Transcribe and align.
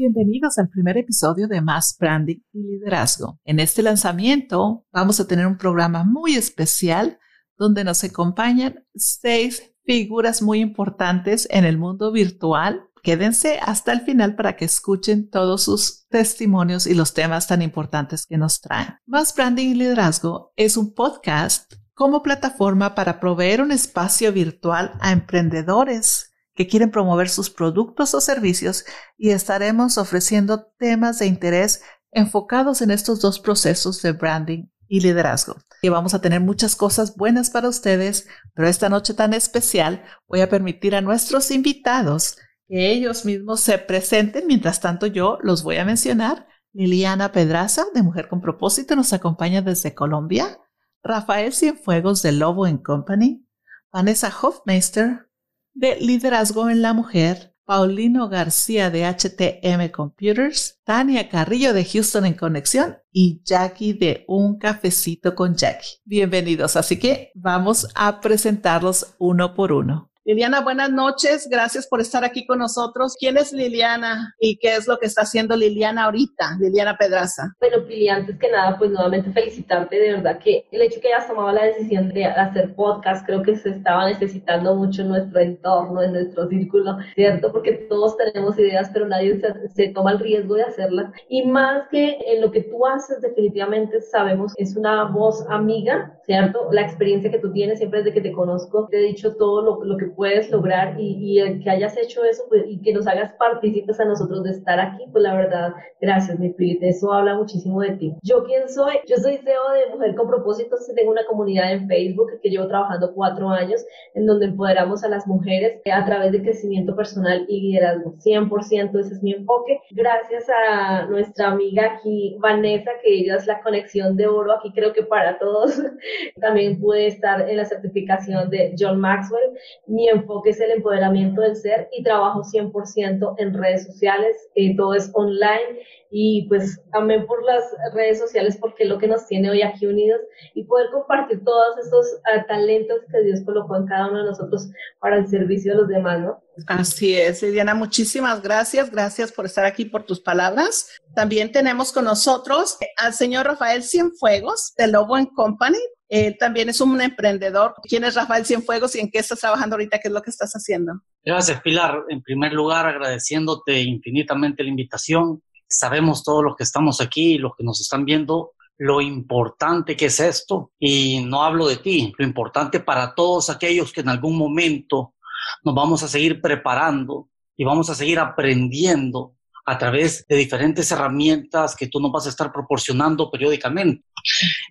Bienvenidos 0.00 0.56
al 0.56 0.70
primer 0.70 0.96
episodio 0.96 1.46
de 1.46 1.60
Más 1.60 1.94
Branding 2.00 2.38
y 2.54 2.62
Liderazgo. 2.62 3.38
En 3.44 3.60
este 3.60 3.82
lanzamiento 3.82 4.86
vamos 4.90 5.20
a 5.20 5.26
tener 5.26 5.46
un 5.46 5.58
programa 5.58 6.04
muy 6.04 6.36
especial 6.36 7.18
donde 7.58 7.84
nos 7.84 8.02
acompañan 8.02 8.82
seis 8.94 9.74
figuras 9.84 10.40
muy 10.40 10.60
importantes 10.60 11.46
en 11.50 11.66
el 11.66 11.76
mundo 11.76 12.12
virtual. 12.12 12.88
Quédense 13.02 13.58
hasta 13.60 13.92
el 13.92 14.00
final 14.00 14.36
para 14.36 14.56
que 14.56 14.64
escuchen 14.64 15.28
todos 15.28 15.64
sus 15.64 16.06
testimonios 16.08 16.86
y 16.86 16.94
los 16.94 17.12
temas 17.12 17.46
tan 17.46 17.60
importantes 17.60 18.24
que 18.24 18.38
nos 18.38 18.62
traen. 18.62 18.94
Más 19.04 19.34
Branding 19.34 19.68
y 19.68 19.74
Liderazgo 19.74 20.54
es 20.56 20.78
un 20.78 20.94
podcast 20.94 21.74
como 21.92 22.22
plataforma 22.22 22.94
para 22.94 23.20
proveer 23.20 23.60
un 23.60 23.70
espacio 23.70 24.32
virtual 24.32 24.92
a 25.00 25.12
emprendedores 25.12 26.29
que 26.60 26.66
quieren 26.66 26.90
promover 26.90 27.30
sus 27.30 27.48
productos 27.48 28.12
o 28.12 28.20
servicios 28.20 28.84
y 29.16 29.30
estaremos 29.30 29.96
ofreciendo 29.96 30.66
temas 30.78 31.18
de 31.18 31.24
interés 31.24 31.82
enfocados 32.12 32.82
en 32.82 32.90
estos 32.90 33.22
dos 33.22 33.40
procesos 33.40 34.02
de 34.02 34.12
branding 34.12 34.66
y 34.86 35.00
liderazgo. 35.00 35.56
Y 35.80 35.88
vamos 35.88 36.12
a 36.12 36.20
tener 36.20 36.42
muchas 36.42 36.76
cosas 36.76 37.16
buenas 37.16 37.48
para 37.48 37.66
ustedes, 37.66 38.28
pero 38.52 38.68
esta 38.68 38.90
noche 38.90 39.14
tan 39.14 39.32
especial 39.32 40.04
voy 40.28 40.42
a 40.42 40.50
permitir 40.50 40.94
a 40.94 41.00
nuestros 41.00 41.50
invitados 41.50 42.36
que 42.68 42.92
ellos 42.92 43.24
mismos 43.24 43.60
se 43.60 43.78
presenten. 43.78 44.46
Mientras 44.46 44.80
tanto, 44.80 45.06
yo 45.06 45.38
los 45.40 45.62
voy 45.62 45.78
a 45.78 45.86
mencionar. 45.86 46.46
Liliana 46.74 47.32
Pedraza, 47.32 47.86
de 47.94 48.02
Mujer 48.02 48.28
con 48.28 48.42
Propósito, 48.42 48.94
nos 48.96 49.14
acompaña 49.14 49.62
desde 49.62 49.94
Colombia. 49.94 50.58
Rafael 51.02 51.54
Cienfuegos, 51.54 52.20
de 52.20 52.32
Lobo 52.32 52.66
Company. 52.84 53.46
Vanessa 53.90 54.30
Hofmeister, 54.42 55.29
de 55.74 55.96
Liderazgo 56.00 56.68
en 56.68 56.82
la 56.82 56.92
Mujer, 56.92 57.54
Paulino 57.64 58.28
García 58.28 58.90
de 58.90 59.04
HTM 59.04 59.92
Computers, 59.92 60.80
Tania 60.84 61.28
Carrillo 61.28 61.72
de 61.72 61.84
Houston 61.84 62.26
en 62.26 62.34
Conexión 62.34 62.98
y 63.12 63.42
Jackie 63.44 63.92
de 63.92 64.24
Un 64.26 64.58
Cafecito 64.58 65.34
con 65.34 65.54
Jackie. 65.54 65.98
Bienvenidos, 66.04 66.76
así 66.76 66.98
que 66.98 67.30
vamos 67.34 67.86
a 67.94 68.20
presentarlos 68.20 69.14
uno 69.18 69.54
por 69.54 69.72
uno. 69.72 70.09
Liliana, 70.26 70.60
buenas 70.60 70.90
noches. 70.90 71.48
Gracias 71.50 71.86
por 71.86 71.98
estar 71.98 72.26
aquí 72.26 72.44
con 72.44 72.58
nosotros. 72.58 73.16
¿Quién 73.18 73.38
es 73.38 73.54
Liliana 73.54 74.34
y 74.38 74.58
qué 74.58 74.76
es 74.76 74.86
lo 74.86 74.98
que 74.98 75.06
está 75.06 75.22
haciendo 75.22 75.56
Liliana 75.56 76.04
ahorita, 76.04 76.58
Liliana 76.60 76.98
Pedraza? 76.98 77.54
Bueno, 77.58 77.86
Pili, 77.86 78.10
antes 78.10 78.38
que 78.38 78.50
nada, 78.50 78.76
pues 78.76 78.90
nuevamente 78.90 79.32
felicitarte. 79.32 79.98
De 79.98 80.12
verdad 80.12 80.38
que 80.38 80.66
el 80.72 80.82
hecho 80.82 81.00
que 81.00 81.08
hayas 81.08 81.26
tomado 81.26 81.50
la 81.52 81.64
decisión 81.64 82.10
de 82.10 82.26
hacer 82.26 82.74
podcast, 82.74 83.24
creo 83.24 83.42
que 83.42 83.56
se 83.56 83.70
estaba 83.70 84.10
necesitando 84.10 84.74
mucho 84.74 85.00
en 85.00 85.08
nuestro 85.08 85.40
entorno, 85.40 86.02
en 86.02 86.12
nuestro 86.12 86.46
círculo, 86.48 86.98
¿cierto? 87.14 87.50
Porque 87.50 87.72
todos 87.88 88.14
tenemos 88.18 88.58
ideas, 88.58 88.90
pero 88.92 89.08
nadie 89.08 89.40
se, 89.40 89.68
se 89.70 89.88
toma 89.88 90.12
el 90.12 90.18
riesgo 90.18 90.54
de 90.54 90.64
hacerlas. 90.64 91.12
Y 91.30 91.46
más 91.46 91.88
que 91.90 92.18
en 92.26 92.42
lo 92.42 92.50
que 92.52 92.64
tú 92.64 92.86
haces, 92.86 93.22
definitivamente 93.22 94.02
sabemos, 94.02 94.52
es 94.58 94.76
una 94.76 95.04
voz 95.04 95.46
amiga, 95.48 96.20
¿cierto? 96.26 96.68
La 96.72 96.82
experiencia 96.82 97.30
que 97.30 97.38
tú 97.38 97.50
tienes 97.54 97.78
siempre 97.78 98.00
desde 98.00 98.12
que 98.12 98.20
te 98.20 98.32
conozco, 98.32 98.86
te 98.90 98.98
he 98.98 99.02
dicho 99.02 99.34
todo 99.36 99.62
lo, 99.62 99.82
lo 99.82 99.96
que 99.96 100.09
puedes 100.10 100.50
lograr 100.50 100.98
y, 100.98 101.40
y 101.40 101.60
que 101.60 101.70
hayas 101.70 101.96
hecho 101.96 102.24
eso 102.24 102.44
pues, 102.48 102.64
y 102.66 102.80
que 102.80 102.92
nos 102.92 103.06
hagas 103.06 103.32
partícipes 103.34 103.98
a 104.00 104.04
nosotros 104.04 104.42
de 104.44 104.50
estar 104.50 104.78
aquí, 104.80 105.04
pues 105.12 105.22
la 105.22 105.34
verdad, 105.34 105.74
gracias, 106.00 106.38
mi 106.38 106.50
Philip, 106.50 106.82
eso 106.82 107.12
habla 107.12 107.36
muchísimo 107.36 107.80
de 107.80 107.92
ti. 107.92 108.14
¿Yo 108.22 108.44
quién 108.44 108.68
soy? 108.68 108.96
Yo 109.06 109.16
soy 109.16 109.38
CEO 109.38 109.70
de 109.70 109.94
Mujer 109.94 110.14
con 110.14 110.28
Propósitos, 110.28 110.86
tengo 110.94 111.10
una 111.10 111.24
comunidad 111.26 111.72
en 111.72 111.86
Facebook 111.86 112.40
que 112.42 112.50
llevo 112.50 112.68
trabajando 112.68 113.12
cuatro 113.14 113.48
años, 113.48 113.84
en 114.14 114.26
donde 114.26 114.46
empoderamos 114.46 115.04
a 115.04 115.08
las 115.08 115.26
mujeres 115.26 115.80
a 115.92 116.04
través 116.04 116.32
de 116.32 116.42
crecimiento 116.42 116.94
personal 116.94 117.44
y 117.48 117.60
liderazgo. 117.60 118.14
100% 118.16 118.98
ese 118.98 119.14
es 119.14 119.22
mi 119.22 119.32
enfoque. 119.32 119.80
Gracias 119.90 120.46
a 120.48 121.06
nuestra 121.06 121.48
amiga 121.48 121.94
aquí, 121.94 122.36
Vanessa, 122.40 122.90
que 123.02 123.14
ella 123.14 123.36
es 123.36 123.46
la 123.46 123.60
conexión 123.62 124.16
de 124.16 124.26
oro 124.26 124.52
aquí 124.52 124.72
creo 124.72 124.92
que 124.92 125.02
para 125.02 125.38
todos. 125.38 125.80
También 126.40 126.80
pude 126.80 127.06
estar 127.06 127.48
en 127.48 127.56
la 127.56 127.64
certificación 127.64 128.50
de 128.50 128.74
John 128.78 129.00
Maxwell. 129.00 129.52
Mi 129.86 129.99
enfoque 130.08 130.50
es 130.50 130.60
el 130.60 130.70
empoderamiento 130.70 131.40
del 131.40 131.56
ser 131.56 131.88
y 131.96 132.02
trabajo 132.02 132.42
100% 132.42 133.34
en 133.38 133.54
redes 133.54 133.86
sociales, 133.86 134.36
eh, 134.54 134.76
todo 134.76 134.94
es 134.94 135.10
online 135.14 135.80
y 136.10 136.46
pues 136.48 136.80
amén 136.92 137.26
por 137.26 137.44
las 137.44 137.62
redes 137.94 138.18
sociales 138.18 138.56
porque 138.60 138.84
es 138.84 138.88
lo 138.88 138.98
que 138.98 139.06
nos 139.06 139.26
tiene 139.26 139.50
hoy 139.50 139.62
aquí 139.62 139.86
unidos 139.86 140.20
y 140.54 140.64
poder 140.64 140.90
compartir 140.90 141.44
todos 141.44 141.78
estos 141.82 142.06
ah, 142.32 142.44
talentos 142.46 142.98
que 143.10 143.22
Dios 143.22 143.40
colocó 143.44 143.76
en 143.76 143.86
cada 143.86 144.08
uno 144.08 144.18
de 144.18 144.30
nosotros 144.30 144.68
para 144.98 145.18
el 145.18 145.28
servicio 145.28 145.72
de 145.72 145.78
los 145.78 145.88
demás, 145.88 146.20
¿no? 146.20 146.42
Así 146.66 147.16
es, 147.16 147.40
Diana, 147.40 147.74
muchísimas 147.74 148.42
gracias, 148.42 148.90
gracias 148.90 149.32
por 149.32 149.46
estar 149.46 149.64
aquí, 149.64 149.84
por 149.84 150.02
tus 150.02 150.20
palabras. 150.20 150.90
También 151.14 151.52
tenemos 151.52 151.92
con 151.92 152.04
nosotros 152.04 152.76
al 152.96 153.14
señor 153.14 153.46
Rafael 153.46 153.82
Cienfuegos 153.82 154.74
de 154.76 154.88
Lobo 154.88 155.16
Company. 155.34 155.78
Él 156.10 156.36
también 156.36 156.68
es 156.68 156.80
un 156.80 157.00
emprendedor. 157.00 157.74
¿Quién 157.84 158.02
es 158.02 158.16
Rafael 158.16 158.44
Cienfuegos 158.44 158.96
y 158.96 159.00
en 159.00 159.10
qué 159.10 159.20
estás 159.20 159.38
trabajando 159.38 159.76
ahorita? 159.76 160.00
¿Qué 160.00 160.08
es 160.08 160.14
lo 160.14 160.20
que 160.20 160.30
estás 160.30 160.52
haciendo? 160.52 160.94
Gracias, 161.24 161.60
Pilar. 161.62 162.04
En 162.08 162.20
primer 162.20 162.52
lugar, 162.52 162.84
agradeciéndote 162.86 163.80
infinitamente 163.80 164.64
la 164.64 164.70
invitación. 164.70 165.40
Sabemos 165.68 166.24
todos 166.24 166.42
los 166.42 166.56
que 166.56 166.64
estamos 166.64 167.00
aquí 167.00 167.34
y 167.34 167.38
los 167.38 167.52
que 167.56 167.62
nos 167.62 167.80
están 167.80 168.04
viendo 168.04 168.52
lo 168.76 169.00
importante 169.00 169.96
que 169.96 170.06
es 170.06 170.18
esto. 170.18 170.72
Y 170.80 171.20
no 171.20 171.44
hablo 171.44 171.68
de 171.68 171.76
ti, 171.76 172.12
lo 172.18 172.24
importante 172.24 172.80
para 172.80 173.14
todos 173.14 173.48
aquellos 173.48 173.92
que 173.92 174.00
en 174.00 174.08
algún 174.08 174.36
momento 174.36 175.14
nos 175.62 175.74
vamos 175.74 176.02
a 176.02 176.08
seguir 176.08 176.40
preparando 176.40 177.28
y 177.56 177.64
vamos 177.64 177.88
a 177.88 177.94
seguir 177.94 178.18
aprendiendo 178.18 179.34
a 179.64 179.78
través 179.78 180.26
de 180.26 180.34
diferentes 180.34 180.90
herramientas 180.90 181.76
que 181.76 181.86
tú 181.86 182.00
nos 182.00 182.10
vas 182.10 182.26
a 182.26 182.30
estar 182.30 182.50
proporcionando 182.50 183.30
periódicamente. 183.30 184.02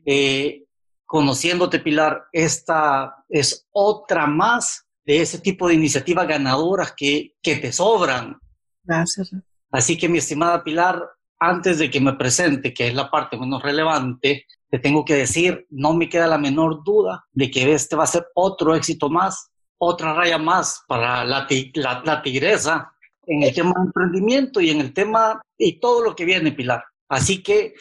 Eh, 0.05 0.63
conociéndote, 1.09 1.79
Pilar, 1.79 2.27
esta 2.31 3.25
es 3.27 3.67
otra 3.71 4.27
más 4.27 4.85
de 5.03 5.21
ese 5.21 5.39
tipo 5.39 5.67
de 5.67 5.73
iniciativas 5.73 6.27
ganadoras 6.27 6.93
que, 6.95 7.33
que 7.41 7.55
te 7.55 7.73
sobran. 7.73 8.37
Gracias. 8.83 9.31
Así 9.71 9.97
que, 9.97 10.07
mi 10.07 10.19
estimada 10.19 10.63
Pilar, 10.63 11.01
antes 11.39 11.79
de 11.79 11.89
que 11.89 11.99
me 11.99 12.13
presente, 12.13 12.75
que 12.75 12.89
es 12.89 12.93
la 12.93 13.09
parte 13.09 13.39
menos 13.39 13.63
relevante, 13.63 14.45
te 14.69 14.77
tengo 14.77 15.03
que 15.03 15.15
decir, 15.15 15.65
no 15.71 15.95
me 15.95 16.07
queda 16.07 16.27
la 16.27 16.37
menor 16.37 16.83
duda 16.83 17.25
de 17.31 17.49
que 17.49 17.73
este 17.73 17.95
va 17.95 18.03
a 18.03 18.07
ser 18.07 18.27
otro 18.35 18.75
éxito 18.75 19.09
más, 19.09 19.49
otra 19.79 20.13
raya 20.13 20.37
más 20.37 20.83
para 20.87 21.25
la, 21.25 21.47
la, 21.73 22.03
la 22.05 22.21
tigresa 22.21 22.93
en 23.25 23.41
el 23.41 23.53
tema 23.55 23.73
de 23.77 23.85
emprendimiento 23.87 24.61
y 24.61 24.69
en 24.69 24.79
el 24.79 24.93
tema 24.93 25.41
y 25.57 25.79
todo 25.79 26.03
lo 26.03 26.15
que 26.15 26.25
viene, 26.25 26.51
Pilar. 26.51 26.83
Así 27.07 27.41
que 27.41 27.73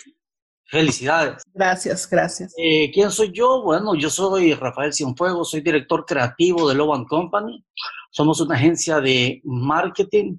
Felicidades. 0.70 1.42
Gracias, 1.54 2.08
gracias. 2.10 2.54
Eh, 2.58 2.90
¿Quién 2.92 3.10
soy 3.10 3.32
yo? 3.32 3.62
Bueno, 3.62 3.94
yo 3.94 4.10
soy 4.10 4.52
Rafael 4.52 4.92
Cienfuegos, 4.92 5.50
soy 5.50 5.62
director 5.62 6.04
creativo 6.04 6.68
de 6.68 6.74
Loban 6.74 7.06
Company. 7.06 7.64
Somos 8.10 8.40
una 8.42 8.56
agencia 8.56 9.00
de 9.00 9.40
marketing 9.44 10.36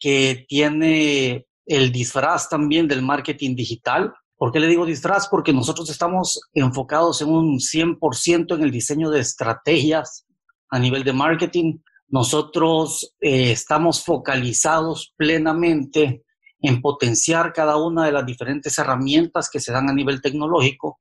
que 0.00 0.44
tiene 0.48 1.46
el 1.66 1.92
disfraz 1.92 2.48
también 2.48 2.88
del 2.88 3.02
marketing 3.02 3.54
digital. 3.54 4.12
¿Por 4.36 4.50
qué 4.50 4.58
le 4.58 4.66
digo 4.66 4.84
disfraz? 4.84 5.28
Porque 5.28 5.52
nosotros 5.52 5.88
estamos 5.88 6.40
enfocados 6.52 7.22
en 7.22 7.28
un 7.28 7.58
100% 7.60 8.56
en 8.56 8.62
el 8.64 8.72
diseño 8.72 9.08
de 9.10 9.20
estrategias 9.20 10.26
a 10.68 10.80
nivel 10.80 11.04
de 11.04 11.12
marketing. 11.12 11.78
Nosotros 12.08 13.14
eh, 13.20 13.52
estamos 13.52 14.04
focalizados 14.04 15.14
plenamente 15.16 16.24
en 16.62 16.80
potenciar 16.80 17.52
cada 17.52 17.76
una 17.76 18.04
de 18.04 18.12
las 18.12 18.26
diferentes 18.26 18.78
herramientas 18.78 19.48
que 19.50 19.60
se 19.60 19.72
dan 19.72 19.88
a 19.88 19.94
nivel 19.94 20.20
tecnológico. 20.20 21.00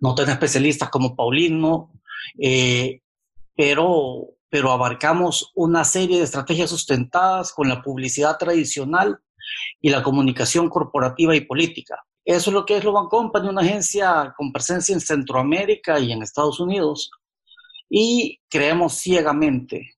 No 0.00 0.14
tengo 0.14 0.30
especialistas 0.30 0.90
como 0.90 1.14
Paulino, 1.14 1.92
eh, 2.38 3.00
pero, 3.54 4.28
pero 4.48 4.72
abarcamos 4.72 5.52
una 5.54 5.84
serie 5.84 6.18
de 6.18 6.24
estrategias 6.24 6.70
sustentadas 6.70 7.52
con 7.52 7.68
la 7.68 7.82
publicidad 7.82 8.36
tradicional 8.38 9.18
y 9.80 9.90
la 9.90 10.02
comunicación 10.02 10.68
corporativa 10.68 11.34
y 11.34 11.42
política. 11.42 12.02
Eso 12.24 12.50
es 12.50 12.54
lo 12.54 12.66
que 12.66 12.76
es 12.76 12.84
Loban 12.84 13.06
Company, 13.06 13.48
una 13.48 13.62
agencia 13.62 14.34
con 14.36 14.52
presencia 14.52 14.92
en 14.92 15.00
Centroamérica 15.00 16.00
y 16.00 16.10
en 16.10 16.22
Estados 16.22 16.58
Unidos. 16.58 17.10
Y 17.88 18.40
creemos 18.50 18.94
ciegamente 18.94 19.94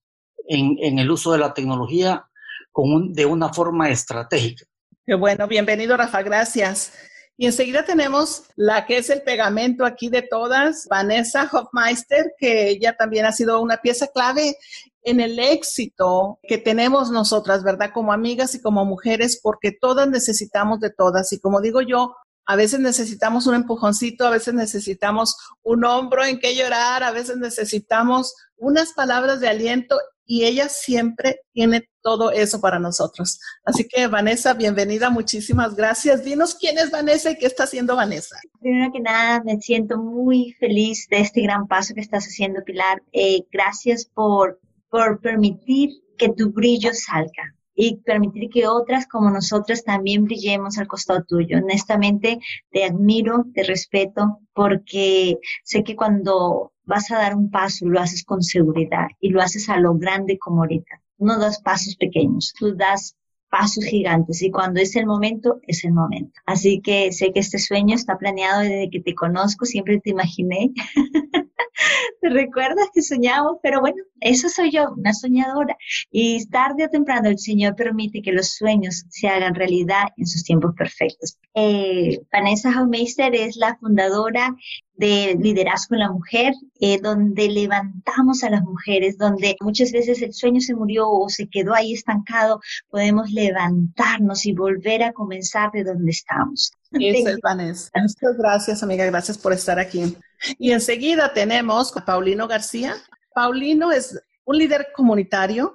en, 0.47 0.77
en 0.79 0.99
el 0.99 1.09
uso 1.09 1.31
de 1.31 1.39
la 1.39 1.53
tecnología 1.53 2.29
con 2.71 3.13
de 3.13 3.25
una 3.25 3.51
forma 3.51 3.89
estratégica. 3.89 4.65
Qué 5.09 5.15
bueno, 5.15 5.47
bienvenido 5.47 5.97
Rafa, 5.97 6.21
gracias. 6.21 6.93
Y 7.35 7.47
enseguida 7.47 7.83
tenemos 7.83 8.43
la 8.55 8.85
que 8.85 8.99
es 8.99 9.09
el 9.09 9.23
pegamento 9.23 9.83
aquí 9.83 10.07
de 10.07 10.21
todas, 10.21 10.85
Vanessa 10.87 11.49
Hofmeister, 11.51 12.33
que 12.37 12.69
ella 12.69 12.95
también 12.95 13.25
ha 13.25 13.31
sido 13.31 13.59
una 13.59 13.77
pieza 13.77 14.05
clave 14.05 14.55
en 15.01 15.19
el 15.19 15.39
éxito 15.39 16.37
que 16.43 16.59
tenemos 16.59 17.09
nosotras, 17.09 17.63
¿verdad? 17.63 17.89
Como 17.91 18.13
amigas 18.13 18.53
y 18.53 18.61
como 18.61 18.85
mujeres, 18.85 19.39
porque 19.41 19.71
todas 19.71 20.07
necesitamos 20.07 20.79
de 20.79 20.91
todas. 20.91 21.33
Y 21.33 21.39
como 21.39 21.59
digo 21.59 21.81
yo, 21.81 22.15
a 22.45 22.55
veces 22.55 22.79
necesitamos 22.79 23.47
un 23.47 23.55
empujoncito, 23.55 24.27
a 24.27 24.29
veces 24.29 24.53
necesitamos 24.53 25.35
un 25.63 25.85
hombro 25.85 26.23
en 26.23 26.39
que 26.39 26.55
llorar, 26.55 27.01
a 27.01 27.09
veces 27.09 27.37
necesitamos 27.37 28.35
unas 28.57 28.93
palabras 28.93 29.39
de 29.39 29.47
aliento 29.47 29.97
y 30.31 30.45
ella 30.45 30.69
siempre 30.69 31.41
tiene 31.53 31.89
todo 32.03 32.29
eso 32.29 32.61
para 32.61 32.77
nosotros. 32.77 33.39
Así 33.65 33.87
que 33.87 34.05
Vanessa, 34.05 34.53
bienvenida, 34.53 35.09
muchísimas 35.09 35.75
gracias. 35.75 36.23
Dinos 36.23 36.53
quién 36.53 36.77
es 36.77 36.91
Vanessa 36.91 37.31
y 37.31 37.35
qué 37.35 37.47
está 37.47 37.63
haciendo 37.63 37.95
Vanessa. 37.95 38.37
Primero 38.61 38.91
que 38.93 38.99
nada, 38.99 39.41
me 39.43 39.59
siento 39.59 39.97
muy 39.97 40.51
feliz 40.59 41.07
de 41.09 41.21
este 41.21 41.41
gran 41.41 41.67
paso 41.67 41.95
que 41.95 42.01
estás 42.01 42.25
haciendo, 42.25 42.63
Pilar. 42.63 43.01
Eh, 43.11 43.39
gracias 43.51 44.05
por, 44.05 44.59
por 44.91 45.19
permitir 45.19 45.89
que 46.15 46.29
tu 46.29 46.51
brillo 46.51 46.91
salga 46.93 47.55
y 47.81 47.95
permitir 47.95 48.49
que 48.49 48.67
otras 48.67 49.07
como 49.07 49.31
nosotras 49.31 49.85
también 49.85 50.25
brillemos 50.25 50.77
al 50.77 50.87
costado 50.87 51.23
tuyo. 51.23 51.59
Honestamente, 51.59 52.39
te 52.71 52.83
admiro, 52.83 53.45
te 53.53 53.63
respeto, 53.63 54.41
porque 54.53 55.37
sé 55.63 55.85
que 55.85 55.95
cuando 55.95 56.73
vas 56.83 57.09
a 57.09 57.19
dar 57.19 57.37
un 57.37 57.49
paso 57.49 57.87
lo 57.87 58.01
haces 58.01 58.25
con 58.25 58.43
seguridad 58.43 59.07
y 59.21 59.29
lo 59.29 59.41
haces 59.41 59.69
a 59.69 59.79
lo 59.79 59.93
grande 59.93 60.37
como 60.37 60.63
ahorita. 60.63 61.01
No 61.19 61.39
das 61.39 61.61
pasos 61.61 61.95
pequeños, 61.95 62.53
tú 62.59 62.75
das 62.75 63.15
pasos 63.49 63.85
gigantes 63.85 64.41
y 64.41 64.51
cuando 64.51 64.81
es 64.81 64.97
el 64.97 65.05
momento, 65.05 65.61
es 65.65 65.85
el 65.85 65.93
momento. 65.93 66.33
Así 66.45 66.81
que 66.81 67.13
sé 67.13 67.31
que 67.31 67.39
este 67.39 67.59
sueño 67.59 67.95
está 67.95 68.17
planeado 68.17 68.59
desde 68.59 68.89
que 68.89 68.99
te 68.99 69.15
conozco, 69.15 69.63
siempre 69.65 70.01
te 70.01 70.09
imaginé. 70.09 70.73
¿Te 72.21 72.29
recuerdas 72.29 72.89
que 72.93 73.01
soñamos? 73.01 73.57
Pero 73.61 73.81
bueno, 73.81 73.97
eso 74.19 74.49
soy 74.49 74.71
yo, 74.71 74.91
una 74.97 75.13
soñadora. 75.13 75.77
Y 76.11 76.45
tarde 76.47 76.85
o 76.85 76.89
temprano 76.89 77.29
el 77.29 77.39
Señor 77.39 77.75
permite 77.75 78.21
que 78.21 78.31
los 78.31 78.49
sueños 78.55 79.05
se 79.09 79.27
hagan 79.27 79.55
realidad 79.55 80.05
en 80.17 80.27
sus 80.27 80.43
tiempos 80.43 80.73
perfectos. 80.75 81.37
Eh, 81.53 82.19
Vanessa 82.31 82.71
Haumeister 82.71 83.33
es 83.35 83.55
la 83.55 83.77
fundadora 83.77 84.55
de 84.99 85.37
Liderazgo 85.39 85.95
en 85.95 86.01
la 86.01 86.11
Mujer, 86.11 86.53
eh, 86.81 86.99
donde 87.01 87.47
levantamos 87.47 88.43
a 88.43 88.49
las 88.49 88.63
mujeres, 88.63 89.17
donde 89.17 89.55
muchas 89.61 89.93
veces 89.93 90.21
el 90.21 90.33
sueño 90.33 90.59
se 90.59 90.75
murió 90.75 91.09
o 91.09 91.29
se 91.29 91.47
quedó 91.47 91.73
ahí 91.73 91.93
estancado, 91.93 92.59
podemos 92.89 93.31
levantarnos 93.31 94.45
y 94.45 94.51
volver 94.51 95.03
a 95.03 95.13
comenzar 95.13 95.71
de 95.71 95.85
donde 95.85 96.11
estamos. 96.11 96.73
Eso 96.91 97.29
es 97.29 97.39
Vanessa. 97.41 97.89
Muchas 97.95 98.37
gracias, 98.37 98.83
amiga. 98.83 99.05
Gracias 99.05 99.37
por 99.37 99.53
estar 99.53 99.79
aquí. 99.79 100.17
Y 100.57 100.71
enseguida 100.71 101.33
tenemos 101.33 101.95
a 101.95 102.03
Paulino 102.03 102.47
García. 102.47 102.95
Paulino 103.33 103.91
es 103.91 104.19
un 104.45 104.57
líder 104.57 104.87
comunitario 104.95 105.73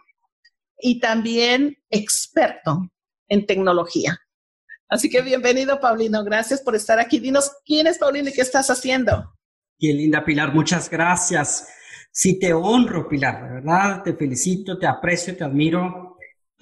y 0.79 0.99
también 1.01 1.77
experto 1.91 2.89
en 3.29 3.47
tecnología. 3.47 4.19
Así 4.89 5.09
que 5.09 5.23
bienvenido, 5.23 5.81
Paulino. 5.81 6.25
Gracias 6.25 6.61
por 6.61 6.75
estar 6.75 6.99
aquí. 6.99 7.19
Dinos 7.19 7.51
quién 7.65 7.87
es 7.87 7.99
Paulino 7.99 8.29
y 8.29 8.33
qué 8.33 8.43
estás 8.43 8.69
haciendo. 8.71 9.33
Qué 9.79 9.93
linda, 9.93 10.25
Pilar. 10.25 10.53
Muchas 10.55 10.91
gracias. 10.91 11.69
Sí, 12.11 12.39
te 12.39 12.53
honro, 12.53 13.09
Pilar, 13.09 13.43
verdad. 13.55 14.03
Te 14.03 14.15
felicito, 14.15 14.79
te 14.79 14.87
aprecio, 14.87 15.37
te 15.37 15.45
admiro. 15.45 16.14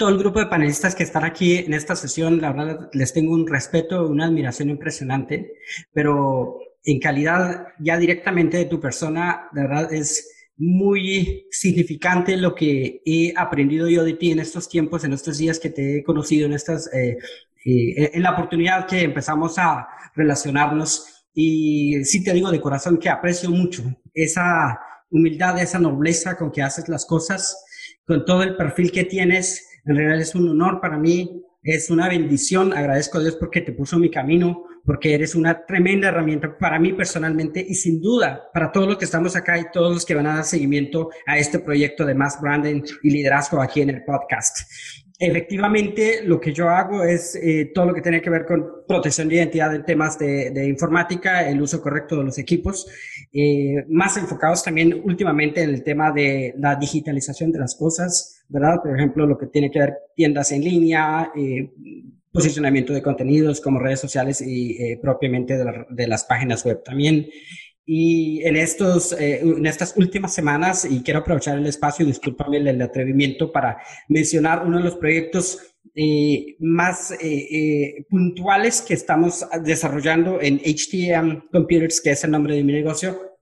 Todo 0.02 0.10
el 0.10 0.18
grupo 0.18 0.40
de 0.40 0.46
panelistas 0.46 0.96
que 0.96 1.04
están 1.04 1.22
aquí 1.22 1.58
en 1.58 1.74
esta 1.74 1.94
sesión, 1.94 2.40
la 2.40 2.52
verdad, 2.52 2.90
les 2.92 3.12
tengo 3.12 3.34
un 3.34 3.46
respeto, 3.46 4.08
una 4.08 4.24
admiración 4.24 4.68
impresionante, 4.68 5.52
pero 5.92 6.58
en 6.82 6.98
calidad 6.98 7.68
ya 7.78 7.96
directamente 7.98 8.56
de 8.56 8.64
tu 8.64 8.80
persona, 8.80 9.48
de 9.52 9.62
verdad 9.62 9.92
es 9.92 10.28
muy 10.56 11.46
significante 11.52 12.36
lo 12.36 12.52
que 12.52 13.00
he 13.06 13.32
aprendido 13.36 13.88
yo 13.88 14.02
de 14.02 14.14
ti 14.14 14.32
en 14.32 14.40
estos 14.40 14.68
tiempos, 14.68 15.04
en 15.04 15.12
estos 15.12 15.38
días 15.38 15.60
que 15.60 15.70
te 15.70 15.98
he 15.98 16.02
conocido, 16.02 16.46
en 16.46 16.54
estas, 16.54 16.92
eh, 16.92 17.16
eh, 17.64 18.10
en 18.12 18.24
la 18.24 18.32
oportunidad 18.32 18.88
que 18.88 19.02
empezamos 19.02 19.56
a 19.56 19.86
relacionarnos. 20.16 21.28
Y 21.32 22.04
sí 22.04 22.24
te 22.24 22.32
digo 22.32 22.50
de 22.50 22.60
corazón 22.60 22.98
que 22.98 23.08
aprecio 23.08 23.50
mucho 23.50 23.84
esa 24.12 24.80
humildad, 25.10 25.60
esa 25.60 25.78
nobleza 25.78 26.36
con 26.36 26.50
que 26.50 26.62
haces 26.62 26.88
las 26.88 27.06
cosas, 27.06 27.56
con 28.04 28.24
todo 28.24 28.42
el 28.42 28.56
perfil 28.56 28.90
que 28.90 29.04
tienes. 29.04 29.68
En 29.84 29.96
realidad 29.96 30.20
es 30.20 30.34
un 30.34 30.48
honor 30.48 30.80
para 30.80 30.98
mí, 30.98 31.42
es 31.62 31.90
una 31.90 32.08
bendición. 32.08 32.72
Agradezco 32.72 33.18
a 33.18 33.22
Dios 33.22 33.36
porque 33.36 33.60
te 33.60 33.72
puso 33.72 33.98
mi 33.98 34.10
camino 34.10 34.66
porque 34.84 35.14
eres 35.14 35.34
una 35.34 35.64
tremenda 35.64 36.08
herramienta 36.08 36.56
para 36.58 36.78
mí 36.78 36.92
personalmente 36.92 37.64
y 37.66 37.74
sin 37.74 38.00
duda 38.00 38.50
para 38.52 38.72
todos 38.72 38.88
los 38.88 38.98
que 38.98 39.04
estamos 39.04 39.36
acá 39.36 39.58
y 39.58 39.70
todos 39.72 39.92
los 39.92 40.04
que 40.04 40.14
van 40.14 40.26
a 40.26 40.34
dar 40.36 40.44
seguimiento 40.44 41.10
a 41.26 41.38
este 41.38 41.58
proyecto 41.58 42.04
de 42.04 42.14
Mass 42.14 42.40
Branding 42.40 42.82
y 43.02 43.10
Liderazgo 43.10 43.60
aquí 43.60 43.80
en 43.80 43.90
el 43.90 44.04
podcast. 44.04 44.58
Efectivamente, 45.24 46.24
lo 46.24 46.40
que 46.40 46.52
yo 46.52 46.68
hago 46.68 47.04
es 47.04 47.36
eh, 47.36 47.70
todo 47.72 47.86
lo 47.86 47.94
que 47.94 48.00
tiene 48.00 48.20
que 48.20 48.28
ver 48.28 48.44
con 48.44 48.84
protección 48.88 49.28
de 49.28 49.36
identidad 49.36 49.72
en 49.72 49.84
temas 49.84 50.18
de, 50.18 50.66
informática, 50.66 51.48
el 51.48 51.62
uso 51.62 51.80
correcto 51.80 52.16
de 52.16 52.24
los 52.24 52.38
equipos, 52.38 52.88
eh, 53.32 53.84
más 53.88 54.16
enfocados 54.16 54.64
también 54.64 55.00
últimamente 55.04 55.62
en 55.62 55.70
el 55.70 55.84
tema 55.84 56.10
de 56.10 56.56
la 56.58 56.74
digitalización 56.74 57.52
de 57.52 57.60
las 57.60 57.76
cosas, 57.76 58.42
¿verdad? 58.48 58.80
Por 58.82 58.96
ejemplo, 58.96 59.24
lo 59.24 59.38
que 59.38 59.46
tiene 59.46 59.70
que 59.70 59.78
ver 59.78 59.94
tiendas 60.16 60.50
en 60.50 60.64
línea, 60.64 61.30
eh, 61.36 61.70
posicionamiento 62.32 62.92
de 62.92 63.02
contenidos 63.02 63.60
como 63.60 63.78
redes 63.78 64.00
sociales 64.00 64.42
y 64.44 64.96
propiamente 64.96 65.56
de, 65.56 66.06
las 66.08 66.24
páginas 66.24 66.64
web 66.64 66.82
también. 66.82 67.28
Y 67.84 68.42
en, 68.44 68.56
estos, 68.56 69.12
eh, 69.12 69.40
en 69.40 69.66
estas 69.66 69.94
últimas 69.96 70.32
semanas, 70.32 70.86
y 70.88 71.02
quiero 71.02 71.20
aprovechar 71.20 71.58
el 71.58 71.66
espacio, 71.66 72.06
discúlpame 72.06 72.58
el, 72.58 72.80
atrevimiento 72.80 73.50
para 73.50 73.78
mencionar 74.08 74.64
uno 74.66 74.78
de 74.78 74.84
los 74.84 74.96
proyectos 74.96 75.58
eh, 75.94 76.56
más 76.60 77.12
puntuales 78.08 78.80
que 78.80 78.94
estamos 78.94 79.44
desarrollando 79.64 80.40
en 80.40 80.58
HTM 80.58 81.48
Computers, 81.50 82.00
que 82.00 82.12
es 82.12 82.24
el 82.24 82.30
nombre 82.30 82.54
de 82.54 82.64
mi 82.64 82.72
negocio, 82.72 83.32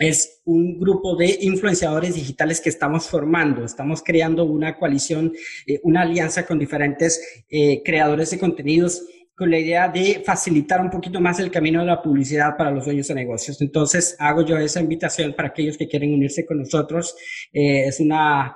es 0.00 0.40
un 0.46 0.80
grupo 0.80 1.14
de 1.14 1.38
influenciadores 1.42 2.14
digitales 2.14 2.60
que 2.60 2.70
estamos 2.70 3.06
formando. 3.06 3.64
Estamos 3.64 4.02
creando 4.02 4.44
una 4.44 4.78
coalición, 4.78 5.32
eh, 5.66 5.78
una 5.82 6.02
alianza 6.02 6.46
con 6.46 6.58
diferentes 6.58 7.44
eh, 7.50 7.82
creadores 7.84 8.30
de 8.30 8.38
contenidos 8.38 9.04
con 9.40 9.50
la 9.50 9.58
idea 9.58 9.88
de 9.88 10.22
facilitar 10.22 10.82
un 10.82 10.90
poquito 10.90 11.18
más 11.18 11.40
el 11.40 11.50
camino 11.50 11.80
de 11.80 11.86
la 11.86 12.02
publicidad 12.02 12.58
para 12.58 12.70
los 12.70 12.84
dueños 12.84 13.08
de 13.08 13.14
negocios. 13.14 13.58
Entonces, 13.62 14.14
hago 14.18 14.42
yo 14.42 14.58
esa 14.58 14.82
invitación 14.82 15.32
para 15.32 15.48
aquellos 15.48 15.78
que 15.78 15.88
quieren 15.88 16.12
unirse 16.12 16.44
con 16.44 16.58
nosotros. 16.58 17.16
Eh, 17.50 17.86
es 17.86 17.98
una 18.00 18.54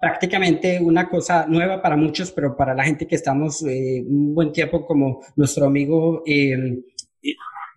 prácticamente 0.00 0.80
una 0.80 1.08
cosa 1.08 1.46
nueva 1.46 1.80
para 1.82 1.96
muchos, 1.96 2.30
pero 2.30 2.56
para 2.56 2.74
la 2.74 2.84
gente 2.84 3.06
que 3.06 3.16
estamos 3.16 3.62
un 3.62 4.34
buen 4.34 4.52
tiempo, 4.52 4.86
como 4.86 5.22
nuestro 5.36 5.66
amigo 5.66 6.22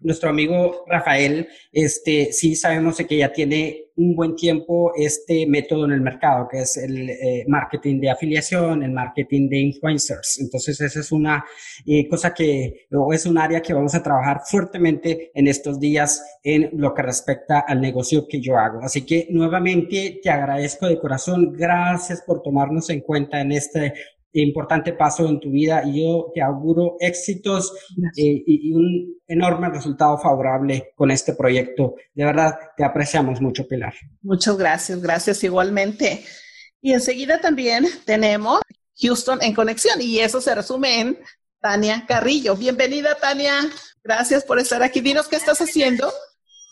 nuestro 0.02 0.30
amigo 0.30 0.86
Rafael, 0.88 1.48
este, 1.72 2.32
sí 2.32 2.56
sabemos 2.56 2.98
que 2.98 3.18
ya 3.18 3.32
tiene 3.32 3.90
un 4.00 4.16
buen 4.16 4.36
tiempo 4.36 4.94
este 4.96 5.46
método 5.46 5.86
en 5.86 5.92
el 5.92 6.02
mercado, 6.02 6.48
que 6.50 6.60
es 6.60 6.78
el 6.78 7.10
eh, 7.10 7.44
marketing 7.48 8.00
de 8.00 8.10
afiliación, 8.10 8.82
el 8.82 8.92
marketing 8.92 9.50
de 9.50 9.58
influencers. 9.58 10.40
Entonces, 10.40 10.80
esa 10.80 11.02
es 11.02 11.12
una 11.12 11.44
eh, 11.86 12.08
cosa 12.08 12.34
que, 12.34 12.88
es 13.14 13.26
un 13.26 13.38
área 13.38 13.62
que 13.62 13.74
vamos 13.74 13.94
a 13.96 14.02
trabajar 14.02 14.42
fuertemente 14.46 15.32
en 15.34 15.48
estos 15.48 15.80
días 15.80 16.24
en 16.44 16.70
lo 16.74 16.94
que 16.94 17.02
respecta 17.02 17.60
al 17.60 17.82
negocio 17.82 18.26
que 18.28 18.40
yo 18.40 18.58
hago. 18.58 18.80
Así 18.82 19.06
que 19.06 19.28
nuevamente 19.32 20.22
te 20.24 20.30
agradezco 20.30 20.88
de 20.88 20.98
corazón. 20.98 21.52
Gracias 21.52 22.22
por 22.22 22.42
tomarnos 22.42 22.90
en 22.90 23.02
cuenta 23.02 23.42
en 23.42 23.52
este 23.52 23.94
importante 24.34 24.94
paso 24.94 25.28
en 25.28 25.40
tu 25.40 25.50
vida 25.50 25.84
y 25.86 26.04
yo 26.04 26.32
te 26.34 26.42
auguro 26.42 26.98
éxitos 27.00 27.74
eh, 28.16 28.44
y, 28.46 28.74
un 28.74 29.16
enorme 29.28 29.70
resultado 29.70 30.18
favorable 30.18 30.92
con 30.96 31.12
este 31.12 31.34
proyecto. 31.34 31.96
De 32.14 32.26
verdad, 32.26 32.58
te 32.78 32.84
apreciamos 32.84 33.42
mucho, 33.42 33.68
Pilar. 33.68 33.94
Muchas 34.22 34.58
gracias, 34.58 35.02
gracias 35.02 35.44
igualmente. 35.44 36.24
Y 36.82 36.94
enseguida 36.94 37.42
también 37.42 37.86
tenemos 38.06 38.60
Houston 39.02 39.40
en 39.42 39.54
conexión 39.54 40.02
y 40.02 40.20
eso 40.20 40.42
se 40.42 40.56
resume 40.56 41.00
en 41.00 41.20
Tania 41.60 42.06
Carrillo. 42.08 42.56
Bienvenida, 42.56 43.16
Tania. 43.16 43.54
Gracias 44.04 44.44
por 44.44 44.60
estar 44.60 44.82
aquí. 44.84 45.02
Dinos 45.02 45.28
qué 45.28 45.36
estás 45.36 45.60
haciendo. 45.60 46.12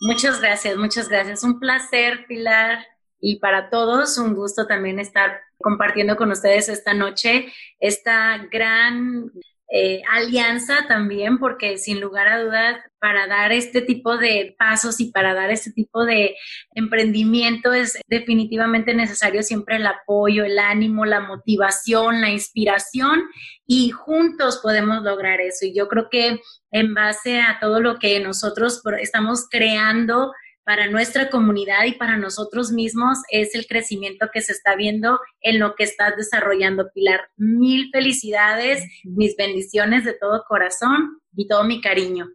Muchas 0.01 0.39
gracias, 0.39 0.77
muchas 0.77 1.09
gracias. 1.09 1.43
Un 1.43 1.59
placer, 1.59 2.25
Pilar 2.27 2.79
y 3.19 3.39
para 3.39 3.69
todos 3.69 4.17
un 4.17 4.36
gusto 4.36 4.67
también 4.67 5.00
estar 5.00 5.41
compartiendo 5.59 6.15
con 6.15 6.31
ustedes 6.31 6.69
esta 6.69 6.93
noche 6.93 7.51
esta 7.79 8.38
gran 8.51 9.31
eh, 9.69 10.01
alianza 10.09 10.86
también, 10.88 11.39
porque 11.39 11.77
sin 11.77 12.00
lugar 12.00 12.29
a 12.29 12.41
dudas, 12.41 12.77
para 13.00 13.27
dar 13.27 13.51
este 13.51 13.81
tipo 13.81 14.17
de 14.17 14.55
pasos 14.57 15.01
y 15.01 15.12
para 15.12 15.33
dar 15.33 15.51
este 15.51 15.71
tipo 15.71 16.05
de 16.05 16.38
emprendimiento 16.74 17.74
es 17.74 18.00
definitivamente 18.07 18.93
necesario 18.95 19.43
siempre 19.43 19.75
el 19.75 19.86
apoyo, 19.86 20.45
el 20.45 20.57
ánimo, 20.57 21.05
la 21.05 21.19
motivación, 21.19 22.21
la 22.21 22.29
inspiración 22.29 23.24
y 23.65 23.89
juntos 23.89 24.62
podemos 24.63 25.03
lograr 25.03 25.41
eso. 25.41 25.65
Y 25.65 25.75
yo 25.75 25.89
creo 25.89 26.07
que 26.09 26.39
en 26.71 26.93
base 26.93 27.41
a 27.41 27.59
todo 27.59 27.81
lo 27.81 28.00
que 28.00 28.21
nosotros 28.21 28.81
estamos 29.01 29.47
creando, 29.50 30.31
para 30.67 30.88
nuestra 30.88 31.29
comunidad 31.29 31.86
y 31.86 31.93
para 31.93 32.17
nosotros 32.17 32.74
mismos 32.74 33.19
es 33.31 33.55
el 33.55 33.67
crecimiento 33.67 34.27
que 34.33 34.41
se 34.41 34.51
está 34.51 34.75
viendo 34.75 35.17
en 35.39 35.59
lo 35.59 35.75
que 35.75 35.86
estás 35.86 36.17
desarrollando, 36.17 36.91
Pilar. 36.93 37.21
Mil 37.38 37.89
felicidades, 37.89 38.83
mis 39.05 39.38
bendiciones 39.38 40.03
de 40.03 40.12
todo 40.12 40.43
corazón 40.45 41.21
y 41.38 41.47
todo 41.47 41.63
mi 41.63 41.79
cariño. 41.79 42.27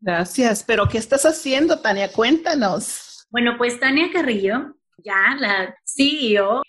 Gracias, 0.00 0.62
pero 0.62 0.88
¿qué 0.88 0.96
estás 0.96 1.26
haciendo, 1.26 1.78
Tania? 1.80 2.10
Cuéntanos. 2.10 3.26
Bueno, 3.28 3.56
pues 3.58 3.78
Tania 3.78 4.10
Carrillo, 4.10 4.74
ya 5.04 5.36
la 5.38 5.76
CEO 5.84 6.62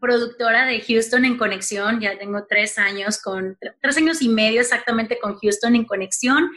productora 0.00 0.66
de 0.66 0.80
Houston 0.82 1.24
en 1.24 1.36
Conexión, 1.36 2.00
ya 2.00 2.16
tengo 2.16 2.46
tres 2.48 2.78
años 2.78 3.20
con, 3.20 3.58
tres 3.82 3.96
años 3.96 4.22
y 4.22 4.28
medio 4.28 4.60
exactamente 4.60 5.18
con 5.18 5.36
Houston 5.36 5.74
en 5.74 5.84
Conexión, 5.84 6.48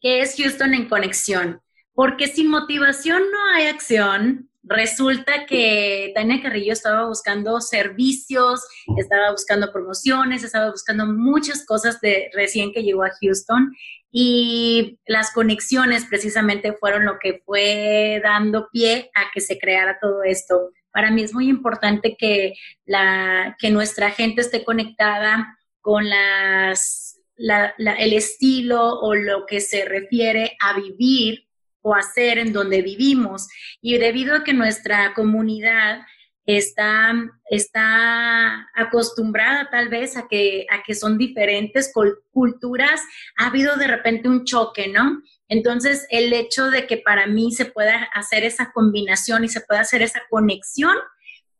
que 0.00 0.22
es 0.22 0.34
Houston 0.36 0.74
en 0.74 0.88
Conexión. 0.88 1.60
Porque 2.00 2.28
sin 2.28 2.48
motivación 2.48 3.20
no 3.30 3.38
hay 3.54 3.66
acción. 3.66 4.48
Resulta 4.62 5.44
que 5.44 6.12
Tania 6.14 6.40
Carrillo 6.40 6.72
estaba 6.72 7.06
buscando 7.06 7.60
servicios, 7.60 8.66
estaba 8.96 9.32
buscando 9.32 9.70
promociones, 9.70 10.42
estaba 10.42 10.70
buscando 10.70 11.04
muchas 11.04 11.66
cosas 11.66 12.00
de 12.00 12.30
recién 12.32 12.72
que 12.72 12.84
llegó 12.84 13.04
a 13.04 13.12
Houston 13.20 13.76
y 14.10 14.98
las 15.04 15.30
conexiones 15.34 16.06
precisamente 16.06 16.72
fueron 16.72 17.04
lo 17.04 17.18
que 17.18 17.42
fue 17.44 18.18
dando 18.24 18.70
pie 18.72 19.10
a 19.14 19.30
que 19.34 19.42
se 19.42 19.58
creara 19.58 19.98
todo 20.00 20.22
esto. 20.22 20.70
Para 20.92 21.10
mí 21.10 21.20
es 21.22 21.34
muy 21.34 21.50
importante 21.50 22.16
que, 22.18 22.54
la, 22.86 23.56
que 23.58 23.68
nuestra 23.68 24.10
gente 24.10 24.40
esté 24.40 24.64
conectada 24.64 25.54
con 25.82 26.08
las, 26.08 27.20
el 27.36 28.12
estilo 28.14 29.00
o 29.00 29.14
lo 29.14 29.44
que 29.44 29.60
se 29.60 29.84
refiere 29.84 30.56
a 30.62 30.80
vivir 30.80 31.49
o 31.82 31.94
hacer 31.94 32.38
en 32.38 32.52
donde 32.52 32.82
vivimos. 32.82 33.48
Y 33.80 33.98
debido 33.98 34.34
a 34.34 34.44
que 34.44 34.52
nuestra 34.52 35.14
comunidad 35.14 36.00
está, 36.46 37.12
está 37.48 38.68
acostumbrada 38.74 39.68
tal 39.70 39.88
vez 39.88 40.16
a 40.16 40.26
que, 40.28 40.66
a 40.70 40.82
que 40.82 40.94
son 40.94 41.18
diferentes 41.18 41.92
culturas, 42.32 43.00
ha 43.36 43.46
habido 43.46 43.76
de 43.76 43.86
repente 43.86 44.28
un 44.28 44.44
choque, 44.44 44.88
¿no? 44.88 45.22
Entonces, 45.48 46.06
el 46.10 46.32
hecho 46.32 46.70
de 46.70 46.86
que 46.86 46.96
para 46.98 47.26
mí 47.26 47.52
se 47.52 47.64
pueda 47.64 48.08
hacer 48.14 48.44
esa 48.44 48.72
combinación 48.72 49.44
y 49.44 49.48
se 49.48 49.60
pueda 49.60 49.80
hacer 49.80 50.02
esa 50.02 50.22
conexión, 50.30 50.96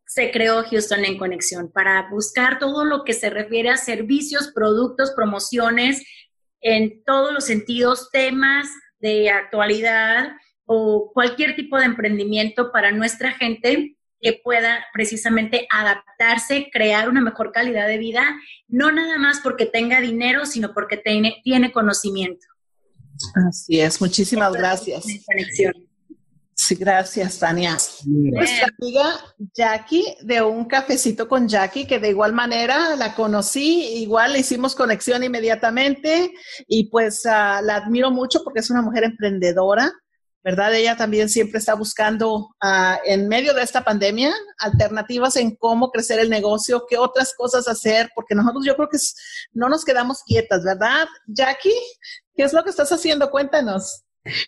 se 0.07 0.31
creó 0.33 0.65
Houston 0.65 1.05
en 1.05 1.19
Conexión 1.19 1.71
para 1.73 2.09
buscar 2.11 2.59
todo 2.59 2.85
lo 2.85 3.05
que 3.05 3.13
se 3.13 3.31
refiere 3.31 3.71
a 3.71 3.77
servicios, 3.77 4.51
productos, 4.53 5.13
promociones, 5.15 6.05
en 6.61 7.03
todos 7.05 7.33
los 7.33 7.45
sentidos, 7.45 8.11
temas 8.11 8.69
de 9.01 9.31
actualidad 9.31 10.33
o 10.65 11.11
cualquier 11.13 11.57
tipo 11.57 11.79
de 11.79 11.87
emprendimiento 11.87 12.71
para 12.73 12.93
nuestra 12.93 13.33
gente 13.33 13.97
que 14.21 14.41
pueda 14.45 14.85
precisamente 14.93 15.67
adaptarse, 15.71 16.69
crear 16.73 17.09
una 17.09 17.21
mejor 17.21 17.53
calidad 17.53 17.89
de 17.89 17.99
vida, 17.99 18.37
no 18.69 18.93
nada 18.93 19.19
más 19.19 19.41
porque 19.41 19.67
tenga 19.67 20.01
dinero, 20.01 20.45
sino 20.45 20.75
porque 20.75 20.99
tiene, 20.99 21.41
tiene 21.43 21.73
conocimiento. 21.73 22.47
Así 23.49 23.81
es, 23.81 24.01
muchísimas 24.01 24.53
gracias. 24.53 25.07
Sí, 26.71 26.77
gracias, 26.77 27.41
Tania. 27.41 27.77
Nuestra 28.07 28.69
amiga 28.79 29.19
Jackie, 29.57 30.05
de 30.21 30.41
un 30.41 30.67
cafecito 30.67 31.27
con 31.27 31.49
Jackie, 31.49 31.85
que 31.85 31.99
de 31.99 32.11
igual 32.11 32.33
manera 32.33 32.95
la 32.95 33.17
conocí, 33.17 33.97
igual 33.97 34.35
le 34.35 34.39
hicimos 34.39 34.77
conexión 34.77 35.25
inmediatamente 35.25 36.31
y 36.69 36.89
pues 36.89 37.27
ah, 37.27 37.61
la 37.61 37.75
admiro 37.75 38.13
mucho 38.13 38.45
porque 38.45 38.61
es 38.61 38.71
una 38.71 38.83
mujer 38.83 39.03
emprendedora, 39.03 39.91
¿verdad? 40.45 40.73
Ella 40.73 40.97
también 40.97 41.29
siempre 41.29 41.59
está 41.59 41.75
buscando 41.75 42.55
ah, 42.63 43.01
en 43.05 43.27
medio 43.27 43.53
de 43.53 43.63
esta 43.63 43.83
pandemia 43.83 44.33
alternativas 44.61 45.35
en 45.35 45.57
cómo 45.57 45.91
crecer 45.91 46.21
el 46.21 46.31
negocio, 46.31 46.85
qué 46.89 46.99
otras 46.99 47.35
cosas 47.37 47.67
hacer, 47.67 48.11
porque 48.15 48.37
nosotros 48.37 48.65
yo 48.65 48.77
creo 48.77 48.89
que 48.89 48.99
no 49.55 49.69
nos 49.69 49.85
quedamos 49.85 50.23
quietas, 50.23 50.63
¿verdad? 50.63 51.09
Jackie, 51.27 51.75
¿qué 52.37 52.45
es 52.45 52.53
lo 52.53 52.63
que 52.63 52.71
estás 52.71 52.93
haciendo? 52.93 53.29
Cuéntanos. 53.33 54.05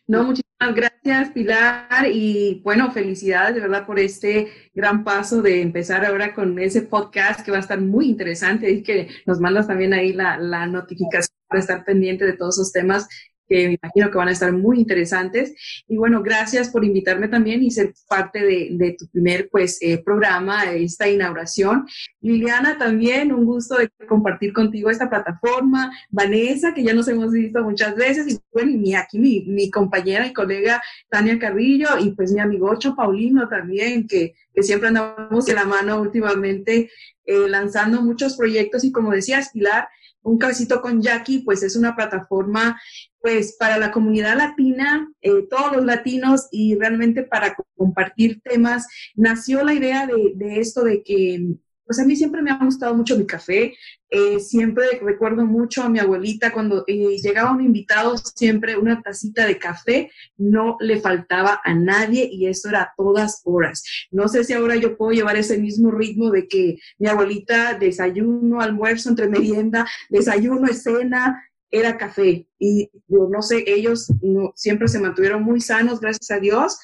No, 0.07 0.25
muchísimas 0.25 0.75
gracias, 0.75 1.31
Pilar, 1.31 2.07
y 2.13 2.61
bueno, 2.63 2.91
felicidades 2.93 3.55
de 3.55 3.61
verdad 3.63 3.87
por 3.87 3.99
este 3.99 4.49
gran 4.75 5.03
paso 5.03 5.41
de 5.41 5.63
empezar 5.63 6.05
ahora 6.05 6.35
con 6.35 6.59
ese 6.59 6.83
podcast 6.83 7.41
que 7.41 7.51
va 7.51 7.57
a 7.57 7.61
estar 7.61 7.81
muy 7.81 8.09
interesante 8.09 8.71
y 8.71 8.83
que 8.83 9.09
nos 9.27 9.41
mandas 9.41 9.67
también 9.67 9.95
ahí 9.95 10.13
la, 10.13 10.67
notificación 10.67 11.37
para 11.49 11.61
estar 11.61 11.85
pendiente 11.85 12.27
de 12.27 12.35
todos 12.35 12.57
esos 12.57 12.73
temas 12.73 13.09
que 13.53 13.69
me 13.69 13.79
imagino 13.83 14.11
que 14.11 14.17
van 14.19 14.29
a 14.29 14.33
estar 14.33 14.53
muy 14.53 14.79
interesantes. 14.79 15.55
Y 15.87 15.97
bueno, 15.97 16.23
gracias 16.23 16.71
por 16.71 16.85
invitarme 16.85 17.29
también 17.29 17.63
y 17.63 17.71
ser 17.71 17.93
parte 18.09 18.41
de, 18.43 18.97
tu 18.99 19.07
primer 19.09 19.49
pues, 19.51 19.79
eh, 19.83 19.99
programa, 19.99 20.73
esta 20.73 21.09
inauguración. 21.09 21.87
Liliana, 22.21 22.79
también 22.79 23.33
un 23.33 23.45
gusto 23.45 23.77
de 23.77 23.91
compartir 24.09 24.53
contigo 24.53 24.91
esta 24.91 25.11
plataforma. 25.11 25.93
Vanessa, 26.11 26.73
que 26.73 26.83
ya 26.83 26.95
nos 26.95 27.09
hemos 27.09 27.31
visto 27.33 27.63
muchas 27.63 27.95
veces. 27.95 28.33
Y 28.33 28.39
bueno, 28.53 28.71
y 28.83 28.95
aquí 28.95 29.19
mi, 29.19 29.45
mi 29.47 29.71
compañera 29.71 30.27
y 30.27 30.33
colega 30.33 30.83
Tania 31.11 31.39
Carrillo 31.39 31.89
y 32.01 32.13
pues 32.13 32.33
mi 32.33 32.41
amigo 32.41 32.71
Ocho 32.71 32.95
Paulino 32.97 33.49
también, 33.49 34.07
que, 34.07 34.35
que 34.55 34.63
siempre 34.63 34.89
andamos 34.89 35.45
de 35.45 35.55
la 35.55 35.65
mano 35.65 36.01
últimamente 36.01 36.91
eh, 37.27 37.49
lanzando 37.49 38.01
muchos 38.01 38.37
proyectos 38.37 38.83
y 38.85 38.93
como 38.93 39.11
decías, 39.11 39.51
Pilar, 39.53 39.89
un 40.23 40.39
casito 40.39 40.81
con 40.81 41.03
Jackie, 41.03 41.41
pues 41.41 41.63
es 41.63 41.77
una 41.77 41.95
plataforma 41.95 42.81
pues 43.21 43.57
para 43.59 43.79
la 43.79 43.93
comunidad 43.93 44.37
latina, 44.37 45.09
eh, 45.21 45.47
todos 45.49 45.77
los 45.77 45.85
latinos 45.85 46.49
y 46.51 46.75
realmente 46.75 47.23
para 47.23 47.55
compartir 47.77 48.41
temas, 48.43 48.87
nació 49.15 49.63
la 49.65 49.75
idea 49.75 50.07
de, 50.07 50.33
de, 50.35 50.61
esto 50.61 50.83
de 50.83 51.03
que, 51.03 51.55
pues 51.93 52.03
a 52.03 52.07
mí 52.07 52.17
siempre 52.17 52.41
me 52.41 52.51
ha 52.51 52.57
gustado 52.57 52.95
mucho 52.95 53.19
mi 53.19 53.27
café, 53.27 53.75
eh, 54.09 54.41
siempre 54.41 54.99
recuerdo 55.03 55.45
mucho 55.45 55.83
a 55.83 55.91
mi 55.91 55.99
abuelita 55.99 56.51
cuando 56.51 56.85
eh, 56.87 57.19
llegaba 57.23 57.53
un 57.53 57.61
invitado, 57.61 58.17
siempre 58.17 58.79
una 58.79 59.03
tacita 59.03 59.47
de 59.47 59.59
café, 59.59 60.11
no 60.39 60.79
le 60.81 61.03
faltaba 61.03 61.61
a 61.63 61.75
nadie 61.75 62.31
y 62.33 62.47
eso 62.47 62.71
era 62.71 62.81
a 62.81 62.95
todas 62.97 63.43
horas. 63.45 63.85
No 64.11 64.27
sé 64.27 64.43
si 64.43 64.55
ahora 64.55 64.77
yo 64.77 64.97
puedo 64.97 65.13
llevar 65.13 65.37
ese 65.37 65.59
mismo 65.59 65.91
ritmo 65.91 66.31
de 66.31 66.49
que 66.49 66.79
mi 66.99 67.09
abuelita 67.09 67.75
desayuno, 67.75 68.63
almuerzo, 68.63 69.11
entre 69.11 69.29
merienda, 69.29 69.87
desayuno, 70.09 70.69
escena, 70.69 71.45
era 71.71 71.99
café. 71.99 72.49
Y 72.59 72.89
yo 73.07 73.29
no 73.31 73.43
sé, 73.43 73.65
ellos 73.67 74.11
siempre 74.55 74.89
se 74.89 74.99
mantuvieron 74.99 75.43
muy 75.43 75.61
sanos, 75.61 76.01
gracias 76.01 76.31
a 76.31 76.41
Dios. 76.41 76.79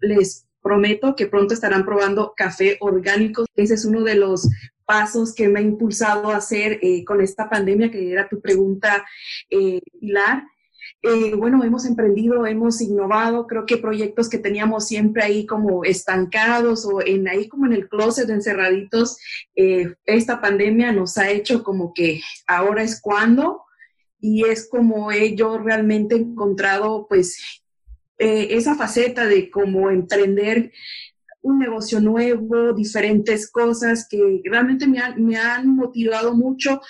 Les 0.00 0.47
prometo 0.62 1.14
que 1.16 1.26
pronto 1.26 1.54
estarán 1.54 1.84
probando 1.84 2.34
café 2.36 2.76
orgánico. 2.80 3.46
Ese 3.56 3.74
es 3.74 3.84
uno 3.84 4.02
de 4.02 4.14
los 4.14 4.48
pasos 4.88 5.34
que 5.34 5.48
me 5.48 5.60
ha 5.60 5.62
impulsado 5.62 6.30
a 6.30 6.36
hacer 6.36 6.78
eh, 6.80 7.04
con 7.04 7.20
esta 7.20 7.50
pandemia, 7.50 7.90
que 7.90 8.10
era 8.10 8.26
tu 8.26 8.40
pregunta, 8.40 9.04
eh, 9.50 9.80
Pilar. 10.00 10.44
Eh, 11.02 11.34
bueno, 11.34 11.62
hemos 11.62 11.84
emprendido, 11.84 12.46
hemos 12.46 12.80
innovado, 12.80 13.46
creo 13.46 13.66
que 13.66 13.76
proyectos 13.76 14.28
que 14.28 14.38
teníamos 14.38 14.86
siempre 14.86 15.22
ahí 15.22 15.44
como 15.44 15.84
estancados 15.84 16.86
o 16.86 17.02
en 17.04 17.28
ahí 17.28 17.48
como 17.48 17.66
en 17.66 17.74
el 17.74 17.88
closet 17.88 18.30
encerraditos, 18.30 19.18
esta 19.54 20.40
pandemia 20.40 20.90
nos 20.90 21.18
ha 21.18 21.30
hecho 21.30 21.62
como 21.62 21.92
que 21.92 22.20
ahora 22.46 22.82
es 22.82 23.00
cuando 23.00 23.62
y 24.20 24.44
es 24.44 24.68
como 24.68 25.12
he 25.12 25.36
yo 25.36 25.58
realmente 25.58 26.16
encontrado 26.16 27.06
pues 27.08 27.57
eh, 28.18 28.48
esa 28.50 28.74
faceta 28.74 29.26
de 29.26 29.50
cómo 29.50 29.90
emprender 29.90 30.72
un 31.40 31.58
negocio 31.58 32.00
nuevo, 32.00 32.72
diferentes 32.72 33.50
cosas 33.50 34.06
que 34.08 34.40
realmente 34.44 34.86
me, 34.86 35.00
me 35.16 35.36
han 35.36 35.68
motivado 35.68 36.34
mucho. 36.34 36.80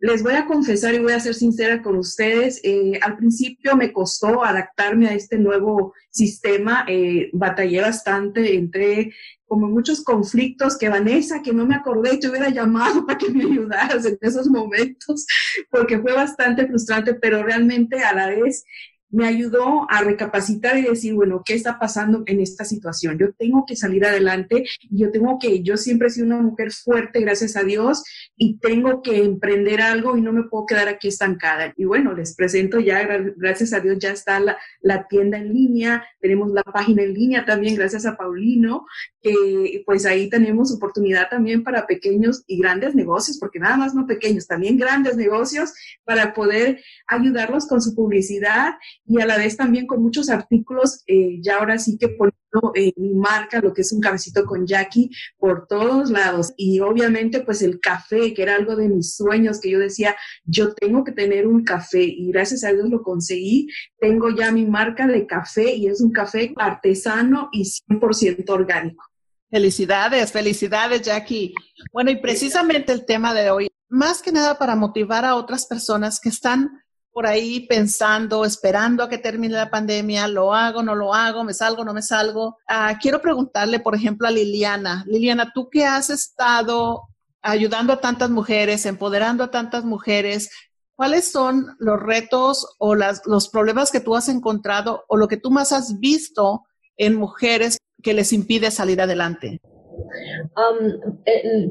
Les 0.00 0.22
voy 0.22 0.34
a 0.34 0.46
confesar 0.46 0.94
y 0.94 1.00
voy 1.00 1.12
a 1.12 1.20
ser 1.20 1.34
sincera 1.34 1.82
con 1.82 1.96
ustedes, 1.96 2.60
eh, 2.62 3.00
al 3.02 3.16
principio 3.16 3.76
me 3.76 3.92
costó 3.92 4.44
adaptarme 4.44 5.08
a 5.08 5.14
este 5.14 5.38
nuevo 5.38 5.92
sistema, 6.10 6.84
eh, 6.88 7.30
batallé 7.32 7.80
bastante, 7.80 8.54
entré 8.54 9.12
como 9.44 9.66
muchos 9.66 10.04
conflictos 10.04 10.78
que 10.78 10.88
Vanessa, 10.88 11.42
que 11.42 11.52
no 11.52 11.66
me 11.66 11.74
acordé, 11.74 12.18
te 12.18 12.28
hubiera 12.28 12.48
llamado 12.50 13.04
para 13.06 13.18
que 13.18 13.30
me 13.30 13.44
ayudaras 13.44 14.04
en 14.04 14.18
esos 14.20 14.46
momentos, 14.48 15.26
porque 15.68 15.98
fue 15.98 16.12
bastante 16.12 16.66
frustrante, 16.66 17.14
pero 17.14 17.42
realmente 17.42 18.00
a 18.04 18.14
la 18.14 18.28
vez 18.28 18.64
me 19.10 19.26
ayudó 19.26 19.86
a 19.90 20.02
recapacitar 20.02 20.78
y 20.78 20.82
decir, 20.82 21.14
bueno, 21.14 21.42
¿qué 21.44 21.54
está 21.54 21.78
pasando 21.78 22.22
en 22.26 22.40
esta 22.40 22.64
situación? 22.64 23.18
Yo 23.18 23.32
tengo 23.32 23.64
que 23.66 23.76
salir 23.76 24.04
adelante 24.04 24.64
y 24.82 25.00
yo 25.00 25.10
tengo 25.10 25.38
que, 25.38 25.62
yo 25.62 25.76
siempre 25.76 26.08
he 26.08 26.10
sido 26.10 26.26
una 26.26 26.42
mujer 26.42 26.72
fuerte, 26.72 27.20
gracias 27.20 27.56
a 27.56 27.64
Dios, 27.64 28.02
y 28.36 28.58
tengo 28.58 29.02
que 29.02 29.24
emprender 29.24 29.80
algo 29.80 30.16
y 30.16 30.20
no 30.20 30.32
me 30.32 30.44
puedo 30.44 30.66
quedar 30.66 30.88
aquí 30.88 31.08
estancada. 31.08 31.72
Y 31.76 31.84
bueno, 31.84 32.14
les 32.14 32.34
presento 32.34 32.80
ya, 32.80 33.06
gracias 33.36 33.72
a 33.72 33.80
Dios, 33.80 33.98
ya 33.98 34.10
está 34.10 34.40
la, 34.40 34.58
la 34.80 35.06
tienda 35.08 35.38
en 35.38 35.52
línea, 35.52 36.04
tenemos 36.20 36.50
la 36.50 36.62
página 36.62 37.02
en 37.02 37.14
línea 37.14 37.44
también, 37.44 37.76
gracias 37.76 38.06
a 38.06 38.16
Paulino, 38.16 38.86
que 39.22 39.82
pues 39.84 40.06
ahí 40.06 40.28
tenemos 40.28 40.72
oportunidad 40.72 41.28
también 41.28 41.62
para 41.62 41.86
pequeños 41.86 42.44
y 42.46 42.58
grandes 42.58 42.94
negocios, 42.94 43.38
porque 43.38 43.58
nada 43.58 43.76
más 43.76 43.94
no 43.94 44.06
pequeños, 44.06 44.46
también 44.46 44.76
grandes 44.76 45.16
negocios 45.16 45.72
para 46.04 46.34
poder 46.34 46.82
ayudarlos 47.06 47.66
con 47.66 47.80
su 47.80 47.94
publicidad 47.94 48.74
y 49.04 49.20
a 49.20 49.26
la 49.26 49.36
vez 49.36 49.56
también 49.56 49.86
con 49.86 50.02
muchos 50.02 50.30
artículos, 50.30 51.02
eh, 51.06 51.38
ya 51.40 51.58
ahora 51.58 51.78
sí 51.78 51.98
que 51.98 52.08
poniendo 52.08 52.38
eh, 52.74 52.92
mi 52.96 53.14
marca, 53.14 53.60
lo 53.60 53.74
que 53.74 53.82
es 53.82 53.92
un 53.92 54.00
cabecito 54.00 54.44
con 54.46 54.66
Jackie, 54.66 55.10
por 55.38 55.66
todos 55.66 56.10
lados. 56.10 56.52
Y 56.56 56.80
obviamente 56.80 57.40
pues 57.40 57.62
el 57.62 57.80
café, 57.80 58.32
que 58.34 58.42
era 58.42 58.54
algo 58.54 58.76
de 58.76 58.88
mis 58.88 59.16
sueños, 59.16 59.60
que 59.60 59.70
yo 59.70 59.78
decía, 59.78 60.16
yo 60.44 60.74
tengo 60.74 61.04
que 61.04 61.12
tener 61.12 61.46
un 61.46 61.64
café 61.64 62.02
y 62.02 62.30
gracias 62.30 62.64
a 62.64 62.72
Dios 62.72 62.88
lo 62.88 63.02
conseguí. 63.02 63.68
Tengo 63.98 64.30
ya 64.30 64.52
mi 64.52 64.64
marca 64.64 65.06
de 65.06 65.26
café 65.26 65.74
y 65.74 65.88
es 65.88 66.00
un 66.00 66.12
café 66.12 66.52
artesano 66.56 67.48
y 67.52 67.64
100% 67.64 68.48
orgánico. 68.50 69.04
Felicidades, 69.50 70.30
felicidades, 70.30 71.02
Jackie. 71.02 71.54
Bueno, 71.92 72.10
y 72.10 72.16
precisamente 72.16 72.92
el 72.92 73.06
tema 73.06 73.32
de 73.32 73.50
hoy, 73.50 73.68
más 73.88 74.20
que 74.20 74.30
nada 74.30 74.58
para 74.58 74.76
motivar 74.76 75.24
a 75.24 75.36
otras 75.36 75.64
personas 75.64 76.20
que 76.20 76.28
están 76.28 76.82
por 77.10 77.26
ahí 77.26 77.66
pensando, 77.66 78.44
esperando 78.44 79.02
a 79.02 79.08
que 79.08 79.16
termine 79.16 79.54
la 79.54 79.70
pandemia, 79.70 80.28
lo 80.28 80.54
hago, 80.54 80.82
no 80.82 80.94
lo 80.94 81.14
hago, 81.14 81.44
me 81.44 81.54
salgo, 81.54 81.82
no 81.82 81.94
me 81.94 82.02
salgo. 82.02 82.58
Ah, 82.66 82.98
quiero 83.00 83.22
preguntarle, 83.22 83.80
por 83.80 83.94
ejemplo, 83.94 84.28
a 84.28 84.30
Liliana. 84.30 85.04
Liliana, 85.06 85.50
tú 85.54 85.70
que 85.70 85.86
has 85.86 86.10
estado 86.10 87.08
ayudando 87.40 87.94
a 87.94 88.00
tantas 88.00 88.28
mujeres, 88.28 88.84
empoderando 88.84 89.44
a 89.44 89.50
tantas 89.50 89.84
mujeres, 89.84 90.50
¿cuáles 90.94 91.32
son 91.32 91.74
los 91.78 91.98
retos 91.98 92.66
o 92.78 92.94
las, 92.94 93.22
los 93.24 93.48
problemas 93.48 93.90
que 93.90 94.00
tú 94.00 94.14
has 94.14 94.28
encontrado 94.28 95.04
o 95.08 95.16
lo 95.16 95.26
que 95.26 95.38
tú 95.38 95.50
más 95.50 95.72
has 95.72 95.98
visto 95.98 96.66
en 96.98 97.14
mujeres 97.14 97.78
que 98.02 98.14
les 98.14 98.32
impide 98.32 98.70
salir 98.70 99.00
adelante? 99.00 99.60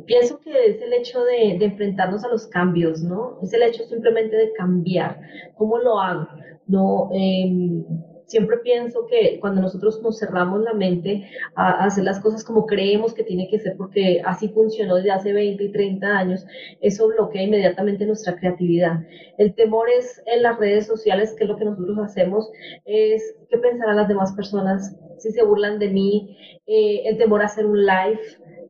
pienso 0.05 0.39
que 0.41 0.65
es 0.65 0.81
el 0.81 0.93
hecho 0.93 1.24
de, 1.24 1.63
enfrentarnos 1.63 2.24
a 2.24 2.29
los 2.29 2.48
cambios, 2.48 3.01
¿no? 3.01 3.39
Es 3.41 3.53
el 3.53 3.63
hecho 3.63 3.84
simplemente 3.86 4.36
de 4.36 4.53
cambiar. 4.53 5.19
¿Cómo 5.55 5.77
lo 5.77 6.00
hago? 6.00 6.27
No, 6.67 7.10
em, 7.13 7.86
siempre 8.27 8.57
pienso 8.57 9.07
que 9.07 9.39
cuando 9.39 9.62
nosotros 9.62 10.01
nos 10.03 10.19
cerramos 10.19 10.62
la 10.62 10.74
mente 10.74 11.29
a, 11.55 11.86
hacer 11.86 12.03
las 12.03 12.19
cosas 12.19 12.43
como 12.43 12.65
creemos 12.65 13.13
que 13.13 13.24
tiene 13.24 13.48
que 13.50 13.60
ser, 13.60 13.75
porque 13.77 14.22
así 14.25 14.50
funcionó 14.50 14.96
desde 14.96 15.12
hace 15.12 15.34
20 15.34 15.63
y 15.63 15.72
30 15.72 16.07
años, 16.07 16.46
eso 16.81 17.07
bloquea 17.07 17.43
inmediatamente 17.43 18.05
nuestra 18.05 18.36
creatividad. 18.36 19.00
El 19.38 19.55
temor 19.55 19.89
es 19.89 20.22
en 20.25 20.43
las 20.43 20.60
redes 20.60 20.86
sociales, 20.88 21.34
que 21.38 21.46
es 21.46 21.50
lo 21.50 21.57
que 21.57 21.65
nosotros 21.65 21.98
hacemos, 22.00 22.51
es 22.86 23.36
qué 23.50 23.57
pensarán 23.57 23.96
las 23.96 24.10
demás 24.10 24.34
personas, 24.34 24.96
si 25.17 25.31
se 25.31 25.43
burlan 25.43 25.79
de 25.79 25.89
mí, 25.89 26.38
eh, 26.65 27.03
el 27.05 27.17
temor 27.17 27.41
a 27.41 27.45
hacer 27.45 27.65
un 27.65 27.86
live, 27.86 28.19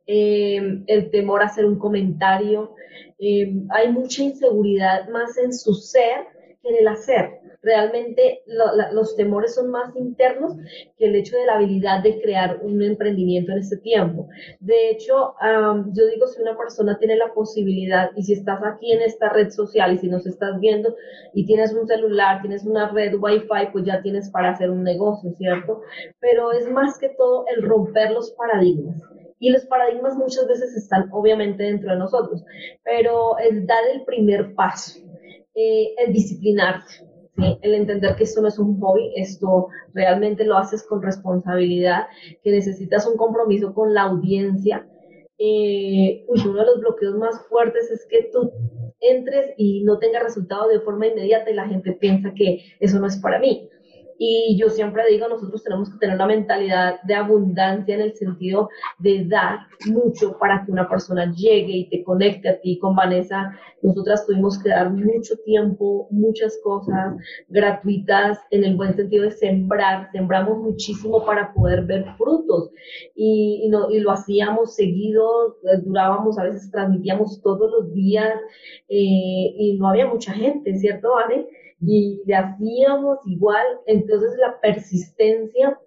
eh, 0.05 0.83
el 0.87 1.11
temor 1.11 1.41
a 1.41 1.45
hacer 1.45 1.65
un 1.65 1.77
comentario. 1.77 2.75
Eh, 3.19 3.53
hay 3.69 3.91
mucha 3.91 4.23
inseguridad 4.23 5.09
más 5.09 5.37
en 5.37 5.53
su 5.53 5.73
ser 5.73 6.27
que 6.61 6.69
en 6.69 6.75
el 6.79 6.87
hacer 6.87 7.46
realmente 7.67 8.43
los 8.45 9.15
temores 9.17 9.55
son 9.55 9.69
más 9.69 9.93
internos 9.97 10.53
que 10.97 11.05
el 11.05 11.15
hecho 11.15 11.35
de 11.35 11.45
la 11.45 11.55
habilidad 11.55 12.01
de 12.01 12.21
crear 12.21 12.59
un 12.63 12.81
emprendimiento 12.81 13.51
en 13.51 13.57
este 13.57 13.75
tiempo. 13.77 14.29
De 14.61 14.89
hecho, 14.89 15.35
yo 15.91 16.07
digo, 16.07 16.27
si 16.27 16.41
una 16.41 16.57
persona 16.57 16.97
tiene 16.97 17.17
la 17.17 17.33
posibilidad 17.33 18.11
y 18.15 18.23
si 18.23 18.33
estás 18.33 18.61
aquí 18.63 18.93
en 18.93 19.01
esta 19.01 19.29
red 19.29 19.49
social 19.49 19.93
y 19.93 19.97
si 19.97 20.07
nos 20.07 20.25
estás 20.25 20.59
viendo 20.61 20.95
y 21.33 21.45
tienes 21.45 21.73
un 21.73 21.85
celular, 21.85 22.41
tienes 22.41 22.63
una 22.65 22.89
red 22.89 23.15
wifi, 23.19 23.71
pues 23.73 23.83
ya 23.83 24.01
tienes 24.01 24.31
para 24.31 24.51
hacer 24.51 24.69
un 24.69 24.83
negocio, 24.83 25.33
¿cierto? 25.33 25.81
Pero 26.21 26.53
es 26.53 26.69
más 26.69 26.97
que 26.97 27.09
todo 27.09 27.45
el 27.53 27.63
romper 27.63 28.11
los 28.11 28.31
paradigmas. 28.31 29.01
Y 29.39 29.49
los 29.51 29.65
paradigmas 29.65 30.15
muchas 30.15 30.47
veces 30.47 30.73
están 30.75 31.09
obviamente 31.11 31.63
dentro 31.63 31.91
de 31.91 31.99
nosotros, 31.99 32.43
pero 32.83 33.37
es 33.37 33.67
dar 33.67 33.83
el 33.93 34.03
primer 34.03 34.55
paso, 34.55 34.99
eh, 35.53 35.93
el 35.97 36.13
el 37.37 37.75
entender 37.75 38.15
que 38.15 38.23
esto 38.23 38.41
no 38.41 38.47
es 38.47 38.57
un 38.59 38.79
hobby, 38.79 39.13
esto 39.15 39.67
realmente 39.93 40.43
lo 40.43 40.57
haces 40.57 40.83
con 40.83 41.01
responsabilidad, 41.01 42.07
que 42.43 42.51
necesitas 42.51 43.05
un 43.07 43.17
compromiso 43.17 43.73
con 43.73 43.93
la 43.93 44.03
audiencia. 44.03 44.87
Eh, 45.37 46.25
uno 46.27 46.59
de 46.59 46.65
los 46.65 46.79
bloqueos 46.79 47.15
más 47.15 47.45
fuertes 47.47 47.91
es 47.91 48.07
que 48.09 48.29
tú 48.33 48.51
entres 48.99 49.53
y 49.57 49.83
no 49.83 49.99
tengas 49.99 50.23
resultado 50.23 50.67
de 50.67 50.79
forma 50.79 51.07
inmediata 51.07 51.51
y 51.51 51.53
la 51.53 51.67
gente 51.67 51.93
piensa 51.93 52.33
que 52.33 52.63
eso 52.79 52.99
no 52.99 53.07
es 53.07 53.17
para 53.17 53.39
mí. 53.39 53.69
Y 54.19 54.57
yo 54.59 54.69
siempre 54.69 55.03
digo, 55.09 55.27
nosotros 55.27 55.63
tenemos 55.63 55.89
que 55.89 55.99
tener 55.99 56.15
una 56.15 56.27
mentalidad 56.27 57.01
de 57.03 57.15
abundancia 57.15 57.95
en 57.95 58.01
el 58.01 58.15
sentido 58.15 58.69
de 58.99 59.25
dar 59.25 59.59
mucho 59.87 60.37
para 60.39 60.65
que 60.65 60.71
una 60.71 60.89
persona 60.89 61.31
llegue 61.33 61.71
y 61.71 61.89
te 61.89 62.03
conecte 62.03 62.49
a 62.49 62.59
ti. 62.59 62.79
Con 62.79 62.95
Vanessa, 62.95 63.55
nosotras 63.81 64.25
tuvimos 64.25 64.61
que 64.61 64.69
dar 64.69 64.91
mucho 64.91 65.35
tiempo, 65.45 66.07
muchas 66.09 66.59
cosas 66.63 67.15
gratuitas, 67.49 68.39
en 68.51 68.63
el 68.63 68.75
buen 68.75 68.95
sentido 68.95 69.23
de 69.23 69.31
sembrar. 69.31 70.09
Sembramos 70.11 70.57
muchísimo 70.57 71.25
para 71.25 71.53
poder 71.53 71.85
ver 71.85 72.05
frutos. 72.17 72.71
Y, 73.15 73.61
y, 73.63 73.69
no, 73.69 73.89
y 73.89 73.99
lo 73.99 74.11
hacíamos 74.11 74.75
seguido, 74.75 75.57
durábamos, 75.83 76.37
a 76.39 76.43
veces 76.43 76.71
transmitíamos 76.71 77.41
todos 77.41 77.71
los 77.71 77.93
días 77.93 78.33
eh, 78.89 79.53
y 79.57 79.77
no 79.79 79.89
había 79.89 80.07
mucha 80.07 80.33
gente, 80.33 80.77
¿cierto, 80.77 81.13
Vane? 81.13 81.47
Y 81.81 82.21
hacíamos 82.31 83.19
igual. 83.25 83.65
Entonces 83.85 84.31
la 84.39 84.59
persistencia 84.61 85.79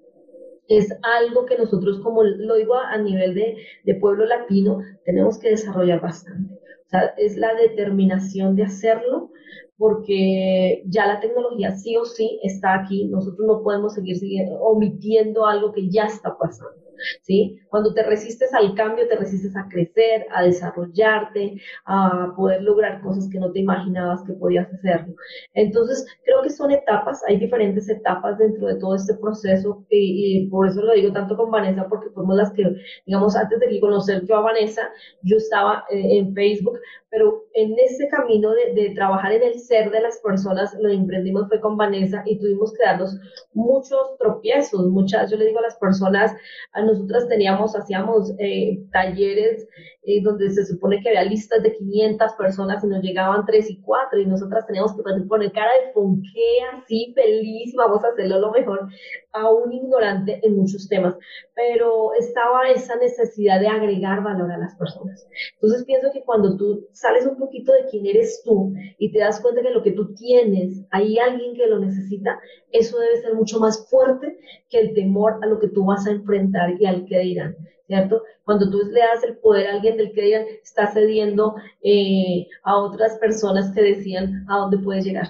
es 0.69 0.89
algo 1.03 1.47
que 1.47 1.59
nosotros, 1.59 2.01
como 2.01 2.23
lo 2.23 2.55
digo 2.55 2.75
a, 2.75 2.97
nivel 2.99 3.35
de, 3.35 3.57
de, 3.85 3.95
pueblo 3.97 4.25
latino, 4.25 4.79
tenemos 5.05 5.39
que 5.39 5.51
desarrollar 5.51 6.01
bastante. 6.01 6.55
O 6.55 6.89
sea, 6.89 7.15
es 7.17 7.37
la 7.37 7.55
determinación 7.55 8.57
de 8.57 8.65
hacerlo 8.65 9.31
porque 9.77 10.83
ya 10.87 11.07
la 11.07 11.21
tecnología 11.21 11.73
sí 11.73 11.97
o 11.97 12.05
sí 12.05 12.39
está 12.43 12.75
aquí. 12.75 13.09
Nosotros 13.09 13.47
no 13.47 13.63
podemos 13.63 13.95
seguir 13.95 14.21
omitiendo 14.61 15.47
algo 15.47 15.73
que 15.73 15.89
ya 15.89 16.05
está 16.05 16.37
pasando. 16.39 16.90
¿Sí? 17.23 17.59
Cuando 17.69 17.93
te 17.95 18.03
resistes 18.03 18.53
al 18.55 18.75
cambio, 18.75 19.09
te 19.09 19.17
resistes 19.17 19.57
a 19.57 19.69
crecer, 19.69 20.27
a 20.33 20.43
desarrollarte, 20.43 21.61
a 21.87 22.33
poder 22.37 22.63
lograr 22.63 23.01
cosas 23.03 23.29
que 23.31 23.39
no 23.39 23.53
te 23.53 23.61
imaginabas 23.61 24.23
que 24.25 24.33
podías 24.35 24.73
hacerlo. 24.73 25.15
Entonces, 25.55 26.07
creo 26.25 26.43
que 26.43 26.51
son 26.51 26.71
etapas, 26.71 27.23
hay 27.27 27.39
diferentes 27.39 27.89
etapas 27.89 28.39
dentro 28.39 28.67
de 28.67 28.77
todo 28.77 28.95
este 28.97 29.15
proceso 29.15 29.85
y, 29.91 30.49
por 30.51 30.69
eso 30.69 30.83
lo 30.83 30.95
digo 30.95 31.13
tanto 31.13 31.37
con 31.37 31.51
Vanessa, 31.51 31.89
porque 31.89 32.11
fuimos 32.11 32.37
las 32.37 32.53
que, 32.53 32.65
digamos, 33.07 33.37
antes 33.37 33.59
de 33.61 33.81
conocer 33.81 34.25
yo 34.27 34.37
a 34.37 34.43
Vanessa, 34.43 34.83
yo 35.23 35.37
estaba 35.37 35.85
eh, 35.91 36.19
en 36.19 36.35
Facebook, 36.35 36.79
pero 37.11 37.45
en 37.55 37.77
ese 37.79 38.09
camino 38.09 38.53
de, 38.53 38.93
trabajar 38.95 39.33
en 39.33 39.43
el 39.43 39.59
ser 39.59 39.91
de 39.91 40.01
las 40.01 40.19
personas, 40.19 40.75
lo 40.81 40.89
emprendimos 40.89 41.49
fue 41.49 41.61
con 41.61 41.77
Vanessa 41.77 42.23
y 42.25 42.39
tuvimos 42.39 42.73
que 42.73 42.85
darnos 42.85 43.19
muchos 43.53 44.17
tropiezos, 44.19 44.87
muchas, 44.87 45.31
yo 45.31 45.37
le 45.37 45.47
digo 45.47 45.59
a 45.59 45.63
las 45.63 45.77
personas, 45.77 46.33
a 46.73 46.83
nosotras 46.83 47.29
teníamos, 47.29 47.75
hacíamos 47.75 48.33
eh, 48.39 48.79
talleres 48.93 49.67
eh, 50.03 50.23
donde 50.23 50.49
se 50.51 50.65
supone 50.65 51.01
que 51.01 51.11
había 51.11 51.25
listas 51.25 51.63
de 51.63 51.77
500 51.77 52.33
personas 52.33 52.83
y 52.83 52.87
nos 52.87 53.03
llegaban 53.03 53.45
3 53.45 53.71
y 53.71 53.83
4 53.83 54.21
y 54.21 54.27
nosotras 54.27 54.67
teníamos 54.67 54.97
que 54.97 55.03
poner 55.03 55.53
cara 55.53 55.71
de 55.73 55.93
fonque 55.93 56.59
así, 56.73 57.13
feliz, 57.15 57.75
vamos 57.77 58.03
a 58.03 58.09
hacerlo 58.09 58.39
lo 58.39 58.51
mejor, 58.51 58.89
a 59.33 59.51
un 59.51 59.71
ignorante 59.73 60.41
en 60.43 60.57
muchos 60.57 60.89
temas, 60.89 61.17
pero 61.55 62.15
estaba 62.15 62.71
esa 62.71 62.97
necesidad 62.97 63.61
de 63.61 63.69
agregar 63.69 64.23
valor 64.23 64.51
a 64.51 64.57
las 64.57 64.75
personas. 64.77 65.29
Entonces 65.55 65.85
pienso 65.85 66.09
que 66.13 66.25
cuando 66.25 66.57
tú 66.57 66.89
sales 66.93 67.27
un 67.27 67.37
poquito 67.37 67.73
de 67.73 67.85
quién 67.91 68.07
eres 68.07 68.43
tú 68.43 68.73
y 68.99 69.13
te 69.13 69.19
das 69.19 69.41
cuenta 69.43 69.61
que 69.61 69.71
lo 69.71 69.83
que 69.83 69.93
tú 69.93 70.15
tienes, 70.15 70.83
hay 70.91 71.19
alguien 71.19 71.55
que 71.55 71.67
lo 71.67 71.79
necesita, 71.79 72.41
eso 72.73 72.99
debe 72.99 73.21
ser 73.21 73.35
mucho 73.35 73.61
más 73.61 73.87
fuerte 73.91 74.39
que 74.71 74.81
el 74.81 74.95
temor 74.95 75.41
a 75.43 75.47
lo 75.47 75.59
que 75.59 75.69
tú 75.69 75.85
vas 75.85 76.07
a 76.07 76.13
enfrentar 76.13 76.81
y 76.81 76.87
al 76.87 77.05
que 77.05 77.19
dirán. 77.19 77.57
¿Cierto? 77.91 78.23
Cuando 78.45 78.71
tú 78.71 78.79
le 78.85 79.01
das 79.01 79.25
el 79.25 79.37
poder 79.39 79.67
a 79.67 79.73
alguien 79.73 79.97
del 79.97 80.13
que 80.13 80.23
digan, 80.23 80.45
está 80.63 80.93
cediendo 80.93 81.57
eh, 81.83 82.47
a 82.63 82.77
otras 82.77 83.19
personas 83.19 83.75
que 83.75 83.83
decían 83.83 84.47
a 84.49 84.59
dónde 84.59 84.79
puedes 84.79 85.05
llegar. 85.05 85.27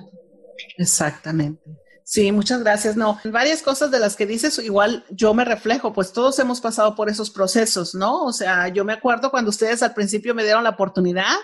Exactamente. 0.77 1.63
Sí, 2.05 2.31
muchas 2.33 2.63
gracias. 2.63 2.97
No, 2.97 3.19
varias 3.25 3.63
cosas 3.63 3.91
de 3.91 3.99
las 3.99 4.15
que 4.15 4.27
dices, 4.27 4.59
igual 4.59 5.07
yo 5.09 5.33
me 5.33 5.47
reflejo, 5.47 5.95
pues 5.95 6.13
todos 6.13 6.39
hemos 6.39 6.61
pasado 6.61 6.95
por 6.95 7.09
esos 7.09 7.31
procesos, 7.31 7.95
¿no? 7.95 8.25
O 8.25 8.33
sea, 8.33 8.69
yo 8.69 8.85
me 8.85 8.93
acuerdo 8.93 9.31
cuando 9.31 9.49
ustedes 9.49 9.83
al 9.83 9.95
principio 9.95 10.35
me 10.35 10.43
dieron 10.43 10.65
la 10.65 10.71
oportunidad 10.71 11.37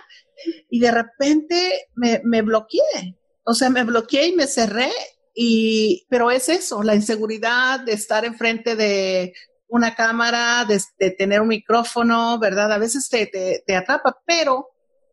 y 0.69 0.81
de 0.81 0.91
repente 0.91 1.89
me, 1.95 2.21
me 2.25 2.43
bloqueé, 2.43 3.17
o 3.45 3.55
sea, 3.55 3.71
me 3.71 3.85
bloqueé 3.85 4.29
y 4.29 4.37
me 4.37 4.47
cerré 4.47 4.91
y, 5.35 6.07
pero 6.11 6.31
es 6.31 6.49
eso, 6.51 6.83
la 6.83 6.95
inseguridad 6.95 7.81
de 7.81 7.93
estar 7.93 8.25
enfrente 8.25 8.77
de 8.77 9.33
una 9.69 9.95
cámara, 9.95 10.65
de, 10.65 11.11
tener 11.11 11.41
un 11.41 11.49
micrófono, 11.49 12.39
¿verdad? 12.39 12.73
A 12.73 12.79
veces 12.79 13.09
te, 13.09 13.27
te, 13.67 13.77
atrapa, 13.77 14.19
pero 14.27 14.69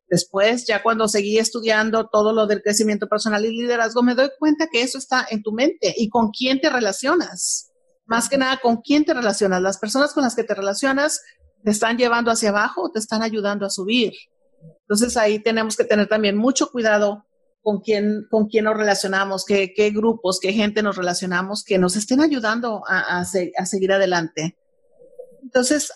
después, 0.09 0.65
ya 0.67 0.83
cuando 0.83 1.07
seguí 1.07 1.37
estudiando 1.39 2.07
todo 2.07 2.33
lo 2.33 2.45
del 2.45 2.61
crecimiento 2.61 3.07
personal 3.07 3.45
y 3.45 3.49
liderazgo, 3.49 4.03
me 4.03 4.15
doy 4.15 4.29
cuenta 4.37 4.67
que 4.71 4.81
eso 4.81 4.97
está 4.97 5.25
en 5.29 5.41
tu 5.41 5.51
mente 5.51 5.93
y 5.97 6.09
con 6.09 6.29
quién 6.29 6.61
te 6.61 6.69
relacionas. 6.69 7.71
Más 8.05 8.29
que 8.29 8.37
nada, 8.37 8.59
con 8.61 8.77
quién 8.77 9.05
te 9.05 9.13
relacionas. 9.13 9.61
Las 9.61 9.77
personas 9.77 10.13
con 10.13 10.23
las 10.23 10.35
que 10.35 10.43
te 10.43 10.53
relacionas 10.53 11.21
te 11.63 11.71
están 11.71 11.97
llevando 11.97 12.31
hacia 12.31 12.49
abajo 12.49 12.83
o 12.83 12.91
te 12.91 12.99
están 12.99 13.23
ayudando 13.23 13.65
a 13.65 13.69
subir. 13.69 14.13
Entonces 14.81 15.17
ahí 15.17 15.39
tenemos 15.39 15.75
que 15.75 15.85
tener 15.85 16.07
también 16.07 16.37
mucho 16.37 16.69
cuidado 16.69 17.25
con 17.63 17.79
quién, 17.79 18.27
con 18.29 18.47
quién 18.47 18.65
nos 18.65 18.77
relacionamos, 18.77 19.45
qué, 19.45 19.73
grupos, 19.95 20.39
qué 20.39 20.51
gente 20.51 20.83
nos 20.83 20.97
relacionamos 20.97 21.63
que 21.63 21.79
nos 21.79 21.95
estén 21.95 22.19
ayudando 22.19 22.83
a, 22.87 23.21
a, 23.21 23.65
seguir 23.65 23.93
adelante. 23.93 24.57
Entonces, 25.41 25.91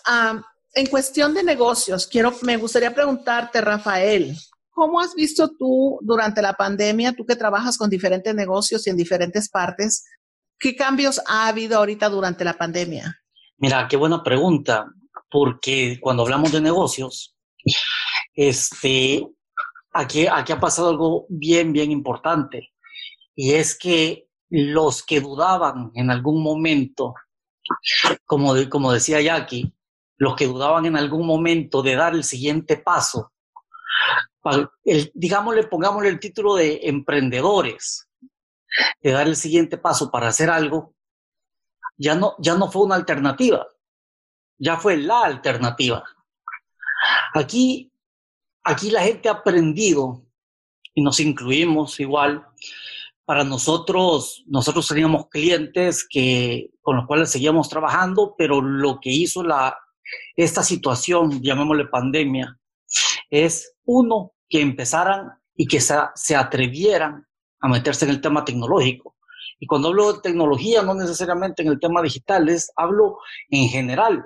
en 0.74 0.86
cuestión 0.86 1.34
de 1.34 1.42
negocios, 1.42 2.06
quiero, 2.06 2.34
me 2.42 2.56
gustaría 2.56 2.94
preguntarte, 2.94 3.60
Rafael, 3.60 4.34
¿cómo 4.70 4.98
has 4.98 5.14
visto 5.14 5.50
tú 5.58 5.98
durante 6.00 6.40
la 6.40 6.54
pandemia, 6.54 7.12
tú 7.12 7.26
que 7.26 7.36
trabajas 7.36 7.76
con 7.76 7.90
diferentes 7.90 8.34
negocios 8.34 8.86
y 8.86 8.90
en 8.90 8.96
diferentes 8.96 9.50
partes, 9.50 10.06
qué 10.58 10.74
cambios 10.74 11.20
ha 11.26 11.48
habido 11.48 11.76
ahorita 11.76 12.08
durante 12.08 12.44
la 12.44 12.54
pandemia? 12.54 13.14
Mira, 13.58 13.86
qué 13.88 13.96
buena 13.96 14.22
pregunta. 14.22 14.86
porque 15.30 15.98
cuando 16.00 16.22
hablamos 16.22 16.52
de 16.52 16.62
negocios, 16.62 17.34
este, 18.34 19.26
aquí, 19.92 20.26
aquí 20.26 20.52
ha 20.52 20.60
pasado 20.60 20.90
algo 20.90 21.26
bien, 21.28 21.72
bien 21.72 21.90
importante, 21.90 22.72
y 23.34 23.54
es 23.54 23.78
que 23.78 24.28
los 24.50 25.02
que 25.04 25.20
dudaban 25.20 25.90
en 25.94 26.10
algún 26.10 26.42
momento, 26.42 27.14
como, 28.24 28.54
como 28.70 28.92
decía 28.92 29.20
Jackie, 29.20 29.72
los 30.16 30.34
que 30.34 30.46
dudaban 30.46 30.86
en 30.86 30.96
algún 30.96 31.26
momento 31.26 31.82
de 31.82 31.94
dar 31.94 32.14
el 32.14 32.24
siguiente 32.24 32.76
paso, 32.76 33.32
el, 34.84 35.10
digámosle, 35.14 35.64
pongámosle 35.64 36.08
el 36.08 36.20
título 36.20 36.54
de 36.54 36.80
emprendedores, 36.84 38.08
de 39.02 39.12
dar 39.12 39.26
el 39.26 39.36
siguiente 39.36 39.78
paso 39.78 40.10
para 40.10 40.28
hacer 40.28 40.50
algo, 40.50 40.94
ya 41.96 42.14
no, 42.14 42.34
ya 42.38 42.54
no 42.54 42.70
fue 42.70 42.82
una 42.82 42.94
alternativa, 42.94 43.66
ya 44.56 44.76
fue 44.76 44.96
la 44.96 45.22
alternativa. 45.22 46.04
Aquí, 47.34 47.92
aquí 48.68 48.90
la 48.90 49.02
gente 49.02 49.28
ha 49.28 49.32
aprendido, 49.32 50.22
y 50.94 51.02
nos 51.02 51.20
incluimos 51.20 52.00
igual, 52.00 52.46
para 53.24 53.44
nosotros, 53.44 54.42
nosotros 54.46 54.88
teníamos 54.88 55.28
clientes 55.28 56.06
que, 56.08 56.70
con 56.80 56.96
los 56.96 57.06
cuales 57.06 57.30
seguíamos 57.30 57.68
trabajando, 57.68 58.34
pero 58.36 58.60
lo 58.60 59.00
que 59.00 59.10
hizo 59.10 59.42
la, 59.42 59.76
esta 60.36 60.62
situación, 60.62 61.42
llamémosle 61.42 61.86
pandemia, 61.86 62.58
es 63.30 63.74
uno, 63.84 64.32
que 64.48 64.60
empezaran 64.60 65.32
y 65.54 65.66
que 65.66 65.80
se, 65.80 66.36
atrevieran 66.36 67.26
a 67.60 67.68
meterse 67.68 68.06
en 68.06 68.12
el 68.12 68.20
tema 68.20 68.44
tecnológico. 68.44 69.16
Y 69.60 69.66
cuando 69.66 69.88
hablo 69.88 70.14
de 70.14 70.20
tecnología, 70.20 70.82
no 70.82 70.94
necesariamente 70.94 71.62
en 71.62 71.68
el 71.68 71.80
tema 71.80 72.00
digital, 72.00 72.48
es, 72.48 72.72
hablo 72.76 73.18
en 73.50 73.68
general. 73.68 74.24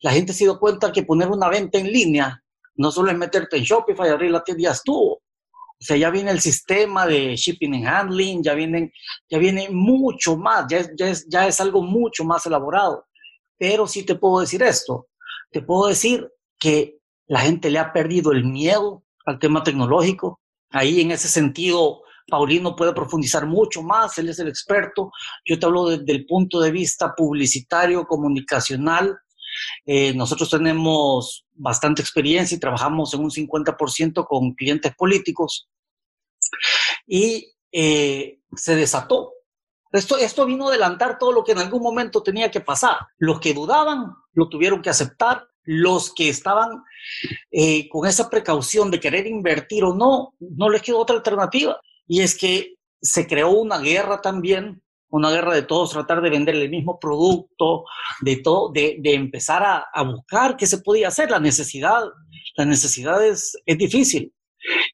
La 0.00 0.10
gente 0.10 0.32
se 0.32 0.44
dio 0.44 0.58
cuenta 0.58 0.92
que 0.92 1.04
poner 1.04 1.28
una 1.28 1.48
venta 1.48 1.78
en 1.78 1.90
línea 1.90 2.43
no 2.76 2.90
solo 2.90 3.10
es 3.10 3.16
meterte 3.16 3.56
en 3.56 3.64
Shopify 3.64 4.08
abrir 4.08 4.30
la 4.30 4.42
tienda, 4.42 4.64
ya 4.64 4.70
estuvo. 4.72 5.22
O 5.84 5.86
sea, 5.86 5.96
ya 5.96 6.10
viene 6.10 6.30
el 6.30 6.40
sistema 6.40 7.06
de 7.06 7.36
shipping 7.36 7.74
and 7.74 7.86
handling, 7.86 8.42
ya, 8.42 8.54
vienen, 8.54 8.92
ya 9.28 9.38
viene 9.38 9.68
mucho 9.70 10.36
más, 10.36 10.66
ya, 10.68 10.88
ya, 10.96 11.08
es, 11.08 11.26
ya 11.28 11.46
es 11.46 11.60
algo 11.60 11.82
mucho 11.82 12.24
más 12.24 12.46
elaborado. 12.46 13.06
Pero 13.58 13.86
sí 13.86 14.04
te 14.04 14.14
puedo 14.14 14.40
decir 14.40 14.62
esto, 14.62 15.08
te 15.50 15.62
puedo 15.62 15.88
decir 15.88 16.28
que 16.58 16.98
la 17.26 17.40
gente 17.40 17.70
le 17.70 17.78
ha 17.78 17.92
perdido 17.92 18.32
el 18.32 18.44
miedo 18.44 19.04
al 19.26 19.38
tema 19.38 19.62
tecnológico. 19.62 20.40
Ahí 20.70 21.00
en 21.00 21.10
ese 21.10 21.28
sentido, 21.28 22.02
Paulino 22.28 22.74
puede 22.74 22.92
profundizar 22.92 23.46
mucho 23.46 23.82
más, 23.82 24.16
él 24.18 24.28
es 24.28 24.38
el 24.38 24.48
experto. 24.48 25.10
Yo 25.44 25.58
te 25.58 25.66
hablo 25.66 25.88
desde 25.88 26.12
el 26.12 26.26
punto 26.26 26.60
de 26.60 26.70
vista 26.70 27.14
publicitario, 27.14 28.06
comunicacional. 28.06 29.18
Eh, 29.86 30.14
nosotros 30.14 30.50
tenemos 30.50 31.46
bastante 31.52 32.02
experiencia 32.02 32.56
y 32.56 32.60
trabajamos 32.60 33.12
en 33.14 33.20
un 33.20 33.30
50% 33.30 34.26
con 34.26 34.52
clientes 34.54 34.94
políticos. 34.94 35.68
Y 37.06 37.52
eh, 37.72 38.40
se 38.54 38.76
desató. 38.76 39.32
Esto, 39.92 40.16
esto 40.16 40.44
vino 40.46 40.66
a 40.66 40.70
adelantar 40.70 41.18
todo 41.18 41.32
lo 41.32 41.44
que 41.44 41.52
en 41.52 41.58
algún 41.58 41.82
momento 41.82 42.22
tenía 42.22 42.50
que 42.50 42.60
pasar. 42.60 42.96
Los 43.18 43.40
que 43.40 43.54
dudaban 43.54 44.12
lo 44.32 44.48
tuvieron 44.48 44.82
que 44.82 44.90
aceptar 44.90 45.46
los 45.64 46.12
que 46.12 46.28
estaban 46.28 46.84
eh, 47.50 47.88
con 47.88 48.06
esa 48.06 48.28
precaución 48.28 48.90
de 48.90 49.00
querer 49.00 49.26
invertir 49.26 49.84
o 49.84 49.94
no, 49.94 50.34
no 50.38 50.68
les 50.68 50.82
quedó 50.82 50.98
otra 50.98 51.16
alternativa. 51.16 51.80
Y 52.06 52.20
es 52.20 52.36
que 52.36 52.74
se 53.00 53.26
creó 53.26 53.50
una 53.50 53.78
guerra 53.78 54.20
también, 54.20 54.82
una 55.14 55.30
guerra 55.30 55.54
de 55.54 55.62
todos 55.62 55.92
tratar 55.92 56.20
de 56.20 56.28
vender 56.28 56.56
el 56.56 56.68
mismo 56.68 56.98
producto, 56.98 57.84
de, 58.20 58.36
todo, 58.38 58.72
de, 58.72 58.98
empezar 59.04 59.62
a, 59.62 60.02
buscar 60.02 60.56
qué 60.56 60.66
se 60.66 60.78
podía 60.78 61.08
hacer. 61.08 61.30
La 61.30 61.38
necesidad, 61.38 62.02
la 62.56 62.64
necesidad 62.64 63.24
es, 63.24 63.56
es 63.64 63.78
difícil, 63.78 64.32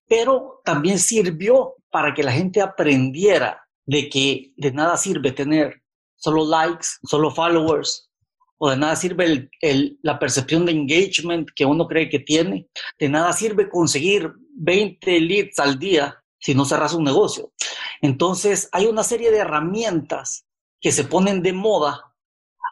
pero 0.06 0.60
también 0.62 0.98
sirvió 0.98 1.74
para 1.90 2.12
que 2.12 2.22
la 2.22 2.32
gente 2.32 2.60
aprendiera 2.60 3.66
de 3.86 4.10
que 4.10 4.52
de 4.58 4.72
nada 4.72 4.98
sirve 4.98 5.32
tener 5.32 5.80
solo 6.16 6.44
likes, 6.44 6.86
solo 7.08 7.30
followers, 7.30 8.10
o 8.58 8.68
de 8.68 8.76
nada 8.76 8.96
sirve 8.96 9.48
el, 9.62 9.98
la 10.02 10.18
percepción 10.18 10.66
de 10.66 10.72
engagement 10.72 11.48
que 11.56 11.64
uno 11.64 11.88
cree 11.88 12.10
que 12.10 12.18
tiene, 12.18 12.68
de 12.98 13.08
nada 13.08 13.32
sirve 13.32 13.70
conseguir 13.70 14.30
20 14.54 15.18
leads 15.20 15.58
al 15.58 15.78
día 15.78 16.14
si 16.38 16.54
no 16.54 16.66
cerras 16.66 16.92
un 16.92 17.04
negocio. 17.04 17.52
Entonces, 18.00 18.68
hay 18.72 18.86
una 18.86 19.04
serie 19.04 19.30
de 19.30 19.38
herramientas 19.38 20.46
que 20.80 20.92
se 20.92 21.04
ponen 21.04 21.42
de 21.42 21.52
moda 21.52 22.14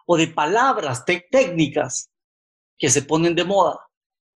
o 0.06 0.16
de 0.16 0.28
palabras 0.28 1.04
técnicas 1.04 2.10
que 2.78 2.88
se 2.88 3.02
ponen 3.02 3.34
de 3.34 3.44
moda, 3.44 3.88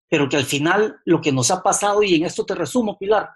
pero 0.09 0.29
que 0.29 0.37
al 0.37 0.45
final 0.45 1.01
lo 1.05 1.21
que 1.21 1.33
nos 1.33 1.51
ha 1.51 1.63
pasado, 1.63 2.03
y 2.03 2.15
en 2.15 2.27
esto 2.27 2.45
te 2.45 2.55
resumo, 2.55 2.99
Pilar, 2.99 3.31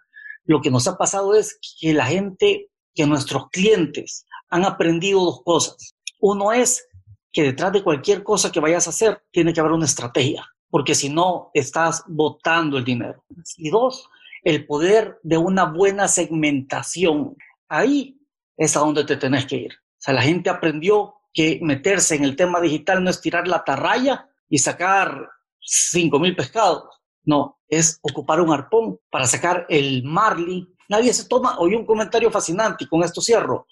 lo 0.44 0.60
que 0.60 0.70
nos 0.70 0.86
ha 0.86 0.98
pasado 0.98 1.34
es 1.34 1.58
que 1.80 1.94
la 1.94 2.06
gente, 2.06 2.70
que 2.94 3.06
nuestros 3.06 3.48
clientes 3.50 4.26
han 4.50 4.64
aprendido 4.64 5.24
dos 5.24 5.42
cosas. 5.42 5.94
Uno 6.20 6.52
es 6.52 6.86
que 7.32 7.42
detrás 7.42 7.72
de 7.72 7.82
cualquier 7.82 8.22
cosa 8.22 8.52
que 8.52 8.60
vayas 8.60 8.86
a 8.86 8.90
hacer 8.90 9.22
tiene 9.30 9.52
que 9.52 9.60
haber 9.60 9.72
una 9.72 9.86
estrategia, 9.86 10.46
porque 10.70 10.94
si 10.94 11.08
no, 11.08 11.50
estás 11.54 12.04
botando 12.06 12.78
el 12.78 12.84
dinero. 12.84 13.24
Y 13.56 13.70
dos, 13.70 14.08
el 14.42 14.66
poder 14.66 15.18
de 15.22 15.36
una 15.36 15.64
buena 15.64 16.08
segmentación. 16.08 17.36
Ahí 17.68 18.20
es 18.56 18.76
a 18.76 18.80
donde 18.80 19.04
te 19.04 19.16
tenés 19.16 19.46
que 19.46 19.56
ir. 19.56 19.72
O 19.72 19.98
sea, 19.98 20.14
la 20.14 20.22
gente 20.22 20.50
aprendió 20.50 21.14
que 21.32 21.58
meterse 21.62 22.14
en 22.14 22.24
el 22.24 22.36
tema 22.36 22.60
digital 22.60 23.02
no 23.02 23.10
es 23.10 23.20
tirar 23.20 23.46
la 23.46 23.64
tarraya 23.64 24.28
y 24.48 24.58
sacar 24.58 25.28
5 25.60 26.18
mil 26.18 26.34
pescados. 26.34 26.84
No, 27.24 27.60
es 27.68 27.98
ocupar 28.02 28.40
un 28.40 28.52
arpón 28.52 28.98
para 29.10 29.26
sacar 29.26 29.66
el 29.68 30.04
marley. 30.04 30.66
Nadie 30.88 31.12
se 31.12 31.28
toma. 31.28 31.58
Oí 31.58 31.74
un 31.74 31.84
comentario 31.84 32.30
fascinante 32.30 32.86
con 32.86 33.02
esto 33.02 33.20
cierro. 33.20 33.66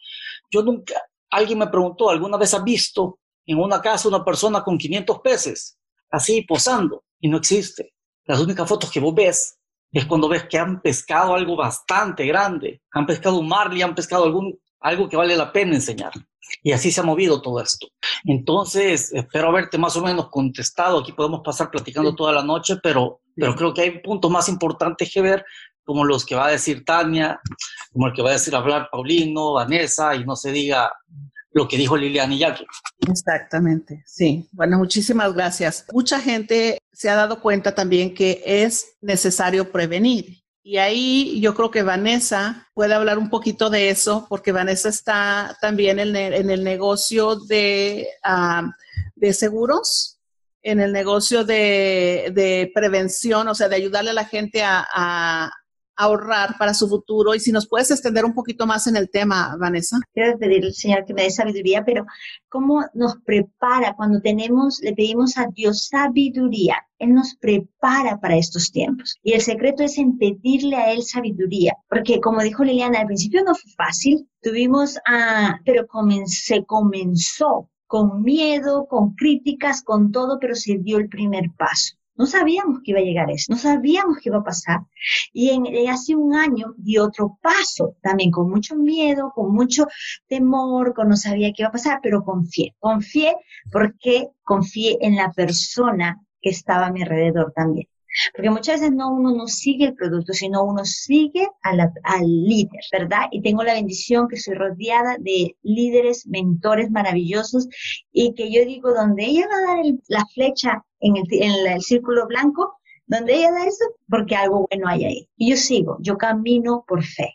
Yo 0.50 0.62
nunca, 0.62 0.94
alguien 1.30 1.58
me 1.58 1.68
preguntó, 1.68 2.10
¿alguna 2.10 2.36
vez 2.36 2.52
has 2.52 2.64
visto 2.64 3.20
en 3.46 3.58
una 3.58 3.80
casa 3.80 4.08
una 4.08 4.24
persona 4.24 4.62
con 4.62 4.78
500 4.78 5.20
peces, 5.20 5.78
así 6.10 6.42
posando, 6.42 7.04
y 7.20 7.28
no 7.28 7.38
existe. 7.38 7.94
Las 8.24 8.40
únicas 8.40 8.68
fotos 8.68 8.90
que 8.90 9.00
vos 9.00 9.14
ves 9.14 9.58
es 9.94 10.06
cuando 10.06 10.28
ves 10.28 10.44
que 10.44 10.58
han 10.58 10.82
pescado 10.82 11.34
algo 11.34 11.56
bastante 11.56 12.26
grande, 12.26 12.82
han 12.92 13.06
pescado 13.06 13.38
un 13.38 13.48
marley, 13.48 13.80
han 13.80 13.94
pescado 13.94 14.24
algún, 14.24 14.58
algo 14.80 15.08
que 15.08 15.16
vale 15.16 15.36
la 15.36 15.52
pena 15.52 15.74
enseñar. 15.74 16.12
Y 16.62 16.72
así 16.72 16.90
se 16.90 17.00
ha 17.00 17.04
movido 17.04 17.40
todo 17.40 17.60
esto. 17.60 17.86
Entonces, 18.24 19.12
espero 19.12 19.48
haberte 19.48 19.78
más 19.78 19.96
o 19.96 20.02
menos 20.02 20.28
contestado. 20.30 20.98
Aquí 20.98 21.12
podemos 21.12 21.40
pasar 21.44 21.70
platicando 21.70 22.14
toda 22.14 22.32
la 22.32 22.42
noche, 22.42 22.76
pero, 22.82 23.20
pero 23.36 23.54
creo 23.54 23.72
que 23.72 23.82
hay 23.82 24.00
puntos 24.00 24.30
más 24.30 24.48
importantes 24.48 25.10
que 25.12 25.22
ver, 25.22 25.44
como 25.84 26.04
los 26.04 26.24
que 26.26 26.34
va 26.34 26.46
a 26.46 26.50
decir 26.50 26.84
Tania, 26.84 27.40
como 27.92 28.08
el 28.08 28.12
que 28.12 28.22
va 28.22 28.30
a 28.30 28.34
decir 28.34 28.54
hablar 28.54 28.88
Paulino, 28.90 29.54
Vanessa, 29.54 30.14
y 30.14 30.24
no 30.24 30.34
se 30.34 30.50
diga 30.50 30.92
lo 31.54 31.68
que 31.68 31.78
dijo 31.78 31.96
Liliana 31.96 32.34
y 32.34 32.38
Jackie. 32.40 32.66
Exactamente, 33.08 34.02
sí. 34.06 34.48
Bueno, 34.52 34.76
muchísimas 34.76 35.32
gracias. 35.32 35.86
Mucha 35.92 36.20
gente 36.20 36.78
se 36.92 37.08
ha 37.08 37.14
dado 37.14 37.40
cuenta 37.40 37.74
también 37.74 38.12
que 38.12 38.42
es 38.44 38.96
necesario 39.00 39.70
prevenir. 39.70 40.42
Y 40.64 40.78
ahí 40.78 41.40
yo 41.40 41.54
creo 41.54 41.70
que 41.70 41.82
Vanessa 41.82 42.68
puede 42.74 42.94
hablar 42.94 43.18
un 43.18 43.30
poquito 43.30 43.70
de 43.70 43.90
eso, 43.90 44.26
porque 44.28 44.50
Vanessa 44.50 44.88
está 44.88 45.56
también 45.60 45.98
en 46.00 46.16
el, 46.16 46.64
negocio 46.64 47.36
de, 47.36 48.08
de 49.14 49.32
seguros, 49.32 50.18
en 50.62 50.80
el 50.80 50.92
negocio 50.92 51.44
de, 51.44 52.72
prevención, 52.74 53.46
o 53.46 53.54
sea, 53.54 53.68
de 53.68 53.76
ayudarle 53.76 54.10
a 54.10 54.14
la 54.14 54.24
gente 54.24 54.62
a, 54.64 55.52
ahorrar 55.96 56.56
para 56.58 56.74
su 56.74 56.88
futuro. 56.88 57.34
Y 57.34 57.40
si 57.40 57.52
nos 57.52 57.68
puedes 57.68 57.90
extender 57.90 58.24
un 58.24 58.34
poquito 58.34 58.66
más 58.66 58.86
en 58.86 58.96
el 58.96 59.10
tema, 59.10 59.56
Vanessa. 59.58 59.98
Quiero 60.12 60.38
pedirle 60.38 60.68
al 60.68 60.74
Señor 60.74 61.04
que 61.04 61.14
me 61.14 61.22
dé 61.22 61.30
sabiduría, 61.30 61.84
pero 61.84 62.06
¿cómo 62.48 62.84
nos 62.94 63.16
prepara 63.24 63.94
cuando 63.94 64.20
tenemos, 64.20 64.80
le 64.80 64.94
pedimos 64.94 65.36
a 65.36 65.46
Dios 65.52 65.88
sabiduría? 65.88 66.76
Él 66.98 67.14
nos 67.14 67.34
prepara 67.36 68.20
para 68.20 68.36
estos 68.36 68.70
tiempos. 68.70 69.18
Y 69.22 69.32
el 69.32 69.40
secreto 69.40 69.82
es 69.82 69.98
en 69.98 70.16
pedirle 70.18 70.76
a 70.76 70.92
Él 70.92 71.02
sabiduría, 71.02 71.74
porque 71.88 72.20
como 72.20 72.42
dijo 72.42 72.64
Liliana, 72.64 73.00
al 73.00 73.06
principio 73.06 73.42
no 73.44 73.54
fue 73.54 73.70
fácil, 73.72 74.28
tuvimos, 74.40 74.98
a, 75.06 75.60
pero 75.64 75.86
se 76.26 76.64
comenzó 76.64 77.68
con 77.86 78.22
miedo, 78.22 78.86
con 78.86 79.14
críticas, 79.14 79.82
con 79.82 80.10
todo, 80.10 80.38
pero 80.40 80.54
se 80.54 80.78
dio 80.78 80.98
el 80.98 81.08
primer 81.08 81.50
paso. 81.56 81.96
No 82.16 82.26
sabíamos 82.26 82.80
que 82.82 82.92
iba 82.92 83.00
a 83.00 83.04
llegar 83.04 83.30
eso, 83.30 83.52
no 83.52 83.58
sabíamos 83.58 84.18
que 84.18 84.28
iba 84.28 84.38
a 84.38 84.44
pasar. 84.44 84.80
Y 85.32 85.50
en, 85.50 85.66
hace 85.88 86.14
un 86.14 86.34
año 86.34 86.74
di 86.76 86.98
otro 86.98 87.38
paso, 87.42 87.96
también 88.02 88.30
con 88.30 88.50
mucho 88.50 88.76
miedo, 88.76 89.32
con 89.34 89.52
mucho 89.52 89.86
temor, 90.28 90.94
con 90.94 91.08
no 91.08 91.16
sabía 91.16 91.48
qué 91.48 91.62
iba 91.62 91.68
a 91.68 91.72
pasar, 91.72 92.00
pero 92.02 92.24
confié. 92.24 92.74
Confié 92.78 93.34
porque 93.70 94.28
confié 94.42 94.98
en 95.00 95.16
la 95.16 95.32
persona 95.32 96.20
que 96.40 96.50
estaba 96.50 96.86
a 96.86 96.92
mi 96.92 97.02
alrededor 97.02 97.52
también. 97.54 97.88
Porque 98.32 98.50
muchas 98.50 98.80
veces 98.80 98.94
no 98.94 99.12
uno 99.12 99.34
no 99.34 99.48
sigue 99.48 99.86
el 99.86 99.94
producto, 99.94 100.32
sino 100.32 100.64
uno 100.64 100.84
sigue 100.84 101.48
al 101.62 102.22
líder, 102.22 102.80
¿verdad? 102.92 103.26
Y 103.32 103.42
tengo 103.42 103.64
la 103.64 103.74
bendición 103.74 104.28
que 104.28 104.36
soy 104.36 104.54
rodeada 104.54 105.16
de 105.18 105.56
líderes, 105.62 106.26
mentores 106.26 106.90
maravillosos 106.90 107.68
y 108.12 108.34
que 108.34 108.52
yo 108.52 108.64
digo, 108.64 108.94
donde 108.94 109.24
ella 109.24 109.48
va 109.48 109.56
a 109.56 109.76
dar 109.76 109.84
la 110.08 110.24
flecha 110.32 110.84
en 111.04 111.16
el, 111.16 111.24
en 111.30 111.72
el 111.72 111.80
círculo 111.82 112.26
blanco, 112.26 112.78
donde 113.06 113.34
ella 113.34 113.52
da 113.52 113.66
eso, 113.66 113.84
porque 114.08 114.34
algo 114.34 114.66
bueno 114.70 114.88
hay 114.88 115.04
ahí. 115.04 115.28
Y 115.36 115.50
yo 115.50 115.56
sigo, 115.56 115.98
yo 116.00 116.16
camino 116.16 116.84
por 116.88 117.04
fe. 117.04 117.34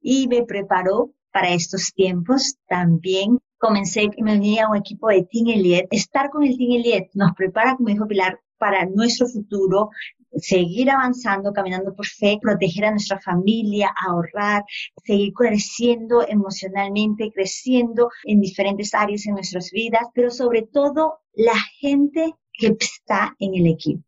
Y 0.00 0.28
me 0.28 0.44
preparo 0.44 1.10
para 1.32 1.50
estos 1.50 1.92
tiempos 1.94 2.56
también. 2.68 3.38
Comencé, 3.58 4.08
me 4.18 4.36
uní 4.36 4.60
a 4.60 4.68
un 4.68 4.76
equipo 4.76 5.08
de 5.08 5.26
Team 5.30 5.48
Elliot. 5.48 5.86
Estar 5.90 6.30
con 6.30 6.44
el 6.44 6.56
Team 6.56 6.72
Elliot 6.72 7.08
nos 7.14 7.32
prepara, 7.34 7.76
como 7.76 7.88
dijo 7.88 8.06
Pilar, 8.06 8.40
para 8.58 8.86
nuestro 8.86 9.26
futuro, 9.26 9.90
seguir 10.36 10.90
avanzando, 10.90 11.52
caminando 11.52 11.94
por 11.94 12.06
fe, 12.06 12.38
proteger 12.40 12.84
a 12.84 12.90
nuestra 12.90 13.20
familia, 13.20 13.92
ahorrar, 14.06 14.64
seguir 15.04 15.32
creciendo 15.32 16.26
emocionalmente, 16.26 17.30
creciendo 17.32 18.10
en 18.24 18.40
diferentes 18.40 18.94
áreas 18.94 19.26
en 19.26 19.34
nuestras 19.34 19.70
vidas, 19.70 20.02
pero 20.14 20.30
sobre 20.30 20.62
todo 20.62 21.20
la 21.34 21.54
gente 21.80 22.34
que 22.58 22.76
está 22.78 23.34
en 23.38 23.54
el 23.54 23.66
equipo. 23.66 24.02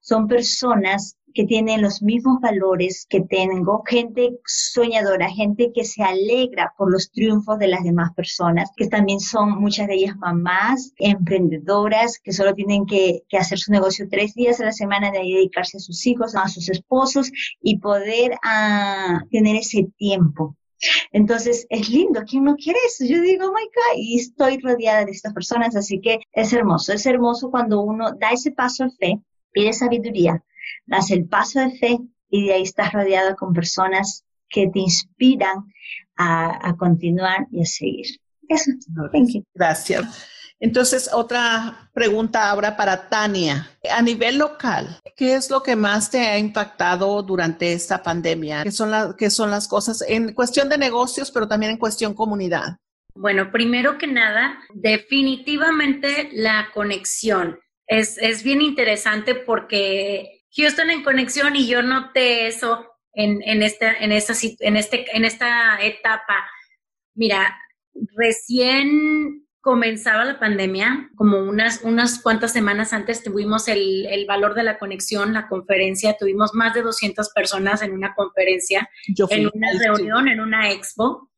Son 0.00 0.28
personas 0.28 1.18
que 1.34 1.44
tienen 1.44 1.82
los 1.82 2.02
mismos 2.02 2.40
valores 2.40 3.06
que 3.08 3.20
tengo, 3.20 3.82
gente 3.86 4.38
soñadora, 4.46 5.30
gente 5.30 5.70
que 5.74 5.84
se 5.84 6.02
alegra 6.02 6.74
por 6.76 6.90
los 6.90 7.10
triunfos 7.12 7.58
de 7.58 7.68
las 7.68 7.84
demás 7.84 8.12
personas, 8.14 8.70
que 8.76 8.88
también 8.88 9.20
son 9.20 9.60
muchas 9.60 9.86
de 9.86 9.94
ellas 9.94 10.16
mamás, 10.16 10.92
emprendedoras, 10.98 12.18
que 12.18 12.32
solo 12.32 12.54
tienen 12.54 12.86
que, 12.86 13.22
hacer 13.38 13.58
su 13.58 13.70
negocio 13.70 14.08
tres 14.10 14.34
días 14.34 14.60
a 14.60 14.64
la 14.64 14.72
semana 14.72 15.10
de 15.10 15.18
dedicarse 15.18 15.76
a 15.76 15.80
sus 15.80 16.06
hijos, 16.06 16.34
a 16.34 16.48
sus 16.48 16.68
esposos 16.70 17.30
y 17.62 17.78
poder 17.78 18.32
ah, 18.42 19.20
tener 19.30 19.56
ese 19.56 19.86
tiempo. 19.96 20.56
Entonces, 21.12 21.66
es 21.70 21.88
lindo, 21.88 22.22
¿quién 22.28 22.44
no 22.44 22.56
quiere 22.56 22.78
eso? 22.86 23.04
Yo 23.04 23.20
digo, 23.20 23.46
oh 23.46 23.52
my 23.52 23.64
God, 23.64 23.96
y 23.96 24.18
estoy 24.18 24.58
rodeada 24.58 25.04
de 25.04 25.12
estas 25.12 25.32
personas, 25.32 25.74
así 25.76 26.00
que 26.00 26.20
es 26.32 26.52
hermoso, 26.52 26.92
es 26.92 27.06
hermoso 27.06 27.50
cuando 27.50 27.80
uno 27.80 28.12
da 28.12 28.30
ese 28.30 28.52
paso 28.52 28.84
de 28.84 28.90
fe, 28.90 29.20
pide 29.52 29.72
sabiduría, 29.72 30.42
das 30.86 31.10
el 31.10 31.26
paso 31.26 31.60
de 31.60 31.70
fe 31.78 31.98
y 32.30 32.46
de 32.46 32.54
ahí 32.54 32.62
estás 32.62 32.92
rodeado 32.92 33.34
con 33.36 33.52
personas 33.52 34.24
que 34.48 34.68
te 34.68 34.80
inspiran 34.80 35.64
a, 36.16 36.74
continuar 36.78 37.46
y 37.50 37.62
a 37.62 37.66
seguir. 37.66 38.06
Eso. 38.48 38.72
Gracias. 39.54 40.37
Entonces, 40.60 41.08
otra 41.12 41.90
pregunta 41.94 42.50
ahora 42.50 42.76
para 42.76 43.08
Tania. 43.08 43.70
A 43.90 44.02
nivel 44.02 44.38
local, 44.38 44.98
¿qué 45.16 45.34
es 45.34 45.50
lo 45.50 45.62
que 45.62 45.76
más 45.76 46.10
te 46.10 46.18
ha 46.20 46.38
impactado 46.38 47.22
durante 47.22 47.72
esta 47.72 48.02
pandemia? 48.02 48.64
¿Qué 48.64 48.72
son, 48.72 49.14
qué 49.16 49.30
son 49.30 49.50
las 49.50 49.68
cosas 49.68 50.02
en 50.06 50.34
cuestión 50.34 50.68
de 50.68 50.78
negocios, 50.78 51.30
pero 51.30 51.46
también 51.46 51.72
en 51.72 51.78
cuestión 51.78 52.14
comunidad? 52.14 52.76
Bueno, 53.14 53.50
primero 53.50 53.98
que 53.98 54.06
nada, 54.06 54.58
definitivamente 54.74 56.30
la 56.32 56.68
conexión. 56.72 57.58
Es, 57.86 58.18
es 58.18 58.42
bien 58.42 58.60
interesante 58.60 59.34
porque 59.34 60.44
Houston 60.56 60.90
en 60.90 61.02
conexión 61.02 61.56
y 61.56 61.66
yo 61.66 61.82
noté 61.82 62.46
eso 62.46 62.84
en, 63.12 63.42
en, 63.42 63.62
esta, 63.62 63.92
en, 63.92 64.12
esta, 64.12 64.34
en, 64.60 64.76
este, 64.76 65.16
en 65.16 65.24
esta 65.24 65.80
etapa. 65.82 66.48
Mira, 67.14 67.58
recién 68.16 69.47
comenzaba 69.68 70.24
la 70.24 70.38
pandemia, 70.38 71.10
como 71.14 71.42
unas, 71.42 71.82
unas 71.82 72.22
cuantas 72.22 72.54
semanas 72.54 72.94
antes 72.94 73.22
tuvimos 73.22 73.68
el, 73.68 74.06
el, 74.06 74.24
valor 74.24 74.54
de 74.54 74.62
la 74.62 74.78
conexión, 74.78 75.34
la 75.34 75.46
conferencia, 75.46 76.16
tuvimos 76.18 76.54
más 76.54 76.72
de 76.72 76.80
200 76.80 77.28
personas 77.34 77.82
en 77.82 77.92
una 77.92 78.14
conferencia, 78.14 78.88
en 79.28 79.50
una 79.52 79.68
reunión, 79.78 80.26
en 80.26 80.40
una 80.40 80.70
expo. 80.70 81.30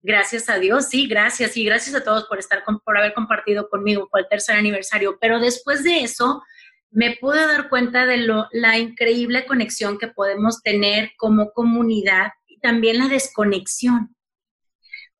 Gracias 0.00 0.48
a 0.48 0.58
Dios, 0.58 0.86
sí, 0.86 1.06
gracias 1.06 1.58
y 1.58 1.64
gracias 1.66 1.94
a 1.94 2.02
todos 2.02 2.24
por 2.24 2.38
estar 2.38 2.64
por 2.64 2.96
haber 2.96 3.12
compartido 3.12 3.68
conmigo 3.68 4.08
por 4.10 4.20
el 4.20 4.28
tercer 4.30 4.56
aniversario. 4.56 5.18
Pero 5.20 5.38
después 5.38 5.84
de 5.84 6.04
eso, 6.04 6.42
me 6.90 7.18
pude 7.20 7.46
dar 7.46 7.68
cuenta 7.68 8.06
de 8.06 8.16
lo, 8.16 8.48
la 8.52 8.78
increíble 8.78 9.44
conexión 9.44 9.98
que 9.98 10.08
podemos 10.08 10.62
tener 10.62 11.10
como 11.18 11.52
comunidad 11.52 12.32
y 12.46 12.60
también 12.60 12.96
la 12.96 13.08
desconexión. 13.08 14.13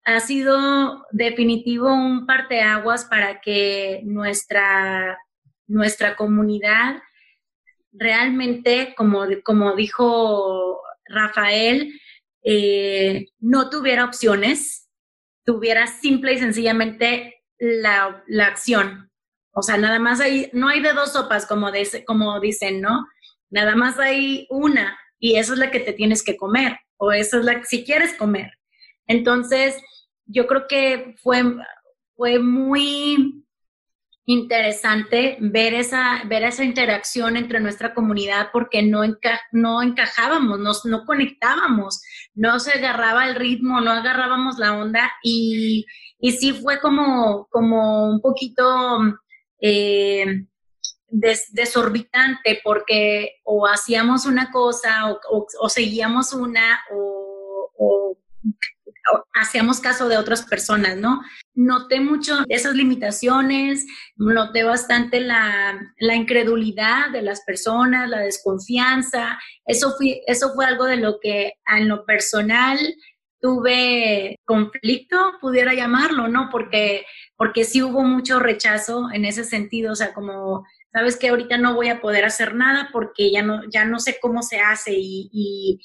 Ha 0.04 0.20
sido 0.20 1.06
definitivo 1.12 1.92
un 1.92 2.26
parteaguas 2.26 3.06
para 3.06 3.40
que 3.40 4.02
nuestra, 4.04 5.18
nuestra 5.66 6.16
comunidad 6.16 7.02
realmente, 7.92 8.94
como, 8.96 9.24
como 9.44 9.74
dijo 9.74 10.80
Rafael, 11.06 11.98
eh, 12.42 13.26
no 13.38 13.70
tuviera 13.70 14.04
opciones, 14.04 14.90
tuviera 15.44 15.86
simple 15.86 16.34
y 16.34 16.38
sencillamente 16.38 17.42
la, 17.58 18.22
la 18.26 18.46
acción, 18.46 19.10
o 19.56 19.62
sea, 19.62 19.76
nada 19.78 20.00
más 20.00 20.20
hay, 20.20 20.50
no 20.52 20.68
hay 20.68 20.80
de 20.82 20.92
dos 20.92 21.12
sopas, 21.12 21.46
como, 21.46 21.70
como 22.06 22.40
dicen, 22.40 22.80
¿no? 22.80 23.06
Nada 23.50 23.76
más 23.76 23.98
hay 24.00 24.48
una 24.50 24.98
y 25.20 25.36
eso 25.36 25.52
es 25.52 25.60
la 25.60 25.70
que 25.70 25.78
te 25.78 25.92
tienes 25.92 26.24
que 26.24 26.36
comer 26.36 26.76
o 26.96 27.12
eso 27.12 27.38
es 27.38 27.44
la 27.44 27.60
que 27.60 27.64
si 27.64 27.84
quieres 27.84 28.14
comer. 28.14 28.50
Entonces, 29.06 29.80
yo 30.26 30.46
creo 30.46 30.66
que 30.68 31.14
fue, 31.22 31.42
fue 32.16 32.38
muy 32.38 33.44
interesante 34.26 35.36
ver 35.40 35.74
esa, 35.74 36.22
ver 36.26 36.44
esa 36.44 36.64
interacción 36.64 37.36
entre 37.36 37.60
nuestra 37.60 37.92
comunidad 37.92 38.48
porque 38.52 38.82
no, 38.82 39.02
no 39.52 39.82
encajábamos, 39.82 40.58
no, 40.58 40.72
no 40.84 41.04
conectábamos, 41.04 42.02
no 42.34 42.58
se 42.58 42.72
agarraba 42.72 43.28
el 43.28 43.34
ritmo, 43.34 43.80
no 43.80 43.90
agarrábamos 43.90 44.58
la 44.58 44.78
onda 44.78 45.12
y, 45.22 45.84
y 46.18 46.32
sí 46.32 46.54
fue 46.54 46.80
como, 46.80 47.46
como 47.50 48.08
un 48.08 48.22
poquito 48.22 48.98
eh, 49.60 50.46
desorbitante 51.08 52.60
porque 52.64 53.36
o 53.44 53.66
hacíamos 53.66 54.26
una 54.26 54.50
cosa 54.50 55.16
o, 55.30 55.68
seguíamos 55.68 56.32
una 56.32 56.82
o, 56.90 58.16
hacíamos 59.32 59.80
caso 59.80 60.08
de 60.08 60.16
otras 60.16 60.42
personas, 60.42 60.96
¿no? 60.96 61.22
Noté 61.54 62.00
mucho 62.00 62.38
esas 62.48 62.74
limitaciones, 62.74 63.86
noté 64.16 64.64
bastante 64.64 65.20
la, 65.20 65.78
la, 65.98 66.14
incredulidad 66.14 67.10
de 67.10 67.22
las 67.22 67.42
personas, 67.42 68.08
la 68.08 68.20
desconfianza. 68.20 69.38
Eso 69.66 69.94
fue, 69.96 70.22
eso 70.26 70.52
fue 70.54 70.66
algo 70.66 70.84
de 70.84 70.96
lo 70.96 71.18
que 71.20 71.54
en 71.66 71.88
lo 71.88 72.04
personal 72.04 72.78
tuve 73.44 74.40
conflicto, 74.46 75.34
pudiera 75.38 75.74
llamarlo, 75.74 76.28
¿no? 76.28 76.48
Porque, 76.50 77.04
porque 77.36 77.64
sí 77.64 77.82
hubo 77.82 78.02
mucho 78.02 78.40
rechazo 78.40 79.08
en 79.12 79.26
ese 79.26 79.44
sentido, 79.44 79.92
o 79.92 79.94
sea, 79.94 80.14
como, 80.14 80.64
sabes 80.94 81.18
que 81.18 81.28
ahorita 81.28 81.58
no 81.58 81.74
voy 81.74 81.88
a 81.88 82.00
poder 82.00 82.24
hacer 82.24 82.54
nada 82.54 82.88
porque 82.90 83.30
ya 83.30 83.42
no, 83.42 83.60
ya 83.68 83.84
no 83.84 83.98
sé 83.98 84.16
cómo 84.18 84.42
se 84.42 84.60
hace 84.60 84.92
y, 84.96 85.28
y, 85.30 85.80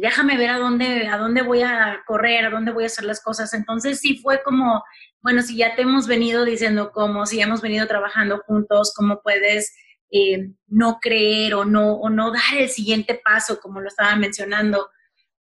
déjame 0.00 0.36
ver 0.36 0.50
a 0.50 0.58
dónde, 0.58 1.06
a 1.06 1.18
dónde 1.18 1.42
voy 1.42 1.62
a 1.62 2.02
correr, 2.06 2.46
a 2.46 2.50
dónde 2.50 2.72
voy 2.72 2.84
a 2.84 2.86
hacer 2.86 3.04
las 3.04 3.22
cosas. 3.22 3.52
Entonces 3.54 4.00
sí 4.00 4.18
fue 4.18 4.42
como, 4.42 4.82
bueno, 5.20 5.42
si 5.42 5.56
ya 5.56 5.74
te 5.74 5.82
hemos 5.82 6.06
venido 6.06 6.44
diciendo 6.44 6.90
cómo, 6.92 7.26
si 7.26 7.38
ya 7.38 7.44
hemos 7.44 7.60
venido 7.60 7.86
trabajando 7.86 8.42
juntos, 8.46 8.92
cómo 8.96 9.20
puedes 9.22 9.74
eh, 10.10 10.50
no 10.68 10.98
creer 11.00 11.54
o 11.54 11.64
no, 11.64 11.94
o 11.94 12.10
no 12.10 12.32
dar 12.32 12.58
el 12.58 12.68
siguiente 12.68 13.20
paso, 13.22 13.60
como 13.60 13.80
lo 13.80 13.88
estaba 13.88 14.16
mencionando. 14.16 14.88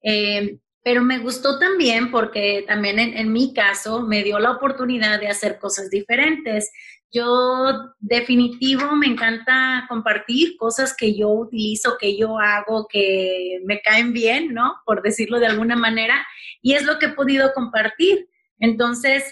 Eh, 0.03 0.59
pero 0.83 1.03
me 1.03 1.19
gustó 1.19 1.59
también 1.59 2.09
porque 2.09 2.63
también 2.67 2.99
en, 2.99 3.33
mi 3.33 3.53
caso 3.53 4.01
me 4.01 4.23
dio 4.23 4.39
la 4.39 4.51
oportunidad 4.51 5.19
de 5.19 5.27
hacer 5.27 5.59
cosas 5.59 5.89
diferentes. 5.89 6.71
Yo 7.11 7.93
definitivo 7.99 8.95
me 8.95 9.07
encanta 9.07 9.85
compartir 9.89 10.57
cosas 10.57 10.95
que 10.95 11.15
yo 11.15 11.29
utilizo, 11.29 11.97
que 11.99 12.17
yo 12.17 12.37
hago, 12.39 12.87
que 12.87 13.59
me 13.65 13.81
caen 13.81 14.13
bien, 14.13 14.53
¿no? 14.53 14.75
Por 14.85 15.01
decirlo 15.01 15.39
de 15.39 15.47
alguna 15.47 15.75
manera, 15.75 16.25
y 16.61 16.73
es 16.73 16.83
lo 16.83 16.99
que 16.99 17.07
he 17.07 17.13
podido 17.13 17.53
compartir. 17.53 18.29
Entonces, 18.59 19.23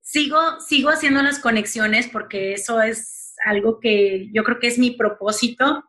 sigo, 0.00 0.60
sigo 0.60 0.90
haciendo 0.90 1.22
las 1.22 1.38
conexiones 1.38 2.08
porque 2.08 2.52
eso 2.54 2.82
es 2.82 3.34
algo 3.44 3.78
que 3.80 4.28
yo 4.32 4.42
creo 4.42 4.58
que 4.58 4.68
es 4.68 4.78
mi 4.78 4.92
propósito 4.92 5.84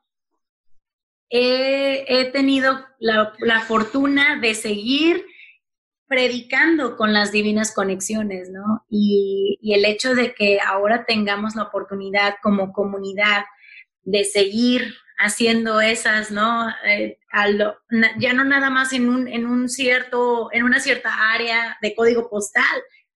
he, 1.30 2.32
tenido 2.32 2.86
la, 3.00 3.62
fortuna 3.68 4.40
de 4.40 4.54
seguir 4.54 5.26
predicando 6.08 6.96
con 6.96 7.14
las 7.14 7.32
divinas 7.32 7.74
conexiones, 7.74 8.50
¿no? 8.50 8.86
Y, 8.90 9.60
el 9.64 9.84
hecho 9.86 10.16
de 10.16 10.34
que 10.34 10.60
ahora 10.66 11.06
tengamos 11.06 11.56
la 11.56 11.64
oportunidad 11.64 12.36
como 12.42 12.72
comunidad 12.72 13.46
de 14.04 14.24
seguir 14.24 14.94
haciendo 15.18 15.82
esas, 15.82 16.32
¿no? 16.32 16.70
Eh, 16.86 17.18
ya 18.20 18.34
no 18.34 18.44
nada 18.44 18.70
más 18.70 18.94
en 18.94 19.10
un, 19.10 19.28
en 19.28 19.46
un 19.46 19.68
cierto, 19.68 20.50
en 20.54 20.64
una 20.64 20.80
cierta 20.80 21.34
área 21.34 21.78
de 21.82 21.96
código 21.96 22.30
postal, 22.30 22.64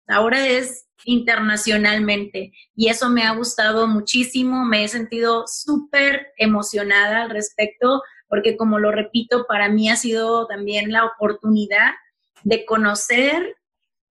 ahora 0.08 0.46
es 0.46 0.86
internacionalmente 1.04 2.52
y 2.74 2.88
eso 2.88 3.08
me 3.10 3.22
ha 3.22 3.32
gustado 3.32 3.86
muchísimo, 3.86 4.64
me 4.64 4.84
he 4.84 4.88
sentido 4.88 5.44
súper 5.46 6.28
emocionada 6.38 7.22
al 7.22 7.30
respecto 7.30 8.02
porque 8.28 8.56
como 8.56 8.78
lo 8.78 8.90
repito, 8.90 9.46
para 9.46 9.68
mí 9.68 9.88
ha 9.88 9.96
sido 9.96 10.46
también 10.46 10.92
la 10.92 11.04
oportunidad 11.04 11.92
de 12.46 12.64
conocer 12.64 13.56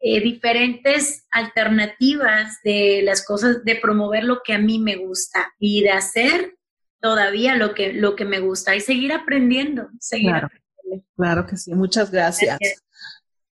eh, 0.02 0.20
diferentes 0.20 1.26
alternativas 1.32 2.58
de 2.66 3.02
las 3.02 3.26
cosas, 3.26 3.64
de 3.64 3.78
promover 3.78 4.26
lo 4.26 4.42
que 4.44 4.54
a 4.54 4.60
mí 4.60 4.78
me 4.78 4.98
gusta 4.98 5.54
y 5.58 5.84
de 5.84 5.92
hacer 5.92 6.58
todavía 7.00 7.56
lo 7.56 7.74
que, 7.74 7.94
lo 7.94 8.18
que 8.18 8.26
me 8.26 8.40
gusta 8.40 8.76
y 8.76 8.82
seguir 8.82 9.14
aprendiendo, 9.14 9.88
seguir 10.02 10.32
claro, 10.32 10.50
Claro 11.16 11.48
que 11.48 11.56
sí, 11.56 11.74
muchas 11.74 12.12
gracias. 12.12 12.60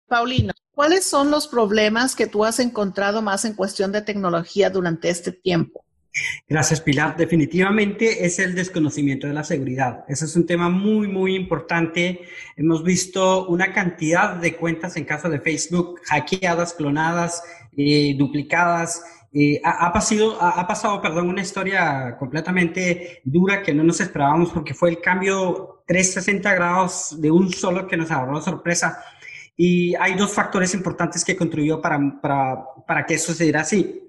Paulino, 0.08 0.52
¿cuáles 0.72 1.06
son 1.06 1.30
los 1.30 1.48
problemas 1.48 2.16
que 2.16 2.26
tú 2.26 2.44
has 2.44 2.60
encontrado 2.60 3.22
más 3.22 3.46
en 3.46 3.54
cuestión 3.54 3.92
de 3.92 4.02
tecnología 4.02 4.72
durante 4.72 5.10
este 5.10 5.32
tiempo? 5.32 5.86
Gracias, 6.48 6.82
Pilar. 6.82 7.16
Definitivamente 7.16 8.26
es 8.26 8.40
el 8.40 8.54
desconocimiento 8.54 9.28
de 9.28 9.34
la 9.34 9.44
seguridad. 9.44 10.04
Ese 10.08 10.26
es 10.26 10.36
un 10.36 10.46
tema 10.46 10.70
muy, 10.70 11.08
muy 11.08 11.36
importante. 11.36 12.22
Hemos 12.58 12.84
visto 12.84 13.48
una 13.48 13.72
cantidad 13.72 14.36
de 14.36 14.56
cuentas 14.56 14.98
en 14.98 15.06
caso 15.06 15.30
de 15.30 15.40
Facebook 15.40 16.02
hackeadas, 16.06 16.74
clonadas, 16.74 17.44
eh, 17.78 18.16
duplicadas. 18.18 19.02
Eh, 19.34 19.62
ha, 19.64 19.94
pasado, 19.94 20.38
ha, 20.42 20.68
pasado, 20.68 21.02
perdón, 21.02 21.30
una 21.30 21.42
historia 21.42 22.18
completamente 22.20 23.22
dura 23.24 23.64
que 23.64 23.74
no 23.74 23.82
nos 23.82 24.02
esperábamos 24.02 24.52
porque 24.52 24.74
fue 24.74 24.90
el 24.90 25.00
cambio 25.00 25.84
360 25.88 26.54
grados 26.54 27.22
de 27.22 27.32
un 27.32 27.54
solo 27.54 27.88
que 27.88 27.96
nos 27.96 28.12
agarró 28.12 28.42
sorpresa. 28.42 29.02
Y 29.56 29.96
hay 29.96 30.16
dos 30.16 30.34
factores 30.34 30.74
importantes 30.74 31.24
que 31.24 31.38
contribuyó 31.38 31.82
para, 31.82 32.00
para, 32.22 32.66
para 32.86 33.06
que 33.06 33.14
eso 33.14 33.34
se 33.34 33.46
diera 33.46 33.62
así. 33.62 34.02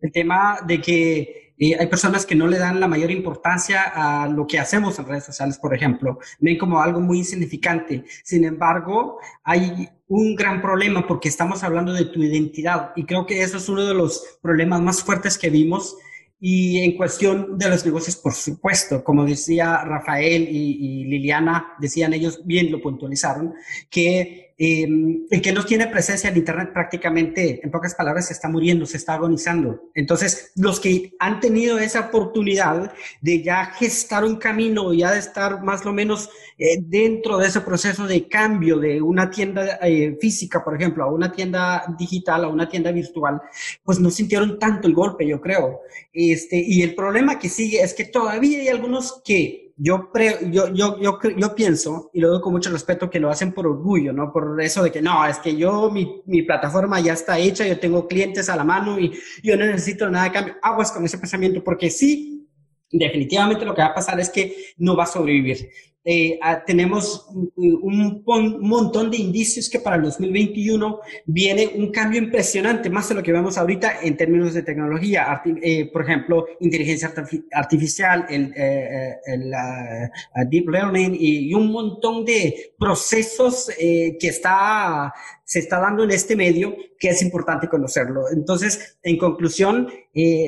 El 0.00 0.12
tema 0.12 0.60
de 0.64 0.80
que 0.80 1.47
hay 1.60 1.86
personas 1.88 2.24
que 2.24 2.34
no 2.34 2.46
le 2.46 2.58
dan 2.58 2.80
la 2.80 2.88
mayor 2.88 3.10
importancia 3.10 3.82
a 3.94 4.28
lo 4.28 4.46
que 4.46 4.58
hacemos 4.58 4.98
en 4.98 5.06
redes 5.06 5.24
sociales, 5.24 5.58
por 5.58 5.74
ejemplo. 5.74 6.18
Ven 6.38 6.56
como 6.56 6.80
algo 6.80 7.00
muy 7.00 7.18
insignificante. 7.18 8.04
Sin 8.22 8.44
embargo, 8.44 9.18
hay 9.42 9.88
un 10.06 10.36
gran 10.36 10.62
problema 10.62 11.06
porque 11.06 11.28
estamos 11.28 11.64
hablando 11.64 11.92
de 11.92 12.06
tu 12.06 12.22
identidad 12.22 12.92
y 12.96 13.04
creo 13.04 13.26
que 13.26 13.42
eso 13.42 13.58
es 13.58 13.68
uno 13.68 13.84
de 13.84 13.94
los 13.94 14.38
problemas 14.40 14.80
más 14.80 15.02
fuertes 15.02 15.36
que 15.36 15.50
vimos. 15.50 15.96
Y 16.40 16.78
en 16.84 16.96
cuestión 16.96 17.58
de 17.58 17.68
los 17.68 17.84
negocios, 17.84 18.14
por 18.14 18.32
supuesto, 18.32 19.02
como 19.02 19.24
decía 19.24 19.82
Rafael 19.84 20.48
y, 20.48 21.00
y 21.00 21.04
Liliana, 21.06 21.74
decían 21.80 22.12
ellos, 22.12 22.42
bien 22.44 22.70
lo 22.70 22.80
puntualizaron, 22.80 23.54
que 23.90 24.47
Em, 24.60 25.24
el 25.30 25.40
que 25.40 25.52
no 25.52 25.64
tiene 25.64 25.86
presencia 25.86 26.30
en 26.30 26.36
Internet 26.36 26.70
prácticamente, 26.72 27.60
en 27.62 27.70
pocas 27.70 27.94
palabras, 27.94 28.26
se 28.26 28.32
está 28.32 28.48
muriendo, 28.48 28.86
se 28.86 28.96
está 28.96 29.14
agonizando. 29.14 29.90
Entonces, 29.94 30.50
los 30.56 30.80
que 30.80 31.12
han 31.20 31.38
tenido 31.38 31.78
esa 31.78 32.00
oportunidad 32.08 32.92
de 33.20 33.40
ya 33.40 33.66
gestar 33.66 34.24
un 34.24 34.34
camino, 34.34 34.92
ya 34.92 35.12
de 35.12 35.20
estar 35.20 35.62
más 35.62 35.86
o 35.86 35.92
menos 35.92 36.28
eh, 36.58 36.78
dentro 36.80 37.38
de 37.38 37.46
ese 37.46 37.60
proceso 37.60 38.08
de 38.08 38.26
cambio 38.26 38.80
de 38.80 39.00
una 39.00 39.30
tienda 39.30 39.78
eh, 39.80 40.16
física, 40.20 40.64
por 40.64 40.74
ejemplo, 40.74 41.04
a 41.04 41.12
una 41.12 41.30
tienda 41.30 41.84
digital, 41.96 42.42
a 42.42 42.48
una 42.48 42.68
tienda 42.68 42.90
virtual, 42.90 43.40
pues 43.84 44.00
no 44.00 44.10
sintieron 44.10 44.58
tanto 44.58 44.88
el 44.88 44.94
golpe, 44.94 45.24
yo 45.24 45.40
creo. 45.40 45.82
Este, 46.12 46.56
y 46.58 46.82
el 46.82 46.96
problema 46.96 47.38
que 47.38 47.48
sigue 47.48 47.80
es 47.80 47.94
que 47.94 48.06
todavía 48.06 48.58
hay 48.58 48.68
algunos 48.68 49.22
que 49.24 49.67
yo, 49.80 50.10
yo, 50.50 50.72
yo, 50.74 51.00
yo, 51.00 51.20
yo, 51.36 51.54
pienso, 51.54 52.10
y 52.12 52.20
lo 52.20 52.30
doy 52.30 52.40
con 52.40 52.52
mucho 52.52 52.70
respeto, 52.70 53.08
que 53.08 53.20
lo 53.20 53.30
hacen 53.30 53.52
por 53.52 53.66
orgullo, 53.66 54.12
¿no? 54.12 54.32
Por 54.32 54.60
eso 54.60 54.82
de 54.82 54.90
que 54.90 55.00
no, 55.00 55.24
es 55.24 55.38
que 55.38 55.56
yo, 55.56 55.88
mi, 55.88 56.20
mi 56.26 56.42
plataforma 56.42 56.98
ya 57.00 57.12
está 57.12 57.38
hecha, 57.38 57.64
yo 57.64 57.78
tengo 57.78 58.08
clientes 58.08 58.48
a 58.48 58.56
la 58.56 58.64
mano 58.64 58.98
y 58.98 59.16
yo 59.42 59.56
no 59.56 59.64
necesito 59.64 60.10
nada 60.10 60.24
de 60.24 60.32
cambio. 60.32 60.56
Aguas 60.62 60.90
con 60.90 61.04
ese 61.04 61.16
pensamiento, 61.16 61.62
porque 61.62 61.90
sí, 61.90 62.48
definitivamente 62.90 63.64
lo 63.64 63.74
que 63.74 63.82
va 63.82 63.88
a 63.88 63.94
pasar 63.94 64.18
es 64.18 64.30
que 64.30 64.56
no 64.78 64.96
va 64.96 65.04
a 65.04 65.06
sobrevivir. 65.06 65.70
Eh, 66.04 66.38
ah, 66.40 66.64
tenemos 66.64 67.26
un, 67.56 68.22
montón 68.60 69.10
de 69.10 69.18
indicios 69.18 69.68
que 69.68 69.80
para 69.80 69.96
el 69.96 70.02
2021 70.02 71.00
viene 71.26 71.72
un 71.74 71.90
cambio 71.90 72.18
impresionante, 72.18 72.88
más 72.88 73.08
de 73.08 73.16
lo 73.16 73.22
que 73.22 73.32
vemos 73.32 73.58
ahorita 73.58 74.00
en 74.02 74.16
términos 74.16 74.54
de 74.54 74.62
tecnología. 74.62 75.42
Eh, 75.62 75.90
por 75.92 76.02
ejemplo, 76.02 76.46
inteligencia 76.60 77.12
artificial, 77.52 78.24
el, 78.30 78.54
eh, 78.56 79.16
el 79.26 80.48
deep 80.48 80.70
learning 80.70 81.16
y, 81.18 81.52
un 81.52 81.72
montón 81.72 82.24
de 82.24 82.72
procesos 82.78 83.70
que 83.76 84.16
está, 84.20 85.12
se 85.44 85.58
está 85.58 85.80
dando 85.80 86.04
en 86.04 86.12
este 86.12 86.36
medio 86.36 86.76
que 86.98 87.08
es 87.08 87.20
importante 87.20 87.68
conocerlo. 87.68 88.30
Entonces, 88.32 88.98
en 89.02 89.18
conclusión, 89.18 89.88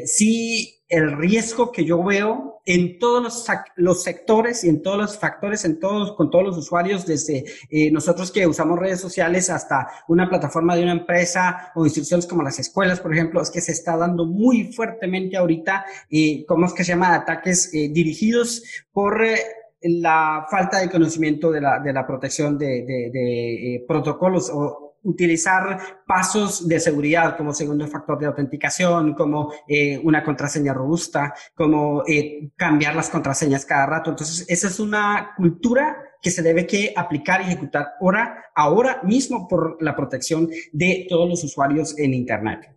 sí 0.05 0.81
el 0.89 1.17
riesgo 1.19 1.73
que 1.73 1.85
yo 1.85 2.03
veo 2.03 2.50
en 2.67 2.99
todos 2.99 3.23
los, 3.23 3.47
los, 3.77 4.03
sectores 4.03 4.65
y 4.65 4.69
en 4.69 4.83
todos 4.83 4.99
los 4.99 5.19
factores, 5.19 5.65
en 5.65 5.79
todos, 5.81 6.13
con 6.13 6.31
todos 6.31 6.45
los 6.45 6.59
usuarios, 6.59 7.07
desde 7.07 7.45
eh, 7.71 7.91
nosotros 7.91 8.31
que 8.31 8.47
usamos 8.47 8.79
redes 8.79 9.01
sociales 9.01 9.51
hasta 9.51 9.89
una 10.09 10.29
plataforma 10.29 10.77
de 10.77 10.83
una 10.83 10.93
empresa 10.93 11.73
o 11.75 11.85
instituciones 11.85 12.27
como 12.27 12.43
las 12.43 12.59
escuelas, 12.59 13.01
por 13.01 13.13
ejemplo, 13.13 13.41
es 13.41 13.51
que 13.51 13.61
se 13.61 13.73
está 13.73 13.97
dando 13.97 14.27
muy 14.27 14.73
fuertemente 14.73 15.37
ahorita, 15.37 15.85
eh, 16.11 16.45
¿cómo 16.47 16.67
es 16.67 16.73
que 16.73 16.85
se 16.85 16.93
llama? 16.93 17.15
Ataques 17.15 17.73
eh, 17.75 17.91
dirigidos 17.93 18.63
por... 18.93 19.25
Eh, 19.25 19.39
la 19.83 20.47
falta 20.51 20.79
de 20.79 20.91
conocimiento 20.91 21.51
de 21.51 21.63
la, 21.63 21.79
de 21.79 21.95
la 21.95 22.07
protección 22.07 22.59
de, 22.59 22.85
de, 22.85 23.11
de 23.11 23.85
protocolos 23.89 24.51
o 24.53 24.90
utilizar 25.03 26.03
pasos 26.07 26.69
de 26.69 26.79
seguridad 26.81 27.37
como 27.37 27.53
segundo 27.53 27.87
factor 27.87 28.19
de 28.19 28.27
autenticación, 28.27 29.15
como 29.15 29.53
eh, 29.67 29.99
una 30.03 30.23
contraseña 30.23 30.75
robusta, 30.75 31.35
como 31.55 32.03
eh, 32.07 32.51
cambiar 32.57 32.95
las 32.95 33.11
contraseñas 33.11 33.65
cada 33.65 33.87
rato. 33.87 34.11
Entonces, 34.11 34.45
esa 34.49 34.69
es 34.69 34.79
una 34.81 35.33
cultura 35.37 35.97
que 36.23 36.31
se 36.31 36.43
debe 36.43 36.67
que 36.67 36.93
aplicar 36.97 37.41
y 37.41 37.45
ejecutar 37.45 37.95
ahora, 38.01 38.45
ahora 38.55 39.01
mismo 39.03 39.49
por 39.49 39.83
la 39.83 39.97
protección 39.97 40.49
de 40.73 41.07
todos 41.09 41.29
los 41.29 41.43
usuarios 41.45 41.99
en 41.99 42.15
Internet. 42.15 42.77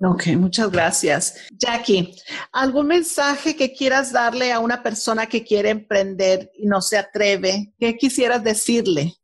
Ok, 0.00 0.28
muchas 0.36 0.70
gracias. 0.70 1.34
Jackie, 1.50 2.14
¿algún 2.52 2.86
mensaje 2.86 3.56
que 3.56 3.72
quieras 3.72 4.12
darle 4.12 4.52
a 4.52 4.60
una 4.60 4.80
persona 4.80 5.26
que 5.26 5.42
quiere 5.42 5.70
emprender 5.70 6.52
y 6.56 6.66
no 6.66 6.80
se 6.80 6.98
atreve? 6.98 7.72
¿Qué 7.80 7.96
quisieras 7.96 8.44
decirle? 8.44 9.14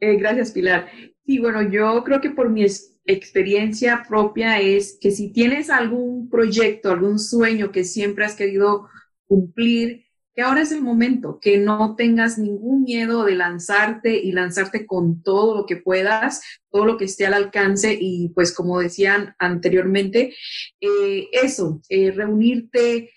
Eh, 0.00 0.16
gracias, 0.16 0.52
Pilar. 0.52 0.88
Sí, 1.26 1.38
bueno, 1.38 1.62
yo 1.62 2.02
creo 2.04 2.20
que 2.20 2.30
por 2.30 2.50
mi 2.50 2.64
experiencia 3.06 4.04
propia 4.08 4.60
es 4.60 4.98
que 5.00 5.10
si 5.10 5.32
tienes 5.32 5.70
algún 5.70 6.28
proyecto, 6.28 6.90
algún 6.90 7.18
sueño 7.18 7.70
que 7.70 7.84
siempre 7.84 8.24
has 8.24 8.34
querido 8.34 8.88
cumplir, 9.26 10.04
que 10.34 10.42
ahora 10.42 10.62
es 10.62 10.72
el 10.72 10.82
momento, 10.82 11.38
que 11.40 11.58
no 11.58 11.94
tengas 11.96 12.38
ningún 12.38 12.82
miedo 12.82 13.24
de 13.24 13.36
lanzarte 13.36 14.16
y 14.16 14.32
lanzarte 14.32 14.84
con 14.84 15.22
todo 15.22 15.56
lo 15.56 15.66
que 15.66 15.76
puedas, 15.76 16.42
todo 16.70 16.84
lo 16.86 16.96
que 16.96 17.04
esté 17.04 17.26
al 17.26 17.34
alcance 17.34 17.96
y 17.98 18.30
pues 18.34 18.52
como 18.52 18.80
decían 18.80 19.36
anteriormente, 19.38 20.34
eh, 20.80 21.28
eso, 21.32 21.80
eh, 21.88 22.10
reunirte, 22.10 23.10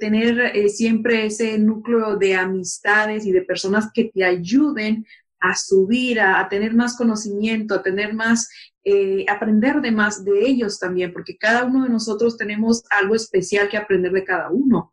tener 0.00 0.70
siempre 0.70 1.26
ese 1.26 1.58
núcleo 1.58 2.16
de 2.16 2.34
amistades 2.34 3.26
y 3.26 3.32
de 3.32 3.42
personas 3.42 3.90
que 3.92 4.04
te 4.04 4.24
ayuden 4.24 5.04
a 5.40 5.54
subir, 5.54 6.20
a, 6.20 6.48
tener 6.48 6.74
más 6.74 6.96
conocimiento, 6.96 7.74
a 7.74 7.82
tener 7.82 8.14
más, 8.14 8.48
eh, 8.90 9.26
aprender 9.28 9.82
de 9.82 9.92
más 9.92 10.24
de 10.24 10.48
ellos 10.48 10.78
también, 10.78 11.12
porque 11.12 11.36
cada 11.36 11.64
uno 11.64 11.84
de 11.84 11.90
nosotros 11.90 12.38
tenemos 12.38 12.84
algo 12.88 13.14
especial 13.14 13.68
que 13.68 13.76
aprender 13.76 14.12
de 14.12 14.24
cada 14.24 14.50
uno. 14.50 14.92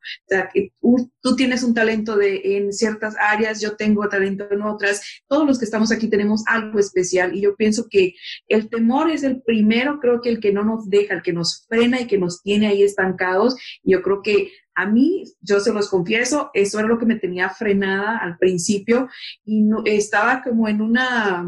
Tú, 1.21 1.35
tienes 1.37 1.63
un 1.63 1.73
talento 1.73 2.17
de, 2.17 2.57
en 2.57 2.73
ciertas 2.73 3.15
áreas, 3.17 3.61
yo 3.61 3.77
tengo 3.77 4.09
talento 4.09 4.47
en 4.51 4.63
otras, 4.63 5.01
todos 5.29 5.47
los 5.47 5.57
que 5.57 5.63
estamos 5.63 5.93
aquí 5.93 6.09
tenemos 6.09 6.43
algo 6.45 6.77
especial 6.77 7.33
y 7.33 7.39
yo 7.39 7.55
pienso 7.55 7.87
que 7.89 8.15
el 8.49 8.69
temor 8.69 9.09
es 9.09 9.23
el 9.23 9.41
primero, 9.41 10.01
creo 10.01 10.19
que 10.19 10.27
el 10.27 10.41
que 10.41 10.51
no 10.51 10.65
nos 10.65 10.89
deja, 10.89 11.13
el 11.13 11.21
que 11.21 11.31
nos 11.31 11.65
frena 11.69 12.01
y 12.01 12.07
que 12.07 12.17
nos 12.17 12.41
tiene 12.41 12.67
ahí 12.67 12.83
estancados. 12.83 13.55
Yo 13.81 14.01
creo 14.01 14.21
que 14.21 14.51
a 14.75 14.85
mí, 14.85 15.23
yo 15.39 15.61
se 15.61 15.71
los 15.71 15.89
confieso, 15.89 16.51
eso 16.53 16.79
era 16.79 16.89
lo 16.89 16.99
que 16.99 17.05
me 17.05 17.15
tenía 17.15 17.49
frenada 17.49 18.17
al 18.17 18.37
principio 18.37 19.07
y 19.45 19.61
no, 19.61 19.83
estaba 19.85 20.43
como 20.43 20.67
en 20.67 20.81
una, 20.81 21.47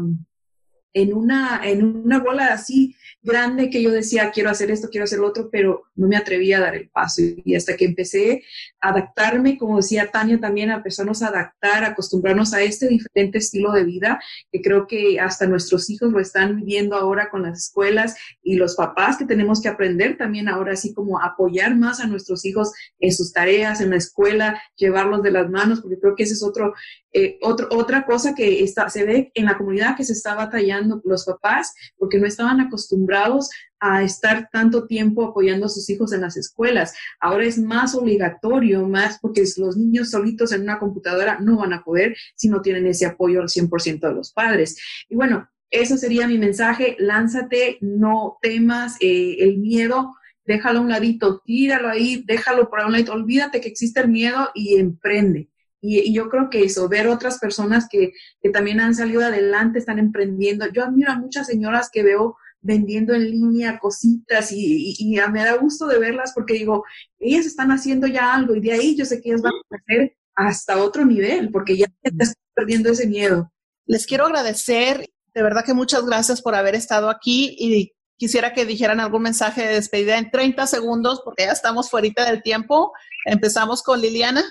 en 0.92 1.14
una, 1.14 1.60
en 1.64 1.84
una 1.84 2.18
bola 2.18 2.52
así 2.52 2.96
grande 3.22 3.68
que 3.68 3.82
yo 3.82 3.90
decía, 3.90 4.30
quiero 4.30 4.50
hacer 4.50 4.70
esto, 4.70 4.88
quiero 4.90 5.04
hacer 5.04 5.18
lo 5.18 5.26
otro, 5.26 5.48
pero 5.50 5.82
no 5.96 6.08
me 6.08 6.16
atrevía 6.16 6.58
a 6.58 6.60
dar 6.60 6.76
el 6.76 6.88
paso. 6.88 7.20
Y 7.44 7.54
hasta 7.54 7.76
que 7.76 7.84
empecé 7.84 8.42
a 8.80 8.90
adaptarme, 8.90 9.58
como 9.58 9.76
decía 9.76 10.10
Tania 10.10 10.40
también, 10.40 10.70
a 10.70 10.76
empezarnos 10.76 11.22
a 11.22 11.28
adaptar, 11.28 11.84
a 11.84 11.88
acostumbrarnos 11.88 12.54
a 12.54 12.62
este 12.62 12.88
diferente 12.88 13.38
estilo 13.38 13.72
de 13.72 13.84
vida, 13.84 14.20
que 14.50 14.62
creo 14.62 14.86
que 14.86 15.20
hasta 15.20 15.46
nuestros 15.46 15.90
hijos 15.90 16.12
lo 16.12 16.20
están 16.20 16.56
viviendo 16.56 16.96
ahora 16.96 17.28
con 17.30 17.42
las 17.42 17.58
escuelas 17.58 18.16
y 18.42 18.56
los 18.56 18.76
papás 18.76 19.18
que 19.18 19.26
tenemos 19.26 19.60
que 19.60 19.68
aprender 19.68 20.16
también 20.16 20.48
ahora, 20.48 20.72
así 20.72 20.94
como 20.94 21.20
apoyar 21.20 21.76
más 21.76 22.00
a 22.00 22.06
nuestros 22.06 22.44
hijos 22.44 22.72
en 22.98 23.12
sus 23.12 23.32
tareas, 23.32 23.80
en 23.80 23.90
la 23.90 23.96
escuela, 23.96 24.60
llevarlos 24.76 25.22
de 25.22 25.32
las 25.32 25.50
manos, 25.50 25.80
porque 25.80 25.98
creo 25.98 26.14
que 26.14 26.22
ese 26.22 26.34
es 26.34 26.42
otro, 26.42 26.72
eh, 27.12 27.38
otro 27.40 27.68
otra 27.70 28.04
cosa 28.04 28.34
que 28.34 28.62
está, 28.62 28.90
se 28.90 29.04
ve 29.04 29.32
en 29.34 29.46
la 29.46 29.56
comunidad 29.56 29.96
que 29.96 30.04
se 30.04 30.12
está 30.12 30.34
batallando 30.34 31.00
los 31.04 31.24
papás, 31.24 31.74
porque 31.96 32.18
no 32.18 32.26
estaban 32.26 32.60
acostumbrados 32.60 33.48
a 33.80 34.02
estar 34.02 34.48
tanto 34.52 34.86
tiempo 34.86 35.24
apoyando 35.24 35.66
a 35.66 35.68
sus 35.70 35.88
hijos 35.88 36.12
en 36.12 36.22
las 36.22 36.36
escuelas. 36.36 36.94
Ahora 37.20 37.44
es 37.44 37.58
más 37.58 37.94
obligatorio, 37.94 38.86
más 38.88 39.18
porque 39.20 39.44
los 39.56 39.76
niños 39.76 40.10
solitos 40.10 40.52
en 40.52 40.62
una 40.62 40.78
computadora 40.78 41.38
no 41.40 41.58
van 41.58 41.72
a 41.72 41.82
poder 41.82 42.16
si 42.34 42.48
no 42.48 42.60
tienen 42.60 42.86
ese 42.86 43.06
apoyo 43.06 43.40
al 43.40 43.48
100% 43.48 44.00
de 44.00 44.14
los 44.14 44.32
padres. 44.32 44.76
Y 45.08 45.16
bueno, 45.16 45.48
Eso 45.70 45.98
sería 45.98 46.26
mi 46.26 46.38
mensaje. 46.38 46.96
Lánzate, 46.98 47.76
no 47.82 48.38
temas 48.40 48.96
eh, 49.00 49.36
el 49.40 49.58
miedo, 49.58 50.14
déjalo 50.46 50.78
a 50.78 50.82
un 50.82 50.88
ladito, 50.88 51.40
tíralo 51.44 51.88
ahí, 51.88 52.24
déjalo 52.26 52.70
por 52.70 52.80
un 52.80 52.92
lado, 52.92 53.12
olvídate 53.12 53.60
que 53.60 53.68
existe 53.68 54.00
el 54.00 54.08
miedo 54.08 54.48
y 54.54 54.78
emprende. 54.78 55.50
Y, 55.80 56.12
yo 56.12 56.28
creo 56.28 56.50
que 56.50 56.64
eso, 56.64 56.88
ver 56.88 57.08
otras 57.08 57.38
personas 57.38 57.86
que, 57.90 58.12
que, 58.40 58.50
también 58.50 58.80
han 58.80 58.94
salido 58.94 59.22
adelante, 59.22 59.78
están 59.78 59.98
emprendiendo. 59.98 60.66
Yo 60.72 60.84
admiro 60.84 61.12
a 61.12 61.18
muchas 61.18 61.46
señoras 61.46 61.90
que 61.92 62.02
veo 62.02 62.36
vendiendo 62.60 63.14
en 63.14 63.30
línea 63.30 63.78
cositas 63.78 64.50
y, 64.52 64.94
y, 64.98 65.16
me 65.30 65.44
da 65.44 65.56
gusto 65.56 65.86
de 65.86 65.98
verlas 65.98 66.32
porque 66.34 66.54
digo, 66.54 66.84
ellas 67.18 67.46
están 67.46 67.70
haciendo 67.70 68.06
ya 68.06 68.34
algo 68.34 68.54
y 68.54 68.60
de 68.60 68.72
ahí 68.72 68.96
yo 68.96 69.04
sé 69.04 69.20
que 69.20 69.30
ellas 69.30 69.42
van 69.42 69.52
a 69.52 69.76
crecer 69.76 70.16
hasta 70.34 70.82
otro 70.82 71.04
nivel 71.04 71.50
porque 71.50 71.76
ya 71.76 71.86
están 72.02 72.34
perdiendo 72.54 72.90
ese 72.90 73.06
miedo. 73.06 73.52
Les 73.86 74.06
quiero 74.06 74.26
agradecer, 74.26 75.08
de 75.34 75.42
verdad 75.42 75.64
que 75.64 75.74
muchas 75.74 76.04
gracias 76.04 76.42
por 76.42 76.54
haber 76.54 76.74
estado 76.74 77.08
aquí 77.08 77.56
y 77.58 77.92
quisiera 78.16 78.52
que 78.52 78.66
dijeran 78.66 79.00
algún 79.00 79.22
mensaje 79.22 79.66
de 79.66 79.74
despedida 79.74 80.18
en 80.18 80.30
30 80.30 80.66
segundos 80.66 81.22
porque 81.24 81.44
ya 81.44 81.52
estamos 81.52 81.88
fuera 81.88 82.26
del 82.26 82.42
tiempo. 82.42 82.92
Empezamos 83.24 83.82
con 83.82 84.00
Liliana. 84.00 84.44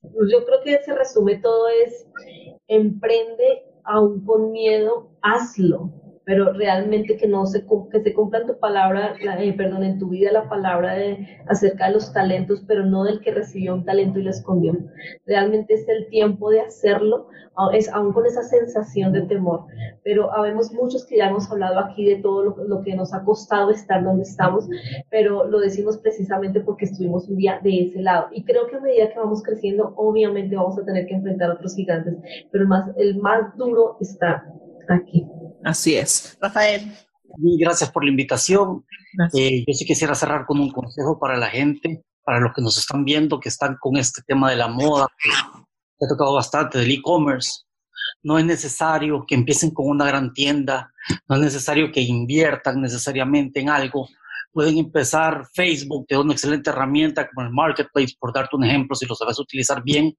Pues 0.00 0.30
yo 0.32 0.44
creo 0.44 0.60
que 0.62 0.82
se 0.82 0.94
resume 0.94 1.36
todo 1.38 1.68
es 1.68 2.06
emprende 2.68 3.64
aún 3.84 4.24
con 4.24 4.52
miedo, 4.52 5.10
hazlo 5.22 5.90
pero 6.28 6.52
realmente 6.52 7.16
que 7.16 7.26
no 7.26 7.46
se, 7.46 7.64
que 7.90 8.02
se 8.02 8.12
cumpla 8.12 8.40
en 8.40 8.48
tu 8.48 8.58
palabra, 8.58 9.14
eh, 9.18 9.54
perdón, 9.54 9.82
en 9.82 9.98
tu 9.98 10.10
vida 10.10 10.30
la 10.30 10.46
palabra 10.46 10.92
de, 10.92 11.26
acerca 11.46 11.86
de 11.86 11.94
los 11.94 12.12
talentos, 12.12 12.62
pero 12.68 12.84
no 12.84 13.04
del 13.04 13.22
que 13.22 13.32
recibió 13.32 13.72
un 13.72 13.86
talento 13.86 14.18
y 14.18 14.24
lo 14.24 14.30
escondió. 14.30 14.76
Realmente 15.24 15.72
es 15.72 15.88
el 15.88 16.06
tiempo 16.10 16.50
de 16.50 16.60
hacerlo, 16.60 17.28
es 17.72 17.88
aún 17.88 18.12
con 18.12 18.26
esa 18.26 18.42
sensación 18.42 19.10
de 19.14 19.22
temor, 19.22 19.64
pero 20.04 20.30
habemos 20.30 20.70
muchos 20.70 21.06
que 21.06 21.16
ya 21.16 21.30
hemos 21.30 21.50
hablado 21.50 21.78
aquí 21.78 22.04
de 22.04 22.16
todo 22.16 22.42
lo, 22.42 22.56
lo 22.62 22.82
que 22.82 22.94
nos 22.94 23.14
ha 23.14 23.24
costado 23.24 23.70
estar 23.70 24.04
donde 24.04 24.24
estamos, 24.24 24.68
pero 25.10 25.48
lo 25.48 25.60
decimos 25.60 25.96
precisamente 25.96 26.60
porque 26.60 26.84
estuvimos 26.84 27.26
un 27.30 27.38
día 27.38 27.58
de 27.62 27.84
ese 27.84 28.02
lado. 28.02 28.26
Y 28.32 28.44
creo 28.44 28.66
que 28.66 28.76
a 28.76 28.80
medida 28.80 29.08
que 29.08 29.18
vamos 29.18 29.42
creciendo, 29.42 29.94
obviamente 29.96 30.56
vamos 30.56 30.78
a 30.78 30.84
tener 30.84 31.06
que 31.06 31.14
enfrentar 31.14 31.52
a 31.52 31.54
otros 31.54 31.74
gigantes, 31.74 32.16
pero 32.52 32.66
más, 32.66 32.94
el 32.98 33.16
más 33.16 33.56
duro 33.56 33.96
está 33.98 34.44
aquí. 34.90 35.26
Así 35.64 35.96
es. 35.96 36.36
Rafael. 36.40 36.92
gracias 37.58 37.90
por 37.90 38.04
la 38.04 38.10
invitación. 38.10 38.84
Eh, 39.34 39.64
yo 39.66 39.74
sí 39.74 39.84
quisiera 39.84 40.14
cerrar 40.14 40.46
con 40.46 40.60
un 40.60 40.70
consejo 40.70 41.18
para 41.18 41.36
la 41.36 41.48
gente, 41.48 42.04
para 42.24 42.40
los 42.40 42.52
que 42.54 42.62
nos 42.62 42.76
están 42.76 43.04
viendo, 43.04 43.40
que 43.40 43.48
están 43.48 43.76
con 43.80 43.96
este 43.96 44.22
tema 44.26 44.50
de 44.50 44.56
la 44.56 44.68
moda, 44.68 45.06
que 45.22 45.30
ha 46.04 46.08
tocado 46.08 46.34
bastante, 46.34 46.78
del 46.78 46.90
e-commerce. 46.90 47.62
No 48.22 48.38
es 48.38 48.44
necesario 48.44 49.24
que 49.26 49.34
empiecen 49.34 49.70
con 49.70 49.88
una 49.88 50.06
gran 50.06 50.32
tienda, 50.32 50.92
no 51.28 51.36
es 51.36 51.42
necesario 51.42 51.90
que 51.92 52.00
inviertan 52.00 52.80
necesariamente 52.80 53.60
en 53.60 53.70
algo. 53.70 54.08
Pueden 54.52 54.78
empezar 54.78 55.46
Facebook, 55.54 56.06
que 56.08 56.14
es 56.14 56.20
una 56.20 56.32
excelente 56.32 56.70
herramienta 56.70 57.28
como 57.28 57.46
el 57.46 57.52
Marketplace, 57.52 58.14
por 58.18 58.32
darte 58.32 58.56
un 58.56 58.64
ejemplo, 58.64 58.96
si 58.96 59.06
lo 59.06 59.14
sabes 59.14 59.38
utilizar 59.38 59.82
bien. 59.82 60.16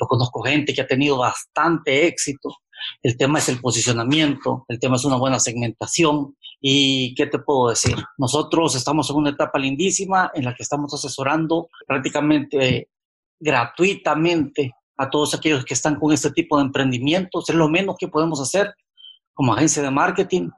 Yo 0.00 0.06
conozco 0.06 0.42
gente 0.42 0.72
que 0.74 0.82
ha 0.82 0.86
tenido 0.86 1.18
bastante 1.18 2.06
éxito 2.06 2.50
el 3.02 3.16
tema 3.16 3.38
es 3.38 3.48
el 3.48 3.60
posicionamiento, 3.60 4.64
el 4.68 4.78
tema 4.78 4.96
es 4.96 5.04
una 5.04 5.16
buena 5.16 5.38
segmentación. 5.38 6.36
¿Y 6.60 7.14
qué 7.14 7.26
te 7.26 7.38
puedo 7.38 7.70
decir? 7.70 7.96
Nosotros 8.18 8.76
estamos 8.76 9.10
en 9.10 9.16
una 9.16 9.30
etapa 9.30 9.58
lindísima 9.58 10.30
en 10.34 10.44
la 10.44 10.54
que 10.54 10.62
estamos 10.62 10.94
asesorando 10.94 11.68
prácticamente 11.86 12.88
gratuitamente 13.40 14.72
a 14.96 15.10
todos 15.10 15.34
aquellos 15.34 15.64
que 15.64 15.74
están 15.74 15.96
con 15.96 16.12
este 16.12 16.30
tipo 16.30 16.56
de 16.56 16.64
emprendimientos. 16.64 17.48
Es 17.48 17.56
lo 17.56 17.68
menos 17.68 17.96
que 17.98 18.08
podemos 18.08 18.40
hacer 18.40 18.74
como 19.34 19.54
agencia 19.54 19.82
de 19.82 19.90
marketing, 19.90 20.50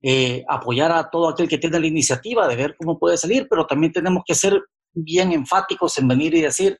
eh, 0.00 0.42
apoyar 0.48 0.90
a 0.92 1.10
todo 1.10 1.28
aquel 1.28 1.48
que 1.48 1.58
tiene 1.58 1.78
la 1.78 1.86
iniciativa 1.86 2.48
de 2.48 2.56
ver 2.56 2.76
cómo 2.78 2.98
puede 2.98 3.18
salir, 3.18 3.46
pero 3.50 3.66
también 3.66 3.92
tenemos 3.92 4.22
que 4.24 4.34
ser 4.34 4.58
bien 4.94 5.32
enfáticos 5.32 5.98
en 5.98 6.08
venir 6.08 6.34
y 6.34 6.40
decir 6.40 6.78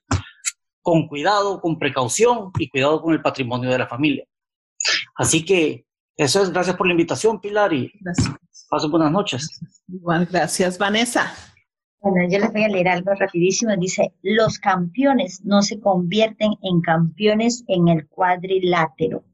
con 0.82 1.08
cuidado, 1.08 1.60
con 1.60 1.78
precaución 1.78 2.50
y 2.58 2.68
cuidado 2.68 3.00
con 3.00 3.14
el 3.14 3.22
patrimonio 3.22 3.70
de 3.70 3.78
la 3.78 3.86
familia. 3.86 4.26
Así 5.16 5.44
que 5.44 5.86
eso 6.16 6.42
es, 6.42 6.50
gracias 6.50 6.76
por 6.76 6.86
la 6.86 6.92
invitación, 6.92 7.40
Pilar, 7.40 7.72
y 7.72 7.90
gracias. 8.00 8.36
pasen 8.68 8.90
buenas 8.90 9.12
noches. 9.12 9.60
Igual, 9.88 10.26
gracias, 10.30 10.76
Vanessa. 10.76 11.32
Bueno, 12.00 12.28
yo 12.28 12.40
les 12.40 12.52
voy 12.52 12.64
a 12.64 12.68
leer 12.68 12.88
algo 12.88 13.14
rapidísimo. 13.14 13.76
Dice, 13.76 14.12
los 14.22 14.58
campeones 14.58 15.40
no 15.44 15.62
se 15.62 15.78
convierten 15.78 16.54
en 16.62 16.80
campeones 16.80 17.64
en 17.68 17.88
el 17.88 18.08
cuadrilátero, 18.08 19.24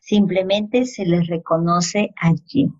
simplemente 0.00 0.84
se 0.84 1.06
les 1.06 1.28
reconoce 1.28 2.10
allí. 2.16 2.72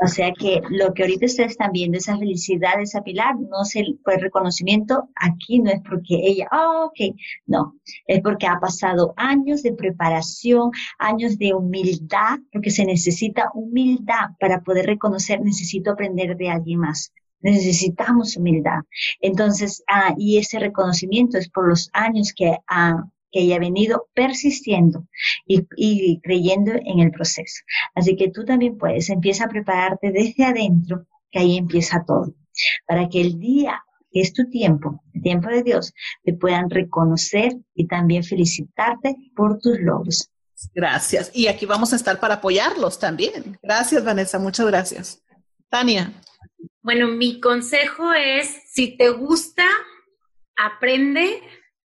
O 0.00 0.06
sea 0.06 0.32
que 0.32 0.60
lo 0.70 0.94
que 0.94 1.02
ahorita 1.02 1.26
ustedes 1.26 1.52
están 1.52 1.72
viendo, 1.72 1.98
esa 1.98 2.16
felicidad, 2.16 2.80
esa 2.80 3.02
pilar, 3.02 3.34
no 3.36 3.62
es 3.62 3.74
el, 3.74 3.98
reconocimiento, 4.04 5.08
aquí 5.16 5.58
no 5.58 5.70
es 5.70 5.80
porque 5.80 6.14
ella, 6.22 6.48
oh, 6.52 6.86
ok, 6.86 7.16
no, 7.46 7.74
es 8.06 8.20
porque 8.22 8.46
ha 8.46 8.60
pasado 8.60 9.12
años 9.16 9.64
de 9.64 9.72
preparación, 9.72 10.70
años 11.00 11.36
de 11.36 11.52
humildad, 11.52 12.38
porque 12.52 12.70
se 12.70 12.84
necesita 12.84 13.50
humildad 13.54 14.30
para 14.38 14.60
poder 14.60 14.86
reconocer, 14.86 15.40
necesito 15.40 15.90
aprender 15.90 16.36
de 16.36 16.50
alguien 16.50 16.78
más. 16.80 17.12
Necesitamos 17.40 18.36
humildad. 18.36 18.80
Entonces, 19.20 19.82
ah, 19.88 20.14
y 20.16 20.38
ese 20.38 20.58
reconocimiento 20.58 21.38
es 21.38 21.48
por 21.48 21.68
los 21.68 21.90
años 21.92 22.32
que 22.36 22.56
ha 22.66 23.04
que 23.30 23.40
haya 23.40 23.58
venido 23.58 24.08
persistiendo 24.14 25.06
y, 25.46 26.20
creyendo 26.20 26.72
en 26.72 27.00
el 27.00 27.10
proceso. 27.10 27.62
Así 27.94 28.16
que 28.16 28.30
tú 28.30 28.44
también 28.44 28.78
puedes, 28.78 29.10
empieza 29.10 29.44
a 29.44 29.48
prepararte 29.48 30.10
desde 30.10 30.44
adentro, 30.44 31.06
que 31.30 31.40
ahí 31.40 31.56
empieza 31.56 32.04
todo, 32.06 32.34
para 32.86 33.08
que 33.08 33.20
el 33.20 33.38
día 33.38 33.84
que 34.10 34.22
es 34.22 34.32
tu 34.32 34.48
tiempo, 34.48 35.02
el 35.12 35.22
tiempo 35.22 35.50
de 35.50 35.62
Dios, 35.62 35.92
te 36.24 36.32
puedan 36.32 36.70
reconocer 36.70 37.56
y 37.74 37.86
también 37.86 38.24
felicitarte 38.24 39.16
por 39.36 39.58
tus 39.58 39.78
logros. 39.80 40.30
Gracias. 40.74 41.30
Y 41.34 41.46
aquí 41.46 41.66
vamos 41.66 41.92
a 41.92 41.96
estar 41.96 42.18
para 42.18 42.34
apoyarlos 42.34 42.98
también. 42.98 43.58
Gracias, 43.62 44.02
Vanessa. 44.02 44.38
Muchas 44.38 44.66
gracias. 44.66 45.22
Tania. 45.68 46.12
Bueno, 46.82 47.08
mi 47.08 47.38
consejo 47.38 48.12
es, 48.14 48.62
si 48.72 48.96
te 48.96 49.10
gusta, 49.10 49.66
aprende, 50.56 51.42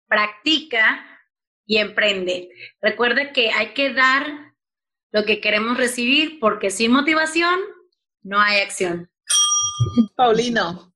practica 0.07 1.12
y 1.65 1.77
emprende. 1.77 2.49
Recuerda 2.81 3.31
que 3.33 3.51
hay 3.51 3.73
que 3.73 3.93
dar 3.93 4.53
lo 5.11 5.25
que 5.25 5.39
queremos 5.39 5.77
recibir 5.77 6.39
porque 6.39 6.69
sin 6.69 6.91
motivación 6.91 7.59
no 8.23 8.39
hay 8.39 8.61
acción. 8.61 9.09
Paulino. 10.15 10.93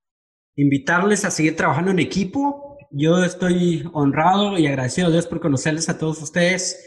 Invitarles 0.56 1.24
a 1.24 1.32
seguir 1.32 1.56
trabajando 1.56 1.92
en 1.92 2.00
equipo. 2.00 2.78
Yo 2.90 3.24
estoy 3.24 3.88
honrado 3.94 4.58
y 4.58 4.66
agradecido 4.66 5.08
a 5.08 5.12
Dios 5.12 5.28
por 5.28 5.40
conocerles 5.40 5.90
a 5.90 5.98
todos 5.98 6.22
ustedes. 6.22 6.84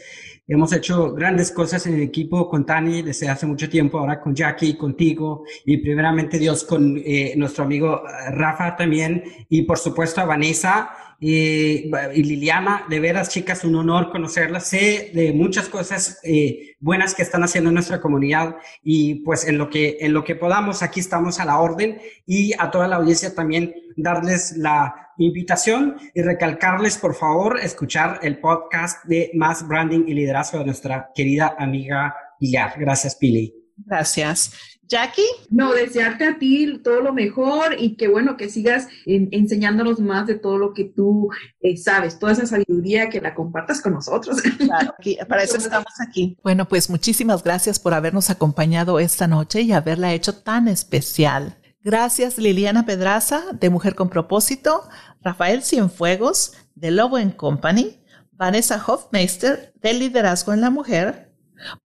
Hemos 0.47 0.73
hecho 0.73 1.13
grandes 1.13 1.51
cosas 1.51 1.85
en 1.85 1.93
el 1.93 2.01
equipo 2.01 2.49
con 2.49 2.65
Tani 2.65 3.03
desde 3.03 3.29
hace 3.29 3.45
mucho 3.45 3.69
tiempo, 3.69 3.99
ahora 3.99 4.19
con 4.19 4.35
Jackie, 4.35 4.75
contigo 4.75 5.45
y 5.65 5.77
primeramente 5.77 6.39
Dios 6.39 6.63
con 6.63 6.97
eh, 6.97 7.33
nuestro 7.37 7.63
amigo 7.63 8.03
Rafa 8.31 8.75
también 8.75 9.23
y 9.49 9.61
por 9.61 9.77
supuesto 9.77 10.19
a 10.19 10.25
Vanessa 10.25 10.91
y, 11.23 11.91
Liliana, 12.23 12.85
de 12.89 12.99
veras, 12.99 13.29
chicas, 13.29 13.63
un 13.63 13.75
honor 13.75 14.09
conocerlas. 14.09 14.65
Sé 14.65 15.11
de 15.13 15.31
muchas 15.33 15.69
cosas 15.69 16.19
eh, 16.23 16.75
buenas 16.79 17.13
que 17.13 17.21
están 17.21 17.43
haciendo 17.43 17.69
en 17.69 17.75
nuestra 17.75 18.01
comunidad 18.01 18.55
y 18.83 19.23
pues 19.23 19.47
en 19.47 19.59
lo, 19.59 19.69
que, 19.69 19.99
en 20.01 20.13
lo 20.13 20.23
que 20.23 20.35
podamos, 20.35 20.81
aquí 20.81 20.99
estamos 20.99 21.39
a 21.39 21.45
la 21.45 21.59
orden 21.59 22.01
y 22.25 22.53
a 22.57 22.71
toda 22.71 22.87
la 22.87 22.95
audiencia 22.95 23.35
también 23.35 23.71
darles 23.95 24.57
la 24.57 25.10
invitación 25.17 25.97
y 26.13 26.21
recalcarles, 26.21 26.97
por 26.97 27.15
favor, 27.15 27.59
escuchar 27.59 28.19
el 28.23 28.39
podcast 28.39 29.05
de 29.05 29.31
Más 29.33 29.67
Branding 29.67 30.05
y 30.07 30.13
Liderazgo 30.13 30.59
de 30.59 30.65
nuestra 30.65 31.11
querida 31.13 31.55
amiga 31.57 32.15
Pilar. 32.39 32.73
Gracias, 32.77 33.15
Pili. 33.15 33.53
Gracias. 33.77 34.71
Jackie. 34.91 35.21
No, 35.49 35.73
desearte 35.73 36.25
a 36.25 36.37
ti 36.37 36.81
todo 36.83 36.99
lo 36.99 37.13
mejor 37.13 37.77
y 37.79 37.95
que 37.95 38.09
bueno, 38.09 38.35
que 38.35 38.49
sigas 38.49 38.89
enseñándonos 39.05 40.01
más 40.01 40.27
de 40.27 40.35
todo 40.35 40.57
lo 40.57 40.73
que 40.73 40.83
tú 40.83 41.29
eh, 41.61 41.77
sabes, 41.77 42.19
toda 42.19 42.33
esa 42.33 42.45
sabiduría 42.45 43.09
que 43.09 43.21
la 43.21 43.33
compartas 43.33 43.81
con 43.81 43.93
nosotros. 43.93 44.41
Claro, 44.41 44.93
para 45.29 45.43
eso 45.43 45.55
estamos 45.57 45.93
aquí. 46.05 46.37
Bueno, 46.43 46.67
pues 46.67 46.89
muchísimas 46.89 47.41
gracias 47.41 47.79
por 47.79 47.93
habernos 47.93 48.29
acompañado 48.29 48.99
esta 48.99 49.27
noche 49.27 49.61
y 49.61 49.71
haberla 49.71 50.13
hecho 50.13 50.35
tan 50.35 50.67
especial. 50.67 51.57
Gracias 51.83 52.37
Liliana 52.37 52.85
Pedraza 52.85 53.43
de 53.53 53.69
Mujer 53.69 53.95
con 53.95 54.09
Propósito, 54.09 54.87
Rafael 55.21 55.63
Cienfuegos 55.63 56.53
de 56.75 56.91
Lobo 56.91 57.17
Company, 57.35 57.99
Vanessa 58.31 58.83
Hofmeister 58.85 59.73
de 59.81 59.93
Liderazgo 59.93 60.53
en 60.53 60.61
la 60.61 60.69
Mujer, 60.69 61.33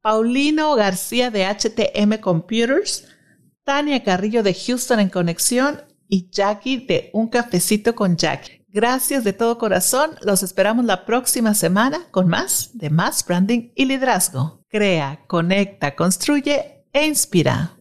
Paulino 0.02 0.74
García 0.74 1.30
de 1.30 1.46
HTM 1.46 2.20
Computers, 2.20 3.08
Tania 3.64 4.02
Carrillo 4.02 4.42
de 4.42 4.54
Houston 4.54 5.00
en 5.00 5.08
Conexión 5.08 5.82
y 6.08 6.28
Jackie 6.30 6.86
de 6.86 7.10
Un 7.12 7.28
Cafecito 7.28 7.94
con 7.94 8.16
Jackie. 8.16 8.64
Gracias 8.68 9.24
de 9.24 9.32
todo 9.32 9.56
corazón. 9.56 10.10
Los 10.20 10.42
esperamos 10.42 10.84
la 10.84 11.06
próxima 11.06 11.54
semana 11.54 12.06
con 12.10 12.28
más 12.28 12.70
de 12.74 12.90
Más 12.90 13.24
Branding 13.24 13.70
y 13.74 13.86
Liderazgo. 13.86 14.62
Crea, 14.68 15.24
conecta, 15.26 15.96
construye 15.96 16.84
e 16.92 17.06
inspira. 17.06 17.76